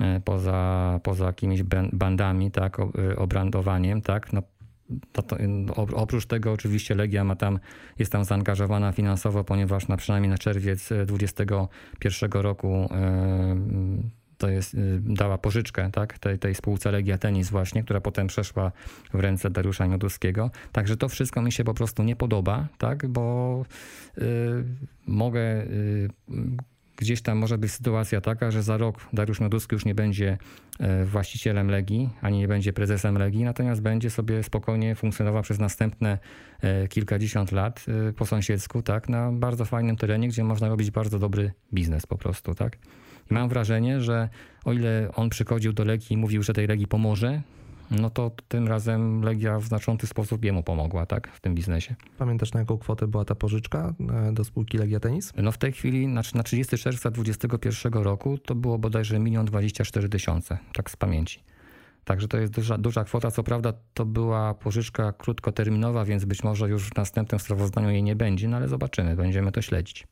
E, 0.00 0.20
poza, 0.20 1.00
poza 1.02 1.26
jakimiś 1.26 1.62
bandami, 1.92 2.50
tak, 2.50 2.78
e, 2.80 3.16
obrandowaniem, 3.16 4.02
tak, 4.02 4.32
no, 4.32 4.42
to, 5.12 5.22
to, 5.22 5.36
oprócz 5.76 6.26
tego 6.26 6.52
oczywiście 6.52 6.94
Legia 6.94 7.24
ma 7.24 7.36
tam, 7.36 7.58
jest 7.98 8.12
tam 8.12 8.24
zaangażowana 8.24 8.92
finansowo, 8.92 9.44
ponieważ 9.44 9.88
na 9.88 9.96
przynajmniej 9.96 10.30
na 10.30 10.38
czerwiec 10.38 10.88
2021 11.06 12.30
roku 12.32 12.88
e, 12.90 13.56
to 14.38 14.48
jest, 14.48 14.76
dała 15.00 15.38
pożyczkę 15.38 15.90
tak, 15.92 16.18
tej, 16.18 16.38
tej 16.38 16.54
spółce 16.54 16.90
Legia 16.90 17.18
Tenis 17.18 17.50
właśnie, 17.50 17.82
która 17.82 18.00
potem 18.00 18.26
przeszła 18.26 18.72
w 19.14 19.20
ręce 19.20 19.50
Dariusza 19.50 19.86
Mioduskiego. 19.86 20.50
Także 20.72 20.96
to 20.96 21.08
wszystko 21.08 21.42
mi 21.42 21.52
się 21.52 21.64
po 21.64 21.74
prostu 21.74 22.02
nie 22.02 22.16
podoba, 22.16 22.68
tak, 22.78 23.06
bo 23.06 23.64
y, 24.18 24.22
mogę 25.06 25.62
y, 25.62 26.08
gdzieś 26.96 27.22
tam 27.22 27.38
może 27.38 27.58
być 27.58 27.72
sytuacja 27.72 28.20
taka, 28.20 28.50
że 28.50 28.62
za 28.62 28.76
rok 28.76 29.08
Dariusz 29.12 29.40
Mioduski 29.40 29.74
już 29.74 29.84
nie 29.84 29.94
będzie 29.94 30.38
e, 30.80 31.04
właścicielem 31.04 31.70
Legii, 31.70 32.10
ani 32.20 32.38
nie 32.38 32.48
będzie 32.48 32.72
prezesem 32.72 33.18
Legii, 33.18 33.44
natomiast 33.44 33.82
będzie 33.82 34.10
sobie 34.10 34.42
spokojnie 34.42 34.94
funkcjonował 34.94 35.42
przez 35.42 35.58
następne 35.58 36.18
e, 36.60 36.88
kilkadziesiąt 36.88 37.52
lat 37.52 37.86
po 38.16 38.26
sąsiedzku, 38.26 38.82
tak, 38.82 39.08
na 39.08 39.32
bardzo 39.32 39.64
fajnym 39.64 39.96
terenie, 39.96 40.28
gdzie 40.28 40.44
można 40.44 40.68
robić 40.68 40.90
bardzo 40.90 41.18
dobry 41.18 41.52
biznes 41.74 42.06
po 42.06 42.18
prostu, 42.18 42.54
tak. 42.54 42.78
I 43.30 43.34
mam 43.34 43.48
wrażenie, 43.48 44.00
że 44.00 44.28
o 44.64 44.72
ile 44.72 45.08
on 45.14 45.28
przychodził 45.28 45.72
do 45.72 45.84
Legii 45.84 46.14
i 46.14 46.16
mówił, 46.16 46.42
że 46.42 46.52
tej 46.52 46.66
Legii 46.66 46.86
pomoże, 46.86 47.42
no 47.90 48.10
to 48.10 48.30
tym 48.48 48.68
razem 48.68 49.22
Legia 49.22 49.58
w 49.58 49.64
znaczący 49.64 50.06
sposób 50.06 50.44
jemu 50.44 50.62
pomogła, 50.62 51.06
tak, 51.06 51.28
w 51.28 51.40
tym 51.40 51.54
biznesie. 51.54 51.94
Pamiętasz 52.18 52.52
na 52.52 52.60
jaką 52.60 52.78
kwotę 52.78 53.06
była 53.06 53.24
ta 53.24 53.34
pożyczka 53.34 53.94
e, 54.28 54.32
do 54.32 54.44
spółki 54.44 54.78
Legia 54.78 55.00
Tenis? 55.00 55.32
No 55.36 55.52
w 55.52 55.58
tej 55.58 55.72
chwili, 55.72 56.08
na, 56.08 56.22
na 56.34 56.42
30 56.42 56.78
czerwca 56.78 57.10
2021 57.10 58.02
roku 58.02 58.38
to 58.38 58.54
było 58.54 58.78
bodajże 58.78 59.16
1 59.16 59.44
24 59.44 60.08
tysiące, 60.08 60.58
tak 60.72 60.90
z 60.90 60.96
pamięci. 60.96 61.42
Także 62.04 62.28
to 62.28 62.38
jest 62.38 62.52
duża, 62.52 62.78
duża 62.78 63.04
kwota. 63.04 63.30
Co 63.30 63.42
prawda 63.42 63.72
to 63.94 64.04
była 64.04 64.54
pożyczka 64.54 65.12
krótkoterminowa, 65.12 66.04
więc 66.04 66.24
być 66.24 66.44
może 66.44 66.68
już 66.68 66.90
w 66.90 66.96
następnym 66.96 67.38
sprawozdaniu 67.38 67.90
jej 67.90 68.02
nie 68.02 68.16
będzie, 68.16 68.48
no 68.48 68.56
ale 68.56 68.68
zobaczymy, 68.68 69.16
będziemy 69.16 69.52
to 69.52 69.62
śledzić. 69.62 70.06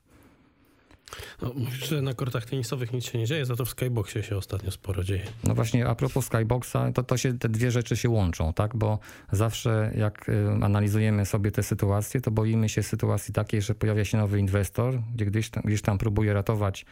No, 1.42 1.52
mówisz, 1.56 1.88
że 1.88 2.02
na 2.02 2.14
kortach 2.14 2.44
tenisowych 2.44 2.92
nic 2.92 3.04
się 3.04 3.18
nie 3.18 3.26
dzieje, 3.26 3.46
za 3.46 3.56
to 3.56 3.64
w 3.64 3.70
Skyboxie 3.70 4.22
się 4.22 4.36
ostatnio 4.36 4.70
sporo 4.70 5.04
dzieje. 5.04 5.22
No 5.44 5.54
właśnie, 5.54 5.86
a 5.86 5.94
propos 5.94 6.26
Skyboxa, 6.26 6.76
to, 6.94 7.02
to 7.02 7.16
się, 7.16 7.38
te 7.38 7.48
dwie 7.48 7.70
rzeczy 7.70 7.96
się 7.96 8.08
łączą, 8.08 8.52
tak? 8.52 8.76
Bo 8.76 8.98
zawsze 9.32 9.92
jak 9.96 10.28
y, 10.28 10.48
analizujemy 10.62 11.26
sobie 11.26 11.50
te 11.50 11.62
sytuacje, 11.62 12.20
to 12.20 12.30
boimy 12.30 12.68
się 12.68 12.82
sytuacji 12.82 13.34
takiej, 13.34 13.62
że 13.62 13.74
pojawia 13.74 14.04
się 14.04 14.18
nowy 14.18 14.38
inwestor, 14.38 15.00
gdzie 15.14 15.26
gdzieś 15.26 15.50
tam, 15.50 15.62
gdzieś 15.66 15.82
tam 15.82 15.98
próbuje 15.98 16.34
ratować 16.34 16.86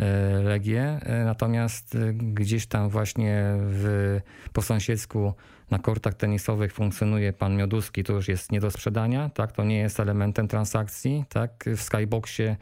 y, 0.00 0.04
Legię, 0.42 1.00
y, 1.22 1.24
natomiast 1.24 1.96
gdzieś 2.14 2.66
tam 2.66 2.88
właśnie 2.88 3.44
w, 3.58 4.20
po 4.52 4.62
sąsiedzku 4.62 5.34
na 5.70 5.78
kortach 5.78 6.14
tenisowych 6.14 6.72
funkcjonuje 6.72 7.32
pan 7.32 7.56
Mioduski, 7.56 8.04
to 8.04 8.12
już 8.12 8.28
jest 8.28 8.52
nie 8.52 8.60
do 8.60 8.70
sprzedania, 8.70 9.28
tak? 9.28 9.52
To 9.52 9.64
nie 9.64 9.78
jest 9.78 10.00
elementem 10.00 10.48
transakcji, 10.48 11.24
tak? 11.28 11.64
W 11.76 11.82
Skyboxie 11.82 12.56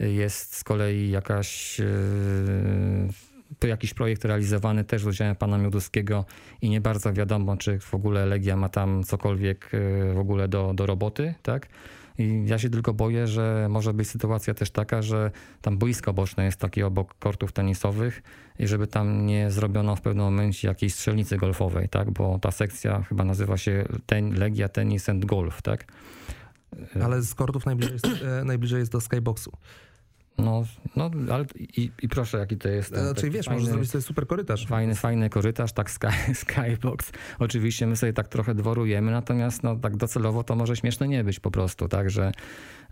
jest 0.00 0.56
z 0.56 0.64
kolei 0.64 1.10
jakaś 1.10 1.80
to 3.58 3.66
e, 3.66 3.70
jakiś 3.70 3.94
projekt 3.94 4.24
realizowany 4.24 4.84
też 4.84 5.02
z 5.02 5.06
udziałem 5.06 5.36
pana 5.36 5.58
Mioduskiego 5.58 6.24
i 6.62 6.70
nie 6.70 6.80
bardzo 6.80 7.12
wiadomo, 7.12 7.56
czy 7.56 7.78
w 7.78 7.94
ogóle 7.94 8.26
Legia 8.26 8.56
ma 8.56 8.68
tam 8.68 9.04
cokolwiek 9.04 9.70
e, 9.74 10.14
w 10.14 10.18
ogóle 10.18 10.48
do, 10.48 10.74
do 10.74 10.86
roboty, 10.86 11.34
tak? 11.42 11.68
I 12.18 12.44
ja 12.46 12.58
się 12.58 12.70
tylko 12.70 12.94
boję, 12.94 13.26
że 13.26 13.66
może 13.70 13.94
być 13.94 14.08
sytuacja 14.08 14.54
też 14.54 14.70
taka, 14.70 15.02
że 15.02 15.30
tam 15.60 15.78
boisko 15.78 16.12
boczne 16.12 16.44
jest 16.44 16.60
takie 16.60 16.86
obok 16.86 17.14
kortów 17.18 17.52
tenisowych 17.52 18.22
i 18.58 18.66
żeby 18.66 18.86
tam 18.86 19.26
nie 19.26 19.50
zrobiono 19.50 19.96
w 19.96 20.00
pewnym 20.00 20.24
momencie 20.24 20.68
jakiejś 20.68 20.94
strzelnicy 20.94 21.36
golfowej, 21.36 21.88
tak? 21.88 22.10
Bo 22.10 22.38
ta 22.38 22.50
sekcja 22.50 23.02
chyba 23.02 23.24
nazywa 23.24 23.56
się 23.56 23.84
ten, 24.06 24.34
Legia 24.34 24.68
Tennis 24.68 25.08
and 25.08 25.24
Golf, 25.24 25.62
tak? 25.62 25.84
Ale 27.02 27.22
z 27.22 27.34
kortów 27.34 27.66
najbliżej 27.66 27.92
jest, 27.92 28.06
e, 28.24 28.44
najbliżej 28.44 28.78
jest 28.78 28.92
do 28.92 29.00
skyboxu. 29.00 29.52
No, 30.38 30.64
no 30.96 31.10
ale 31.32 31.44
i, 31.58 31.90
i 32.02 32.08
proszę, 32.08 32.38
jaki 32.38 32.56
to 32.56 32.68
jest. 32.68 32.92
ten 32.92 33.04
Znaczy 33.04 33.30
wiesz, 33.30 33.46
fajny, 33.46 33.60
możesz 33.60 33.72
zrobić 33.72 33.90
sobie 33.90 34.02
super 34.02 34.26
korytarz. 34.26 34.66
Fajny, 34.66 34.94
fajny 34.94 35.30
korytarz, 35.30 35.72
tak 35.72 35.90
sky, 35.90 36.06
skybox. 36.34 37.12
Oczywiście 37.38 37.86
my 37.86 37.96
sobie 37.96 38.12
tak 38.12 38.28
trochę 38.28 38.54
dworujemy, 38.54 39.10
natomiast 39.10 39.62
no, 39.62 39.76
tak 39.76 39.96
docelowo 39.96 40.44
to 40.44 40.56
może 40.56 40.76
śmieszne 40.76 41.08
nie 41.08 41.24
być 41.24 41.40
po 41.40 41.50
prostu, 41.50 41.88
tak, 41.88 42.10
że, 42.10 42.32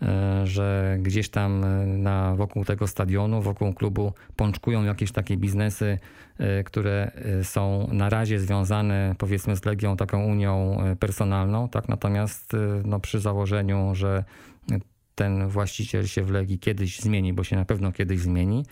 e, 0.02 0.46
że 0.46 0.96
gdzieś 1.00 1.28
tam 1.28 1.64
e, 1.64 1.86
na, 1.86 2.34
wokół 2.34 2.64
tego 2.64 2.86
stadionu, 2.86 3.42
wokół 3.42 3.74
klubu 3.74 4.12
pączkują 4.36 4.84
jakieś 4.84 5.12
takie 5.12 5.36
biznesy, 5.36 5.98
e, 6.38 6.64
które 6.64 7.10
są 7.42 7.88
na 7.92 8.08
razie 8.08 8.40
związane 8.40 9.14
powiedzmy 9.18 9.56
z 9.56 9.64
Legią, 9.64 9.96
taką 9.96 10.24
unią 10.24 10.78
personalną, 11.00 11.68
tak, 11.68 11.88
natomiast 11.88 12.56
no, 12.84 13.00
przy 13.00 13.20
założeniu, 13.20 13.90
że 13.94 14.24
ten 15.18 15.48
właściciel 15.48 16.06
się 16.06 16.22
w 16.24 16.30
Legii 16.30 16.58
kiedyś 16.58 17.00
zmieni, 17.00 17.32
bo 17.32 17.44
się 17.44 17.56
na 17.56 17.64
pewno 17.64 17.92
kiedyś 17.92 18.20
zmieni, 18.20 18.64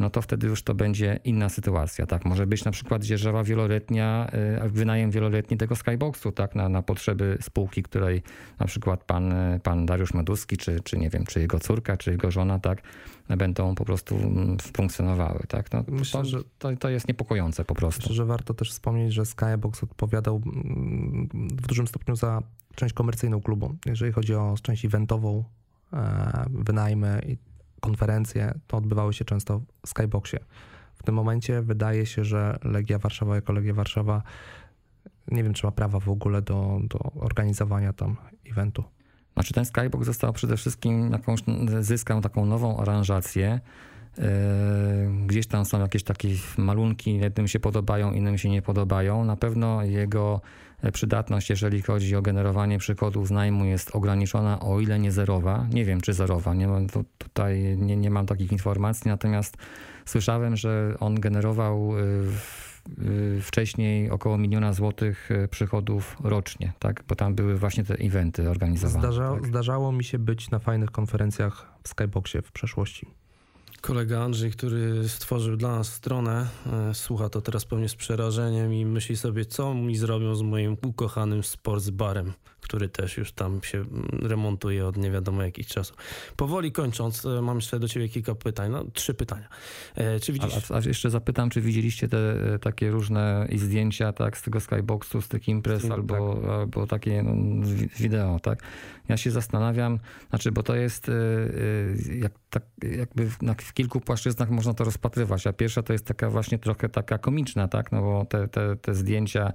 no 0.00 0.10
to 0.10 0.22
wtedy 0.22 0.46
już 0.46 0.62
to 0.62 0.74
będzie 0.74 1.20
inna 1.24 1.48
sytuacja. 1.48 2.06
Tak, 2.06 2.24
może 2.24 2.46
być 2.46 2.64
na 2.64 2.70
przykład 2.70 3.04
dzierżawa 3.04 3.44
wieloletnia, 3.44 4.30
y, 4.64 4.68
wynajem 4.68 5.10
wieloletni 5.10 5.56
tego 5.56 5.76
skyboxu, 5.76 6.32
tak, 6.32 6.54
na, 6.54 6.68
na 6.68 6.82
potrzeby 6.82 7.38
spółki, 7.40 7.82
której 7.82 8.22
na 8.58 8.66
przykład 8.66 9.04
pan, 9.04 9.34
pan 9.62 9.86
Dariusz 9.86 10.14
Meduski, 10.14 10.56
czy, 10.56 10.80
czy 10.80 10.98
nie 10.98 11.10
wiem, 11.10 11.24
czy 11.26 11.40
jego 11.40 11.60
córka, 11.60 11.96
czy 11.96 12.10
jego 12.10 12.30
żona, 12.30 12.58
tak, 12.58 12.82
będą 13.28 13.74
po 13.74 13.84
prostu 13.84 14.16
mm, 14.16 14.56
funkcjonowały, 14.58 15.40
tak. 15.48 15.72
No, 15.72 15.84
Myślę, 15.88 16.20
to, 16.20 16.28
że- 16.28 16.44
to, 16.58 16.76
to 16.76 16.88
jest 16.88 17.08
niepokojące 17.08 17.64
po 17.64 17.74
prostu. 17.74 18.00
Myślę, 18.02 18.14
że 18.14 18.24
warto 18.24 18.54
też 18.54 18.70
wspomnieć, 18.70 19.12
że 19.12 19.26
Skybox 19.26 19.82
odpowiadał 19.82 20.42
mm, 20.46 21.28
w 21.62 21.66
dużym 21.66 21.86
stopniu 21.86 22.16
za 22.16 22.42
część 22.74 22.94
komercyjną 22.94 23.40
klubu. 23.40 23.74
Jeżeli 23.86 24.12
chodzi 24.12 24.34
o 24.34 24.54
część 24.62 24.84
eventową, 24.84 25.44
wynajmy 26.50 27.20
i 27.26 27.36
konferencje, 27.80 28.54
to 28.66 28.76
odbywały 28.76 29.12
się 29.12 29.24
często 29.24 29.60
w 29.86 29.88
Skyboxie. 29.88 30.38
W 30.94 31.02
tym 31.02 31.14
momencie 31.14 31.62
wydaje 31.62 32.06
się, 32.06 32.24
że 32.24 32.58
Legia 32.64 32.98
Warszawa 32.98 33.34
jako 33.34 33.52
Legia 33.52 33.74
Warszawa 33.74 34.22
nie 35.28 35.44
wiem, 35.44 35.54
czy 35.54 35.66
ma 35.66 35.72
prawa 35.72 36.00
w 36.00 36.08
ogóle 36.08 36.42
do, 36.42 36.80
do 36.82 36.98
organizowania 36.98 37.92
tam 37.92 38.16
eventu. 38.50 38.84
Znaczy 39.34 39.54
ten 39.54 39.64
Skybox 39.64 40.06
został 40.06 40.32
przede 40.32 40.56
wszystkim 40.56 41.12
jakąś, 41.12 41.40
zyskał 41.80 42.20
taką 42.20 42.46
nową 42.46 42.76
aranżację. 42.76 43.60
Yy, 44.18 44.24
Gdzieś 45.26 45.46
tam 45.46 45.64
są 45.64 45.80
jakieś 45.80 46.02
takie 46.02 46.28
malunki, 46.58 47.18
jednym 47.18 47.48
się 47.48 47.60
podobają, 47.60 48.12
innym 48.12 48.38
się 48.38 48.50
nie 48.50 48.62
podobają. 48.62 49.24
Na 49.24 49.36
pewno 49.36 49.82
jego 49.82 50.40
przydatność, 50.92 51.50
jeżeli 51.50 51.82
chodzi 51.82 52.16
o 52.16 52.22
generowanie 52.22 52.78
przychodów 52.78 53.28
z 53.28 53.30
najmu 53.30 53.64
jest 53.64 53.96
ograniczona, 53.96 54.60
o 54.60 54.80
ile 54.80 54.98
nie 54.98 55.12
zerowa. 55.12 55.66
Nie 55.72 55.84
wiem, 55.84 56.00
czy 56.00 56.12
zerowa, 56.12 56.54
nie 56.54 56.68
mam, 56.68 56.86
tu- 56.88 57.04
tutaj 57.18 57.76
nie, 57.78 57.96
nie 57.96 58.10
mam 58.10 58.26
takich 58.26 58.52
informacji, 58.52 59.08
natomiast 59.08 59.56
słyszałem, 60.06 60.56
że 60.56 60.94
on 61.00 61.20
generował 61.20 61.90
w- 62.22 62.82
yy, 62.98 63.40
wcześniej 63.42 64.10
około 64.10 64.38
miliona 64.38 64.72
złotych 64.72 65.28
przychodów 65.50 66.16
rocznie, 66.24 66.72
tak? 66.78 67.04
bo 67.08 67.14
tam 67.14 67.34
były 67.34 67.56
właśnie 67.58 67.84
te 67.84 67.94
eventy 67.94 68.50
organizowane. 68.50 68.98
Zdarza, 68.98 69.34
tak? 69.34 69.46
Zdarzało 69.46 69.92
mi 69.92 70.04
się 70.04 70.18
być 70.18 70.50
na 70.50 70.58
fajnych 70.58 70.90
konferencjach 70.90 71.66
w 71.82 71.88
Skyboxie 71.88 72.42
w 72.42 72.52
przeszłości. 72.52 73.06
Kolega 73.80 74.22
Andrzej, 74.22 74.50
który 74.50 75.08
stworzył 75.08 75.56
dla 75.56 75.76
nas 75.76 75.92
stronę, 75.92 76.48
e, 76.90 76.94
słucha 76.94 77.28
to 77.28 77.40
teraz 77.40 77.64
pewnie 77.64 77.88
z 77.88 77.94
przerażeniem 77.94 78.74
i 78.74 78.86
myśli 78.86 79.16
sobie, 79.16 79.44
co 79.44 79.74
mi 79.74 79.96
zrobią 79.96 80.34
z 80.34 80.42
moim 80.42 80.76
ukochanym 80.86 81.42
sportsbarem, 81.42 82.32
który 82.66 82.88
też 82.88 83.16
już 83.16 83.32
tam 83.32 83.60
się 83.62 83.78
mm, 83.78 84.08
remontuje 84.22 84.86
od 84.86 84.96
nie 84.96 85.10
wiadomo 85.10 85.42
jakich 85.42 85.66
czasów. 85.66 85.96
Powoli 86.36 86.72
kończąc, 86.72 87.26
e, 87.26 87.42
mam 87.42 87.56
jeszcze 87.56 87.80
do 87.80 87.88
ciebie 87.88 88.08
kilka 88.08 88.34
pytań, 88.34 88.70
no 88.70 88.84
trzy 88.92 89.14
pytania. 89.14 89.48
E, 89.94 90.20
Czy 90.20 90.32
widzisz... 90.32 90.70
A, 90.70 90.74
a, 90.74 90.80
jeszcze 90.80 91.10
zapytam, 91.10 91.50
czy 91.50 91.60
widzieliście 91.60 92.08
te 92.08 92.18
e, 92.54 92.58
takie 92.58 92.90
różne 92.90 93.46
i 93.50 93.58
zdjęcia 93.58 94.12
tak, 94.12 94.38
z 94.38 94.42
tego 94.42 94.60
skyboxu, 94.60 95.22
z 95.22 95.28
tych 95.28 95.48
imprez, 95.48 95.84
Mm, 95.84 95.92
albo, 95.92 96.40
albo 96.60 96.86
takie 96.86 97.22
no, 97.22 97.66
wi- 97.66 97.88
wideo, 97.98 98.40
tak? 98.40 98.62
Ja 99.08 99.16
się 99.16 99.30
zastanawiam, 99.30 99.98
znaczy, 100.30 100.52
bo 100.52 100.62
to 100.62 100.76
jest 100.76 101.10
jak, 102.20 102.32
tak, 102.50 102.62
jakby 102.98 103.30
w, 103.30 103.42
na, 103.42 103.54
w 103.54 103.72
kilku 103.72 104.00
płaszczyznach 104.00 104.50
można 104.50 104.74
to 104.74 104.84
rozpatrywać, 104.84 105.46
a 105.46 105.52
pierwsza 105.52 105.82
to 105.82 105.92
jest 105.92 106.04
taka 106.06 106.30
właśnie 106.30 106.58
trochę 106.58 106.88
taka 106.88 107.18
komiczna, 107.18 107.68
tak? 107.68 107.92
No 107.92 108.02
bo 108.02 108.24
te, 108.24 108.48
te, 108.48 108.76
te 108.76 108.94
zdjęcia 108.94 109.52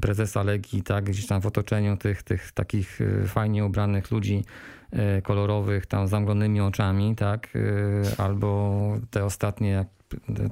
prezesa 0.00 0.42
Legii, 0.42 0.82
tak, 0.82 1.04
gdzieś 1.04 1.26
tam 1.26 1.40
w 1.40 1.46
otoczeniu 1.46 1.96
tych, 1.96 2.22
tych 2.22 2.52
takich 2.52 3.00
e, 3.00 3.26
fajnie 3.26 3.64
ubranych 3.64 4.10
ludzi 4.10 4.44
e, 4.90 5.22
kolorowych, 5.22 5.86
tam 5.86 6.06
z 6.06 6.10
zamglonymi 6.10 6.60
oczami, 6.60 7.16
tak, 7.16 7.48
e, 7.56 8.20
albo 8.20 8.92
te 9.10 9.24
ostatnie, 9.24 9.70
jak- 9.70 9.97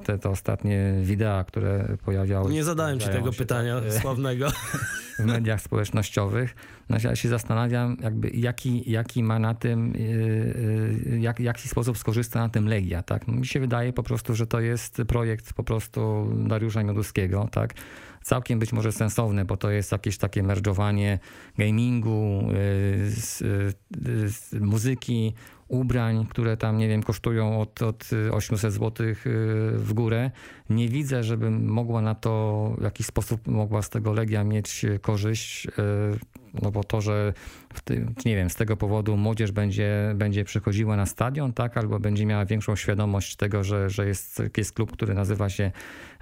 te, 0.03 0.17
te 0.19 0.29
ostatnie 0.29 0.93
wideo, 1.01 1.45
które 1.45 1.97
pojawiały 2.05 2.51
Nie 2.51 2.63
zadałem 2.63 2.99
ci 2.99 3.09
tego 3.09 3.31
się, 3.31 3.37
pytania 3.37 3.81
tak, 3.81 4.01
sławnego. 4.01 4.47
w 5.19 5.25
mediach 5.25 5.61
społecznościowych. 5.61 6.55
No, 6.89 6.97
ja 7.03 7.15
się 7.15 7.29
zastanawiam, 7.29 7.97
jakby 8.01 8.29
jaki, 8.29 8.91
jaki 8.91 9.23
ma 9.23 9.39
na 9.39 9.53
tym, 9.53 9.93
yy, 9.93 11.05
yy, 11.09 11.19
jak, 11.19 11.39
jaki 11.39 11.69
sposób 11.69 11.97
skorzysta 11.97 12.39
na 12.39 12.49
tym 12.49 12.67
Legia. 12.67 13.03
Tak? 13.03 13.27
No, 13.27 13.33
mi 13.33 13.45
się 13.45 13.59
wydaje 13.59 13.93
po 13.93 14.03
prostu, 14.03 14.35
że 14.35 14.47
to 14.47 14.59
jest 14.59 15.01
projekt 15.07 15.53
po 15.53 15.63
prostu 15.63 16.29
Dariusza 16.47 16.83
Mioduskiego. 16.83 17.47
Tak? 17.51 17.73
Całkiem 18.27 18.59
być 18.59 18.73
może 18.73 18.91
sensowne, 18.91 19.45
bo 19.45 19.57
to 19.57 19.69
jest 19.69 19.91
jakieś 19.91 20.17
takie 20.17 20.43
merdżowanie 20.43 21.19
gamingu, 21.57 22.41
yy, 22.47 23.11
z, 23.11 23.41
yy, 23.41 24.29
z 24.29 24.53
muzyki, 24.53 25.33
ubrań, 25.67 26.25
które 26.29 26.57
tam, 26.57 26.77
nie 26.77 26.87
wiem, 26.87 27.03
kosztują 27.03 27.61
od, 27.61 27.81
od 27.81 28.09
800 28.31 28.73
zł 28.73 29.07
w 29.73 29.91
górę. 29.93 30.31
Nie 30.69 30.89
widzę, 30.89 31.23
żeby 31.23 31.51
mogła 31.51 32.01
na 32.01 32.15
to 32.15 32.75
w 32.77 32.83
jakiś 32.83 33.05
sposób 33.05 33.47
mogła 33.47 33.81
z 33.81 33.89
tego 33.89 34.13
Legia 34.13 34.43
mieć 34.43 34.85
korzyść, 35.01 35.67
no 36.61 36.71
bo 36.71 36.83
to, 36.83 37.01
że 37.01 37.33
tym, 37.83 38.13
nie 38.25 38.35
wiem, 38.35 38.49
z 38.49 38.55
tego 38.55 38.77
powodu 38.77 39.17
młodzież 39.17 39.51
będzie, 39.51 40.13
będzie 40.15 40.43
przychodziła 40.43 40.95
na 40.95 41.05
stadion, 41.05 41.53
tak, 41.53 41.77
albo 41.77 41.99
będzie 41.99 42.25
miała 42.25 42.45
większą 42.45 42.75
świadomość 42.75 43.35
tego, 43.35 43.63
że, 43.63 43.89
że 43.89 44.07
jest, 44.07 44.41
jest 44.57 44.73
klub, 44.73 44.91
który 44.91 45.13
nazywa 45.13 45.49
się 45.49 45.71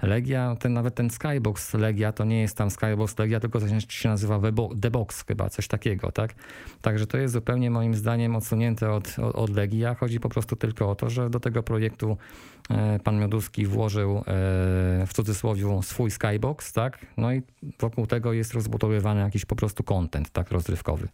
Legia. 0.02 0.56
Ten, 0.60 0.72
nawet 0.72 0.94
ten 0.94 1.10
Skybox 1.10 1.74
Legia, 1.74 2.12
to 2.12 2.24
nie 2.24 2.40
jest 2.40 2.56
tam 2.56 2.70
Skybox 2.70 3.18
Legia, 3.18 3.40
tylko 3.40 3.60
to 3.60 3.66
się 3.88 4.08
nazywa 4.08 4.40
The 4.80 4.90
Box 4.90 5.24
chyba, 5.24 5.50
coś 5.50 5.68
takiego, 5.68 6.12
tak? 6.12 6.34
Także 6.82 7.06
to 7.06 7.18
jest 7.18 7.34
zupełnie 7.34 7.70
moim 7.70 7.94
zdaniem 7.94 8.36
odsunięte 8.36 8.92
od, 8.92 9.18
od, 9.18 9.36
od 9.36 9.50
Legii, 9.50 9.84
a 9.84 9.94
chodzi 9.94 10.20
po 10.20 10.28
prostu 10.28 10.56
tylko 10.56 10.90
o 10.90 10.94
to, 10.94 11.10
że 11.10 11.30
do 11.30 11.40
tego 11.40 11.62
projektu 11.62 12.16
pan 13.04 13.18
Mioduski 13.20 13.66
włożył 13.66 14.16
e, 14.18 14.22
w 15.06 15.10
cudzysłowie 15.12 15.82
swój 15.82 16.10
Skybox, 16.10 16.72
tak? 16.72 17.06
No 17.16 17.32
i 17.32 17.42
wokół 17.80 18.06
tego 18.06 18.32
jest 18.32 18.54
rozbudowywany 18.54 19.20
jakiś 19.20 19.44
po 19.44 19.56
prostu 19.56 19.82
content, 19.82 20.30
tak, 20.30 20.50
rozrywkowy. 20.50 21.08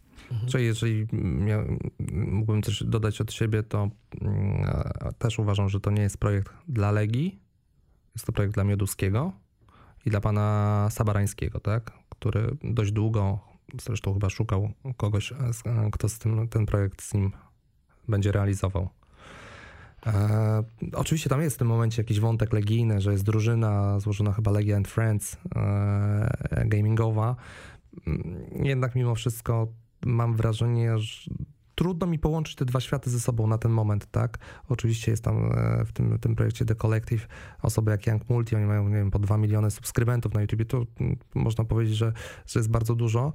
Czyli 0.47 0.65
jeżeli 0.65 1.05
mia- 1.07 1.77
mógłbym 2.11 2.61
też 2.61 2.83
dodać 2.83 3.21
od 3.21 3.33
siebie, 3.33 3.63
to 3.63 3.89
mm, 4.21 4.63
e, 5.01 5.13
też 5.17 5.39
uważam, 5.39 5.69
że 5.69 5.79
to 5.79 5.91
nie 5.91 6.01
jest 6.01 6.17
projekt 6.17 6.53
dla 6.67 6.91
Legii, 6.91 7.39
jest 8.15 8.25
to 8.25 8.31
projekt 8.31 8.53
dla 8.53 8.63
Mioduskiego 8.63 9.31
i 10.05 10.09
dla 10.09 10.21
pana 10.21 10.87
Sabarańskiego, 10.91 11.59
tak? 11.59 11.91
który 12.09 12.57
dość 12.63 12.91
długo, 12.91 13.39
zresztą 13.81 14.13
chyba 14.13 14.29
szukał 14.29 14.71
kogoś, 14.97 15.31
e, 15.31 15.35
e, 15.65 15.89
kto 15.91 16.09
z 16.09 16.19
tym, 16.19 16.47
ten 16.47 16.65
projekt 16.65 17.01
z 17.01 17.13
nim 17.13 17.31
będzie 18.07 18.31
realizował. 18.31 18.89
E, 20.07 20.63
oczywiście 20.93 21.29
tam 21.29 21.41
jest 21.41 21.55
w 21.55 21.59
tym 21.59 21.67
momencie 21.67 22.01
jakiś 22.01 22.19
wątek 22.19 22.53
legijny, 22.53 23.01
że 23.01 23.11
jest 23.11 23.23
drużyna 23.23 23.99
złożona 23.99 24.31
chyba 24.31 24.51
Legia 24.51 24.77
and 24.77 24.87
Friends 24.87 25.37
e, 25.55 26.65
gamingowa. 26.65 27.35
Mm, 28.07 28.65
Jednak 28.65 28.95
mimo 28.95 29.15
wszystko 29.15 29.67
mam 30.05 30.35
wrażenie, 30.35 30.99
że 30.99 31.31
trudno 31.75 32.07
mi 32.07 32.19
połączyć 32.19 32.55
te 32.55 32.65
dwa 32.65 32.79
światy 32.79 33.09
ze 33.09 33.19
sobą 33.19 33.47
na 33.47 33.57
ten 33.57 33.71
moment, 33.71 34.11
tak? 34.11 34.37
Oczywiście 34.69 35.11
jest 35.11 35.23
tam 35.23 35.51
e, 35.51 35.85
w 35.85 35.91
tym, 35.91 36.19
tym 36.19 36.35
projekcie 36.35 36.65
The 36.65 36.75
Collective 36.75 37.27
osoby 37.61 37.91
jak 37.91 38.07
Young 38.07 38.29
Multi, 38.29 38.55
oni 38.55 38.65
mają, 38.65 38.89
nie 38.89 38.95
wiem, 38.95 39.11
po 39.11 39.19
2 39.19 39.37
miliony 39.37 39.71
subskrybentów 39.71 40.33
na 40.33 40.41
YouTube, 40.41 40.65
to 40.67 40.85
mm, 40.99 41.17
można 41.35 41.65
powiedzieć, 41.65 41.95
że, 41.95 42.13
że 42.47 42.59
jest 42.59 42.69
bardzo 42.69 42.95
dużo. 42.95 43.33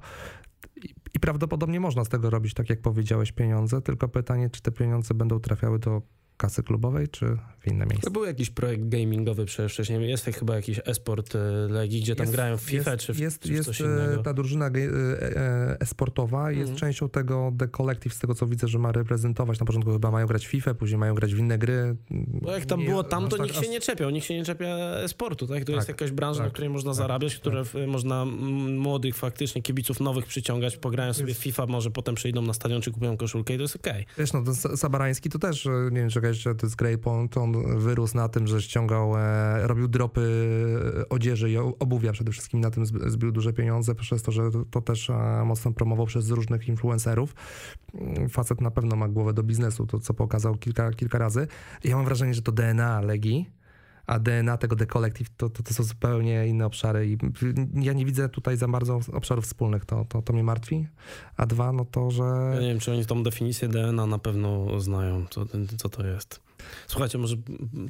I, 0.75 0.95
I 1.13 1.19
prawdopodobnie 1.19 1.79
można 1.79 2.05
z 2.05 2.09
tego 2.09 2.29
robić, 2.29 2.53
tak 2.53 2.69
jak 2.69 2.81
powiedziałeś, 2.81 3.31
pieniądze, 3.31 3.81
tylko 3.81 4.07
pytanie, 4.07 4.49
czy 4.49 4.61
te 4.61 4.71
pieniądze 4.71 5.13
będą 5.13 5.39
trafiały 5.39 5.79
do 5.79 6.01
kasy 6.39 6.63
klubowej, 6.63 7.07
czy 7.07 7.25
w 7.59 7.67
inne 7.67 7.85
miejsce? 7.85 8.01
To 8.05 8.11
był 8.11 8.25
jakiś 8.25 8.49
projekt 8.49 8.89
gamingowy 8.89 9.45
przecież 9.45 9.73
wcześniej. 9.73 10.09
Jest 10.09 10.25
chyba 10.25 10.55
jakiś 10.55 10.79
esport 10.85 11.35
e, 11.35 11.39
Legii, 11.69 12.01
gdzie 12.01 12.15
tam 12.15 12.23
Jest- 12.23 12.35
grają 12.35 12.57
w 12.57 12.61
FIFA 12.61 12.91
jest, 12.91 13.03
czy 13.05 13.13
w, 13.13 13.19
jest, 13.19 13.39
czy 13.41 13.53
jest 13.53 13.65
coś 13.65 13.81
e, 13.81 13.83
innego. 13.83 14.23
ta 14.23 14.33
drużyna 14.33 14.67
e, 14.67 15.77
esportowa, 15.79 16.51
jest 16.51 16.61
Mhm. 16.61 16.77
częścią 16.77 17.09
tego 17.09 17.51
The 17.59 17.67
Collective, 17.67 18.13
z 18.13 18.19
tego 18.19 18.35
co 18.35 18.47
widzę, 18.47 18.67
że 18.67 18.79
ma 18.79 18.91
reprezentować. 18.91 19.59
Na 19.59 19.65
początku 19.65 19.91
chyba 19.91 20.11
mają 20.11 20.27
grać 20.27 20.47
w 20.47 20.49
FIFA, 20.49 20.73
później 20.73 20.97
mają 20.97 21.15
grać 21.15 21.35
w 21.35 21.39
inne 21.39 21.57
gry. 21.57 21.95
Bo 22.11 22.51
jak 22.51 22.65
tam 22.65 22.79
Nie- 22.79 22.85
było 22.85 23.03
tam, 23.03 23.27
to 23.29 23.37
tak- 23.37 23.45
nikt 23.47 23.61
się 23.63 23.69
nie 23.69 23.79
czepiał. 23.79 24.09
Nikt 24.09 24.27
się 24.27 24.33
nie 24.33 24.45
czepia 24.45 24.77
sportu, 25.07 25.47
tak? 25.47 25.63
To 25.63 25.71
jest 25.71 25.87
Tak, 25.87 26.01
jakaś 26.01 26.11
branża, 26.11 26.39
na 26.39 26.45
tak, 26.45 26.53
której 26.53 26.69
można 26.69 26.91
tak, 26.91 26.97
zarabiać, 26.97 27.35
które 27.35 27.65
w- 27.65 27.75
można 27.87 28.25
młodych 28.69 29.15
faktycznie 29.15 29.61
kibiców 29.61 29.99
nowych 29.99 30.25
przyciągać, 30.25 30.77
pograją 30.77 31.13
sobie 31.13 31.33
w 31.33 31.37
FIFA, 31.37 31.65
może 31.65 31.91
potem 31.91 32.15
przyjdą 32.15 32.41
na 32.41 32.53
stadion 32.53 32.81
czy 32.81 32.91
kupują 32.91 33.17
koszulkę 33.17 33.53
i 33.53 33.57
to 33.57 33.61
jest 33.61 33.75
okej. 33.75 34.05
Wiesz, 34.17 34.33
no, 34.33 34.41
ten 34.43 34.53
Sa- 34.53 34.77
Sabarański 34.77 35.29
to 35.29 35.39
też, 35.39 35.65
nie 35.91 35.99
wiem, 35.99 36.09
czy 36.09 36.21
jest 36.63 36.75
Grey 36.75 36.97
Pond, 36.97 37.37
on 37.37 37.79
wyrósł 37.79 38.17
na 38.17 38.29
tym, 38.29 38.47
że 38.47 38.61
ściągał, 38.61 39.17
e, 39.17 39.67
robił 39.67 39.87
dropy 39.87 40.21
e, 40.99 41.09
odzieży 41.09 41.51
i 41.51 41.57
obuwia 41.57 42.11
przede 42.11 42.31
wszystkim, 42.31 42.59
na 42.59 42.71
tym 42.71 42.83
zb- 42.83 43.09
zbił 43.09 43.31
duże 43.31 43.53
pieniądze, 43.53 43.95
przez 43.95 44.23
to, 44.23 44.31
że 44.31 44.51
to, 44.51 44.65
to 44.65 44.81
też 44.81 45.09
e, 45.09 45.43
mocno 45.45 45.71
promował 45.71 46.05
przez 46.05 46.29
różnych 46.29 46.67
influencerów. 46.67 47.35
Mm, 47.93 48.29
Facet 48.29 48.61
na 48.61 48.71
pewno 48.71 48.95
ma 48.95 49.07
głowę 49.07 49.33
do 49.33 49.43
biznesu, 49.43 49.87
to 49.87 49.99
co 49.99 50.13
pokazał 50.13 50.55
kilka, 50.55 50.91
kilka 50.91 51.17
razy. 51.17 51.47
Ja 51.83 51.95
mam 51.95 52.05
wrażenie, 52.05 52.33
że 52.33 52.41
to 52.41 52.51
DNA 52.51 53.01
Legii, 53.01 53.49
a 54.09 54.19
DNA 54.19 54.57
tego 54.57 54.75
The 54.75 54.85
Collective 54.85 55.29
to, 55.37 55.49
to, 55.49 55.63
to 55.63 55.73
są 55.73 55.83
zupełnie 55.83 56.47
inne 56.47 56.65
obszary 56.65 57.07
i 57.07 57.17
ja 57.85 57.93
nie 57.93 58.05
widzę 58.05 58.29
tutaj 58.29 58.57
za 58.57 58.67
bardzo 58.67 58.99
obszarów 59.13 59.45
wspólnych, 59.45 59.85
to, 59.85 60.05
to, 60.09 60.21
to 60.21 60.33
mnie 60.33 60.43
martwi. 60.43 60.87
A 61.37 61.45
dwa, 61.45 61.71
no 61.71 61.85
to, 61.85 62.11
że... 62.11 62.23
Ja 62.53 62.61
nie 62.61 62.67
wiem, 62.67 62.79
czy 62.79 62.91
oni 62.91 63.05
tą 63.05 63.23
definicję 63.23 63.67
DNA 63.67 64.05
na 64.05 64.19
pewno 64.19 64.79
znają, 64.79 65.25
co, 65.29 65.45
co 65.77 65.89
to 65.89 66.07
jest. 66.07 66.48
Słuchajcie, 66.87 67.17
może 67.17 67.35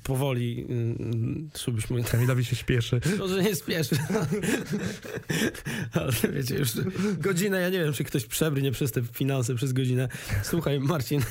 powoli, 0.03 0.65
mm, 0.69 1.49
żebyśmy... 1.65 2.03
Kamilowi 2.03 2.45
się 2.45 2.55
śpieszy. 2.55 3.01
Może 3.19 3.43
nie 3.43 3.55
spieszy. 3.55 3.97
Ale 5.93 6.11
wiecie, 6.33 6.55
już 6.55 6.71
godzinę, 7.17 7.61
ja 7.61 7.69
nie 7.69 7.79
wiem, 7.79 7.93
czy 7.93 8.03
ktoś 8.03 8.25
przebrnie 8.25 8.71
przez 8.71 8.91
te 8.91 9.01
finanse 9.03 9.55
przez 9.55 9.73
godzinę. 9.73 10.09
Słuchaj, 10.43 10.79
Marcin, 10.79 11.21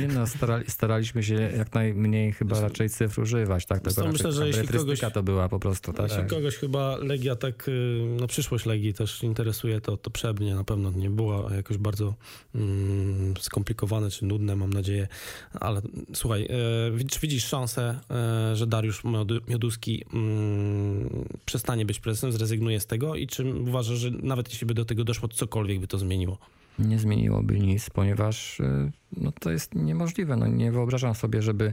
Nie 0.00 0.08
no, 0.08 0.26
starali, 0.26 0.64
staraliśmy 0.68 1.22
się 1.22 1.34
jak 1.34 1.74
najmniej 1.74 2.32
chyba 2.32 2.60
raczej 2.60 2.90
cyfr 2.90 3.20
używać, 3.20 3.66
tak? 3.66 3.80
Zresztą 3.82 4.02
Tylko 4.02 4.12
myślę, 4.12 4.32
że 4.32 4.46
jeśli 4.46 4.68
kogoś- 4.68 5.12
to 5.12 5.22
była 5.22 5.48
po 5.48 5.58
prostu, 5.58 5.92
tak? 5.92 6.10
jeśli 6.10 6.26
kogoś 6.26 6.56
chyba 6.56 6.96
Legia 6.96 7.36
tak, 7.36 7.68
y, 7.68 7.72
no 8.20 8.26
przyszłość 8.26 8.66
Legii 8.66 8.94
też 8.94 9.22
interesuje, 9.22 9.80
to, 9.80 9.96
to 9.96 10.10
przebrnie 10.10 10.54
na 10.54 10.64
pewno 10.64 10.90
nie 10.90 11.10
było 11.10 11.50
jakoś 11.50 11.76
bardzo 11.76 12.14
mm, 12.54 13.34
skomplikowane 13.40 14.10
czy 14.10 14.24
nudne, 14.24 14.56
mam 14.56 14.72
nadzieję. 14.72 15.08
Ale 15.60 15.82
słuchaj, 16.14 16.48
y, 16.88 16.91
czy 17.10 17.20
widzisz 17.20 17.44
szansę, 17.44 17.98
y, 18.52 18.56
że 18.56 18.66
Dariusz 18.66 19.04
Miodu- 19.04 19.40
Mioduski 19.48 20.04
mm, 20.14 21.24
przestanie 21.44 21.86
być 21.86 22.00
prezesem, 22.00 22.32
zrezygnuje 22.32 22.80
z 22.80 22.86
tego 22.86 23.14
i 23.16 23.26
czy 23.26 23.54
uważasz, 23.54 23.98
że 23.98 24.10
nawet 24.10 24.48
jeśli 24.48 24.66
by 24.66 24.74
do 24.74 24.84
tego 24.84 25.04
doszło, 25.04 25.28
cokolwiek 25.28 25.80
by 25.80 25.86
to 25.86 25.98
zmieniło? 25.98 26.38
Nie 26.78 26.98
zmieniłoby 26.98 27.60
nic, 27.60 27.90
ponieważ 27.90 28.60
y, 28.60 28.92
no, 29.16 29.32
to 29.40 29.50
jest 29.50 29.74
niemożliwe. 29.74 30.36
No, 30.36 30.46
nie 30.46 30.72
wyobrażam 30.72 31.14
sobie, 31.14 31.42
żeby 31.42 31.72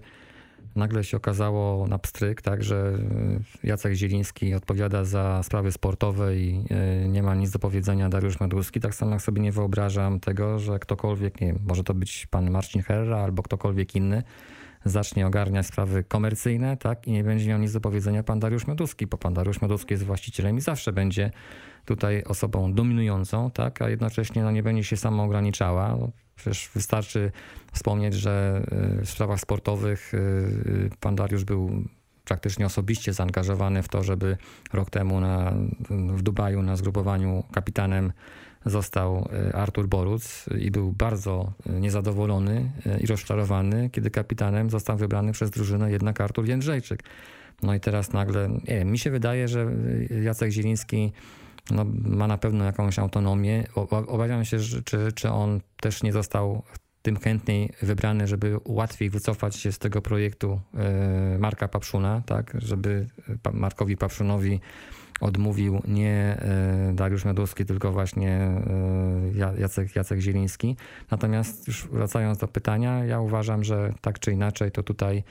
nagle 0.75 1.03
się 1.03 1.17
okazało 1.17 1.87
na 1.87 1.99
pstryk, 1.99 2.41
tak, 2.41 2.63
że 2.63 2.99
y, 3.63 3.67
Jacek 3.67 3.93
Zieliński 3.93 4.53
odpowiada 4.53 5.03
za 5.03 5.43
sprawy 5.43 5.71
sportowe 5.71 6.37
i 6.37 6.63
nie 7.07 7.23
ma 7.23 7.35
nic 7.35 7.51
do 7.51 7.59
powiedzenia 7.59 8.09
Dariusz 8.09 8.39
Medłuski. 8.39 8.79
Tak 8.79 8.95
samo 8.95 9.11
jak 9.11 9.21
sobie 9.21 9.41
nie 9.41 9.51
wyobrażam 9.51 10.19
tego, 10.19 10.59
że 10.59 10.79
ktokolwiek, 10.79 11.41
nie 11.41 11.47
wiem, 11.47 11.59
może 11.67 11.83
to 11.83 11.93
być 11.93 12.27
pan 12.27 12.51
Marcin 12.51 12.81
Herrera 12.81 13.17
albo 13.17 13.43
ktokolwiek 13.43 13.95
inny, 13.95 14.23
zacznie 14.85 15.27
ogarniać 15.27 15.65
sprawy 15.65 16.03
komercyjne, 16.03 16.77
tak, 16.77 17.07
i 17.07 17.11
nie 17.11 17.23
będzie 17.23 17.49
miał 17.49 17.59
nic 17.59 17.73
do 17.73 17.81
powiedzenia 17.81 18.23
pan 18.23 18.39
Dariusz 18.39 18.67
Mioduski, 18.67 19.07
bo 19.07 19.17
pan 19.17 19.33
Dariusz 19.33 19.61
Mioduski 19.61 19.93
jest 19.93 20.03
właścicielem 20.03 20.57
i 20.57 20.61
zawsze 20.61 20.93
będzie 20.93 21.31
tutaj 21.85 22.23
osobą 22.23 22.73
dominującą, 22.73 23.51
tak, 23.51 23.81
a 23.81 23.89
jednocześnie 23.89 24.43
no, 24.43 24.51
nie 24.51 24.63
będzie 24.63 24.83
się 24.83 24.97
sama 24.97 25.23
ograniczała. 25.23 25.89
No, 25.89 26.11
Przecież 26.35 26.69
wystarczy 26.73 27.31
wspomnieć, 27.73 28.13
że 28.13 28.63
y, 29.01 29.05
w 29.05 29.09
sprawach 29.09 29.39
sportowych 29.39 30.13
y, 30.13 30.17
y, 30.17 30.89
pan 30.99 31.15
Dariusz 31.15 31.43
był 31.43 31.83
praktycznie 32.25 32.65
osobiście 32.65 33.13
zaangażowany 33.13 33.83
w 33.83 33.87
to, 33.87 34.03
żeby 34.03 34.37
rok 34.73 34.89
temu 34.89 35.19
na, 35.19 35.53
w 35.89 36.21
Dubaju 36.21 36.61
na 36.61 36.75
zgrupowaniu 36.75 37.43
kapitanem 37.51 38.11
został 38.65 39.29
y, 39.49 39.53
Artur 39.53 39.87
Boruc 39.87 40.45
i 40.59 40.71
był 40.71 40.91
bardzo 40.91 41.53
y, 41.67 41.79
niezadowolony 41.79 42.71
i 43.01 43.05
rozczarowany, 43.05 43.89
kiedy 43.89 44.11
kapitanem 44.11 44.69
został 44.69 44.97
wybrany 44.97 45.31
przez 45.31 45.51
drużynę 45.51 45.91
jednak 45.91 46.21
Artur 46.21 46.45
Jędrzejczyk. 46.45 47.03
No 47.63 47.73
i 47.73 47.79
teraz 47.79 48.13
nagle, 48.13 48.49
nie 48.67 48.85
mi 48.85 48.99
się 48.99 49.11
wydaje, 49.11 49.47
że 49.47 49.67
Jacek 50.23 50.51
Zieliński 50.51 51.11
no, 51.71 51.85
ma 52.03 52.27
na 52.27 52.37
pewno 52.37 52.65
jakąś 52.65 52.99
autonomię. 52.99 53.63
Obawiam 54.07 54.45
się, 54.45 54.59
że, 54.59 54.83
czy, 54.83 55.11
czy 55.15 55.29
on 55.29 55.61
też 55.81 56.03
nie 56.03 56.13
został 56.13 56.63
tym 57.01 57.19
chętniej 57.19 57.73
wybrany, 57.81 58.27
żeby 58.27 58.57
łatwiej 58.65 59.09
wycofać 59.09 59.55
się 59.55 59.71
z 59.71 59.79
tego 59.79 60.01
projektu 60.01 60.61
e, 60.75 61.37
Marka 61.39 61.67
Papszuna, 61.67 62.21
tak, 62.25 62.57
żeby 62.57 63.07
Markowi 63.53 63.97
Papszunowi 63.97 64.59
odmówił 65.21 65.81
nie 65.87 66.37
e, 66.39 66.91
Dariusz 66.93 67.25
Mioduski, 67.25 67.65
tylko 67.65 67.91
właśnie 67.91 68.31
e, 68.31 68.61
Ja- 69.35 69.53
Jacek, 69.53 69.95
Jacek 69.95 70.19
Zieliński. 70.19 70.75
Natomiast 71.11 71.67
już 71.67 71.87
wracając 71.87 72.37
do 72.37 72.47
pytania, 72.47 73.05
ja 73.05 73.19
uważam, 73.19 73.63
że 73.63 73.93
tak 74.01 74.19
czy 74.19 74.31
inaczej 74.31 74.71
to 74.71 74.83
tutaj 74.83 75.23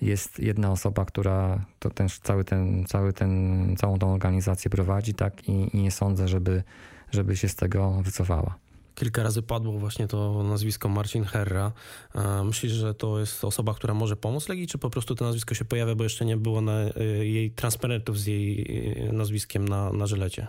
jest 0.00 0.38
jedna 0.38 0.70
osoba, 0.72 1.04
która 1.04 1.64
to 1.78 1.90
ten, 1.90 2.08
cały 2.22 2.44
ten, 2.44 2.84
cały 2.86 3.12
ten, 3.12 3.74
całą 3.76 3.98
tą 3.98 4.12
organizację 4.12 4.70
prowadzi, 4.70 5.14
tak, 5.14 5.48
i, 5.48 5.76
i 5.76 5.82
nie 5.82 5.90
sądzę, 5.90 6.28
żeby, 6.28 6.62
żeby 7.10 7.36
się 7.36 7.48
z 7.48 7.56
tego 7.56 7.90
wycofała. 8.02 8.63
Kilka 8.94 9.22
razy 9.22 9.42
padło 9.42 9.72
właśnie 9.78 10.08
to 10.08 10.42
nazwisko 10.42 10.88
Marcin 10.88 11.24
Herra. 11.24 11.72
E, 12.14 12.44
Myślisz, 12.44 12.72
że 12.72 12.94
to 12.94 13.20
jest 13.20 13.44
osoba, 13.44 13.74
która 13.74 13.94
może 13.94 14.16
pomóc 14.16 14.48
Legii, 14.48 14.66
czy 14.66 14.78
po 14.78 14.90
prostu 14.90 15.14
to 15.14 15.24
nazwisko 15.24 15.54
się 15.54 15.64
pojawia, 15.64 15.94
bo 15.94 16.04
jeszcze 16.04 16.24
nie 16.24 16.36
było 16.36 16.60
na, 16.60 16.72
e, 16.72 17.04
jej 17.26 17.50
transparentów 17.50 18.18
z 18.18 18.26
jej 18.26 18.66
e, 19.08 19.12
nazwiskiem 19.12 19.68
na, 19.68 19.92
na 19.92 20.06
żylecie? 20.06 20.46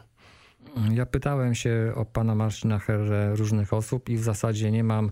Ja 0.92 1.06
pytałem 1.06 1.56
się 1.56 1.94
o 1.96 2.06
pana 2.06 2.36
Marcina 2.36 2.80
Herrę 2.80 3.36
różnych 3.36 3.74
osób 3.74 4.10
i 4.10 4.18
w 4.18 4.24
zasadzie 4.24 4.72
nie 4.72 4.84
mam 4.84 5.12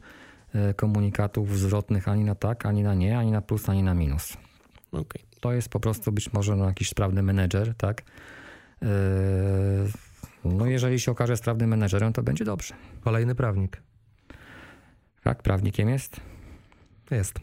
komunikatów 0.75 1.59
zwrotnych 1.59 2.07
ani 2.07 2.23
na 2.23 2.35
tak, 2.35 2.65
ani 2.65 2.83
na 2.83 2.93
nie, 2.93 3.17
ani 3.17 3.31
na 3.31 3.41
plus, 3.41 3.69
ani 3.69 3.83
na 3.83 3.93
minus. 3.93 4.37
Okej. 4.91 5.21
To 5.39 5.53
jest 5.53 5.69
po 5.69 5.79
prostu 5.79 6.11
być 6.11 6.33
może 6.33 6.55
no, 6.55 6.65
jakiś 6.65 6.89
sprawny 6.89 7.23
menedżer, 7.23 7.75
tak? 7.75 8.03
E, 8.81 8.85
No 10.45 10.65
jeżeli 10.65 10.99
się 10.99 11.11
okaże 11.11 11.37
sprawnym 11.37 11.69
menedżerem, 11.69 12.13
to 12.13 12.23
będzie 12.23 12.45
dobrze. 12.45 12.73
Kolejny 13.01 13.35
prawnik. 13.35 13.81
Tak, 15.23 15.43
prawnikiem 15.43 15.89
jest. 15.89 16.19
Jest. 17.11 17.39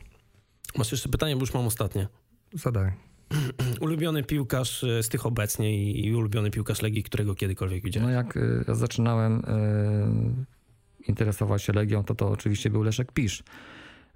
Masz 0.78 0.92
jeszcze 0.92 1.08
pytanie, 1.08 1.36
bo 1.36 1.40
już 1.40 1.54
mam 1.54 1.66
ostatnie. 1.66 2.08
Zadaj. 2.52 2.92
Ulubiony 3.80 4.22
piłkarz 4.22 4.84
e, 4.84 5.02
z 5.02 5.08
tych 5.08 5.26
obecnie 5.26 5.76
i 5.76 6.06
i 6.06 6.14
ulubiony 6.14 6.50
piłkarz 6.50 6.82
Legii, 6.82 7.02
którego 7.02 7.34
kiedykolwiek 7.34 7.84
widziałeś? 7.84 8.06
No 8.06 8.12
jak 8.12 8.36
y, 8.36 8.64
ja 8.68 8.74
zaczynałem 8.74 9.38
y, 9.38 11.08
interesować 11.08 11.62
się 11.62 11.72
Legią, 11.72 12.04
to 12.04 12.14
to 12.14 12.28
oczywiście 12.28 12.70
był 12.70 12.82
Leszek 12.82 13.12
Pisz. 13.12 13.42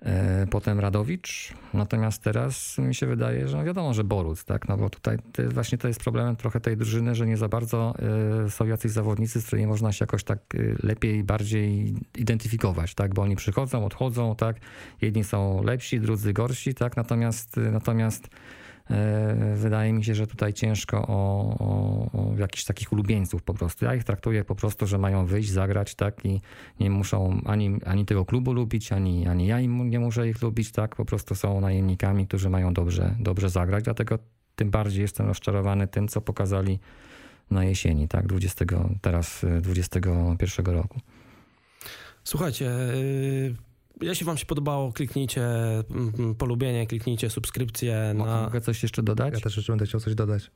Y, 0.03 0.47
Potem 0.47 0.81
Radowicz, 0.81 1.55
natomiast 1.75 2.23
teraz 2.23 2.79
mi 2.79 2.95
się 2.95 3.07
wydaje, 3.07 3.49
że 3.49 3.57
no 3.57 3.65
wiadomo, 3.65 3.95
że 3.95 4.05
Boruc, 4.05 4.45
tak, 4.45 4.69
no 4.69 4.77
bo 4.77 4.91
tutaj 4.91 5.19
właśnie 5.49 5.79
to 5.79 5.89
jest 5.89 6.01
problemem 6.01 6.37
trochę 6.37 6.61
tej 6.61 6.77
drużyny, 6.77 7.15
że 7.15 7.27
nie 7.27 7.37
za 7.37 7.49
bardzo 7.49 7.95
y, 8.47 8.51
są 8.51 8.67
jacyś 8.67 8.93
zawodnicy, 8.93 9.43
z 9.43 9.47
którymi 9.47 9.67
można 9.67 9.93
się 9.93 10.03
jakoś 10.03 10.25
tak 10.25 10.39
y, 10.55 10.77
lepiej, 10.83 11.25
bardziej 11.25 11.95
identyfikować, 12.17 12.95
tak, 12.95 13.15
bo 13.15 13.23
oni 13.23 13.37
przychodzą, 13.37 13.85
odchodzą, 13.85 14.37
tak, 14.37 14.57
jedni 15.01 15.25
są 15.25 15.63
lepsi, 15.63 16.01
drudzy 16.01 16.33
gorsi, 16.33 16.75
tak, 16.75 16.97
natomiast, 16.97 17.57
natomiast 17.57 18.29
E, 18.29 18.64
Wydaje 19.55 19.93
mi 19.93 20.05
się, 20.05 20.15
że 20.15 20.27
tutaj 20.27 20.53
ciężko 20.53 21.07
o, 21.09 21.57
o, 21.59 22.11
o 22.13 22.37
jakichś 22.39 22.65
takich 22.65 22.93
ulubieńców 22.93 23.43
po 23.43 23.55
prostu. 23.55 23.85
Ja 23.85 23.95
ich 23.95 24.05
traktuję 24.05 24.45
po 24.45 24.55
prostu, 24.55 24.87
że 24.87 24.99
mają 24.99 25.27
wyjść, 25.27 25.51
zagrać, 25.51 25.95
tak 25.95 26.25
i 26.25 26.41
nie 26.81 26.91
muszą 26.91 27.41
ani, 27.45 27.79
ani 27.87 28.05
tego 28.05 28.25
klubu 28.25 28.53
lubić, 28.53 28.93
ani, 28.93 29.27
ani 29.27 29.47
ja 29.47 29.61
im 29.61 29.91
nie 29.91 30.01
muszę 30.01 30.29
ich 30.29 30.43
lubić, 30.43 30.73
tak. 30.73 30.97
Po 30.97 31.05
prostu 31.05 31.35
są 31.35 31.61
najemnikami, 31.61 32.27
którzy 32.27 32.51
mają 32.51 32.75
dobrze, 32.75 33.17
dobrze 33.19 33.51
zagrać. 33.51 33.85
Dlatego 33.85 34.19
tym 34.57 34.71
bardziej 34.71 35.03
jestem 35.03 35.27
rozczarowany 35.27 35.89
tym, 35.89 36.09
co 36.09 36.21
pokazali 36.21 36.79
na 37.51 37.65
jesieni, 37.65 38.09
tak, 38.09 38.27
20, 38.27 38.65
teraz 39.01 39.45
y, 39.45 39.61
21 39.61 40.67
roku. 40.67 41.01
Słuchajcie, 42.25 42.71
y, 42.71 43.55
jeśli 44.01 44.27
wam 44.27 44.37
się 44.37 44.47
podobało, 44.47 44.93
kliknijcie 44.93 45.45
mm, 45.91 46.35
polubienie, 46.35 46.87
kliknijcie 46.87 47.31
subskrypcję 47.31 48.13
na... 48.15 48.43
Mogę 48.43 48.61
coś 48.61 48.83
jeszcze 48.83 49.03
dodać? 49.03 49.35
Ja 49.35 49.41
też 49.41 49.57
jeszcze 49.57 49.73
będę 49.73 49.87
chciał 49.87 50.01
coś 50.01 50.15
dodać. 50.15 50.51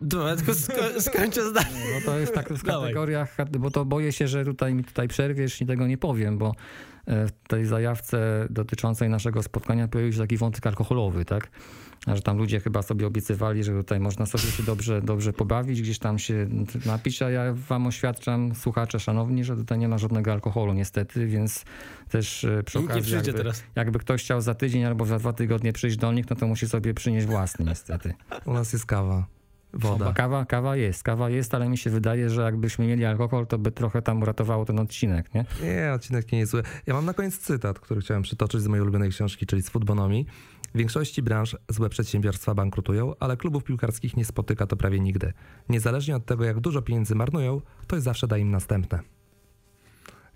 Dobra, 0.00 0.36
tylko 0.36 0.52
sko- 0.52 1.00
skończę 1.00 1.50
zdanie. 1.50 1.84
No 1.94 2.12
to 2.12 2.18
jest 2.18 2.34
tak 2.34 2.52
w 2.52 2.64
Dawaj. 2.64 2.82
kategoriach, 2.82 3.36
bo 3.58 3.70
to 3.70 3.84
boję 3.84 4.12
się, 4.12 4.28
że 4.28 4.44
tutaj 4.44 4.74
mi 4.74 4.84
tutaj 4.84 5.08
przerwiesz 5.08 5.60
i 5.60 5.66
tego 5.66 5.86
nie 5.86 5.98
powiem, 5.98 6.38
bo 6.38 6.52
e, 7.06 7.26
w 7.26 7.32
tej 7.48 7.66
zajawce 7.66 8.46
dotyczącej 8.50 9.08
naszego 9.08 9.42
spotkania 9.42 9.88
pojawił 9.88 10.12
się 10.12 10.18
taki 10.18 10.36
wątek 10.36 10.66
alkoholowy, 10.66 11.24
tak? 11.24 11.50
A 12.06 12.16
Że 12.16 12.22
tam 12.22 12.38
ludzie 12.38 12.60
chyba 12.60 12.82
sobie 12.82 13.06
obiecywali, 13.06 13.64
że 13.64 13.72
tutaj 13.72 14.00
można 14.00 14.26
sobie 14.26 14.44
się 14.44 14.62
dobrze, 14.62 15.02
dobrze 15.02 15.32
pobawić, 15.32 15.82
gdzieś 15.82 15.98
tam 15.98 16.18
się 16.18 16.48
napić, 16.86 17.22
a 17.22 17.30
ja 17.30 17.52
wam 17.68 17.86
oświadczam, 17.86 18.54
słuchacze 18.54 19.00
szanowni, 19.00 19.44
że 19.44 19.56
tutaj 19.56 19.78
nie 19.78 19.88
ma 19.88 19.98
żadnego 19.98 20.32
alkoholu 20.32 20.72
niestety, 20.72 21.26
więc 21.26 21.64
też 22.08 22.44
e, 22.44 22.62
przy 22.62 22.78
okazji 22.78 23.02
przyjdzie 23.02 23.16
jakby, 23.16 23.38
teraz. 23.38 23.62
jakby 23.76 23.98
ktoś 23.98 24.22
chciał 24.22 24.40
za 24.40 24.54
tydzień 24.54 24.84
albo 24.84 25.06
za 25.06 25.18
dwa 25.18 25.32
tygodnie 25.32 25.72
przyjść 25.72 25.96
do 25.96 26.12
nich, 26.12 26.30
no 26.30 26.36
to 26.36 26.46
musi 26.46 26.68
sobie 26.68 26.94
przynieść 26.94 27.26
własny 27.26 27.64
niestety. 27.64 28.14
U 28.44 28.52
nas 28.52 28.72
jest 28.72 28.86
kawa, 28.86 29.26
Woda. 29.72 30.12
Kawa, 30.12 30.44
kawa 30.44 30.76
jest, 30.76 31.02
kawa 31.02 31.30
jest, 31.30 31.54
ale 31.54 31.68
mi 31.68 31.78
się 31.78 31.90
wydaje, 31.90 32.30
że 32.30 32.42
jakbyśmy 32.42 32.86
mieli 32.86 33.04
alkohol, 33.04 33.46
to 33.46 33.58
by 33.58 33.72
trochę 33.72 34.02
tam 34.02 34.22
uratowało 34.22 34.64
ten 34.64 34.78
odcinek, 34.78 35.34
nie? 35.34 35.44
Nie, 35.62 35.92
odcinek 35.92 36.32
nie 36.32 36.38
jest 36.38 36.52
zły. 36.52 36.62
Ja 36.86 36.94
mam 36.94 37.04
na 37.04 37.14
koniec 37.14 37.38
cytat, 37.38 37.80
który 37.80 38.00
chciałem 38.00 38.22
przytoczyć 38.22 38.60
z 38.60 38.66
mojej 38.66 38.82
ulubionej 38.82 39.10
książki, 39.10 39.46
czyli 39.46 39.62
z 39.62 39.68
Footbonomii. 39.68 40.26
W 40.74 40.78
większości 40.78 41.22
branż 41.22 41.56
złe 41.68 41.88
przedsiębiorstwa 41.88 42.54
bankrutują, 42.54 43.14
ale 43.20 43.36
klubów 43.36 43.64
piłkarskich 43.64 44.16
nie 44.16 44.24
spotyka 44.24 44.66
to 44.66 44.76
prawie 44.76 45.00
nigdy. 45.00 45.32
Niezależnie 45.68 46.16
od 46.16 46.26
tego, 46.26 46.44
jak 46.44 46.60
dużo 46.60 46.82
pieniędzy 46.82 47.14
marnują, 47.14 47.60
ktoś 47.82 48.02
zawsze 48.02 48.26
da 48.26 48.38
im 48.38 48.50
następne. 48.50 49.00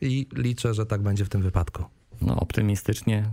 I 0.01 0.27
liczę, 0.33 0.75
że 0.75 0.87
tak 0.87 1.03
będzie 1.03 1.25
w 1.25 1.29
tym 1.29 1.43
wypadku. 1.43 1.85
No 2.21 2.41
optymistycznie 2.41 3.31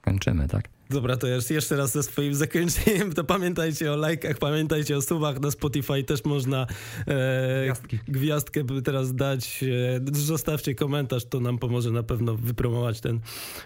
kończymy, 0.00 0.48
tak? 0.48 0.68
Dobra, 0.90 1.16
to 1.16 1.26
jeszcze- 1.26 1.76
raz 1.76 1.92
ze 1.92 2.02
swoim 2.02 2.34
zakończeniem, 2.34 3.12
to 3.12 3.24
pamiętajcie 3.24 3.92
o 3.92 3.96
lajkach, 3.96 4.38
pamiętajcie 4.38 4.96
o 4.96 5.02
subach, 5.02 5.40
na 5.40 5.50
Spotify 5.50 6.04
też 6.04 6.24
można 6.24 6.66
e, 7.06 7.62
Gwiazdki. 7.64 7.98
gwiazdkę 8.08 8.64
teraz 8.84 9.14
dać, 9.14 9.64
e, 9.64 10.20
zostawcie 10.20 10.74
komentarz, 10.74 11.24
to 11.24 11.40
nam 11.40 11.58
pomoże 11.58 11.90
na 11.90 12.02
pewno 12.02 12.34
wypromować 12.36 13.00
ten, 13.00 13.20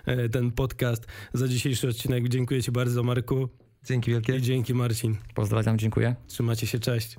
e, 0.07 0.29
ten 0.29 0.51
podcast. 0.53 1.07
Za 1.35 1.49
dzisiejszy 1.49 1.89
odcinek 1.89 2.29
dziękuję 2.29 2.63
ci 2.63 2.73
bardzo 2.73 3.03
Marku 3.03 3.49
Dzięki 3.85 4.11
wielkie. 4.11 4.37
i 4.37 4.43
dzięki 4.43 4.75
Marcin. 4.75 5.17
Pozdrawiam, 5.35 5.79
dziękuję. 5.79 6.15
Trzymajcie 6.29 6.67
się, 6.67 6.79
cześć. 6.79 7.17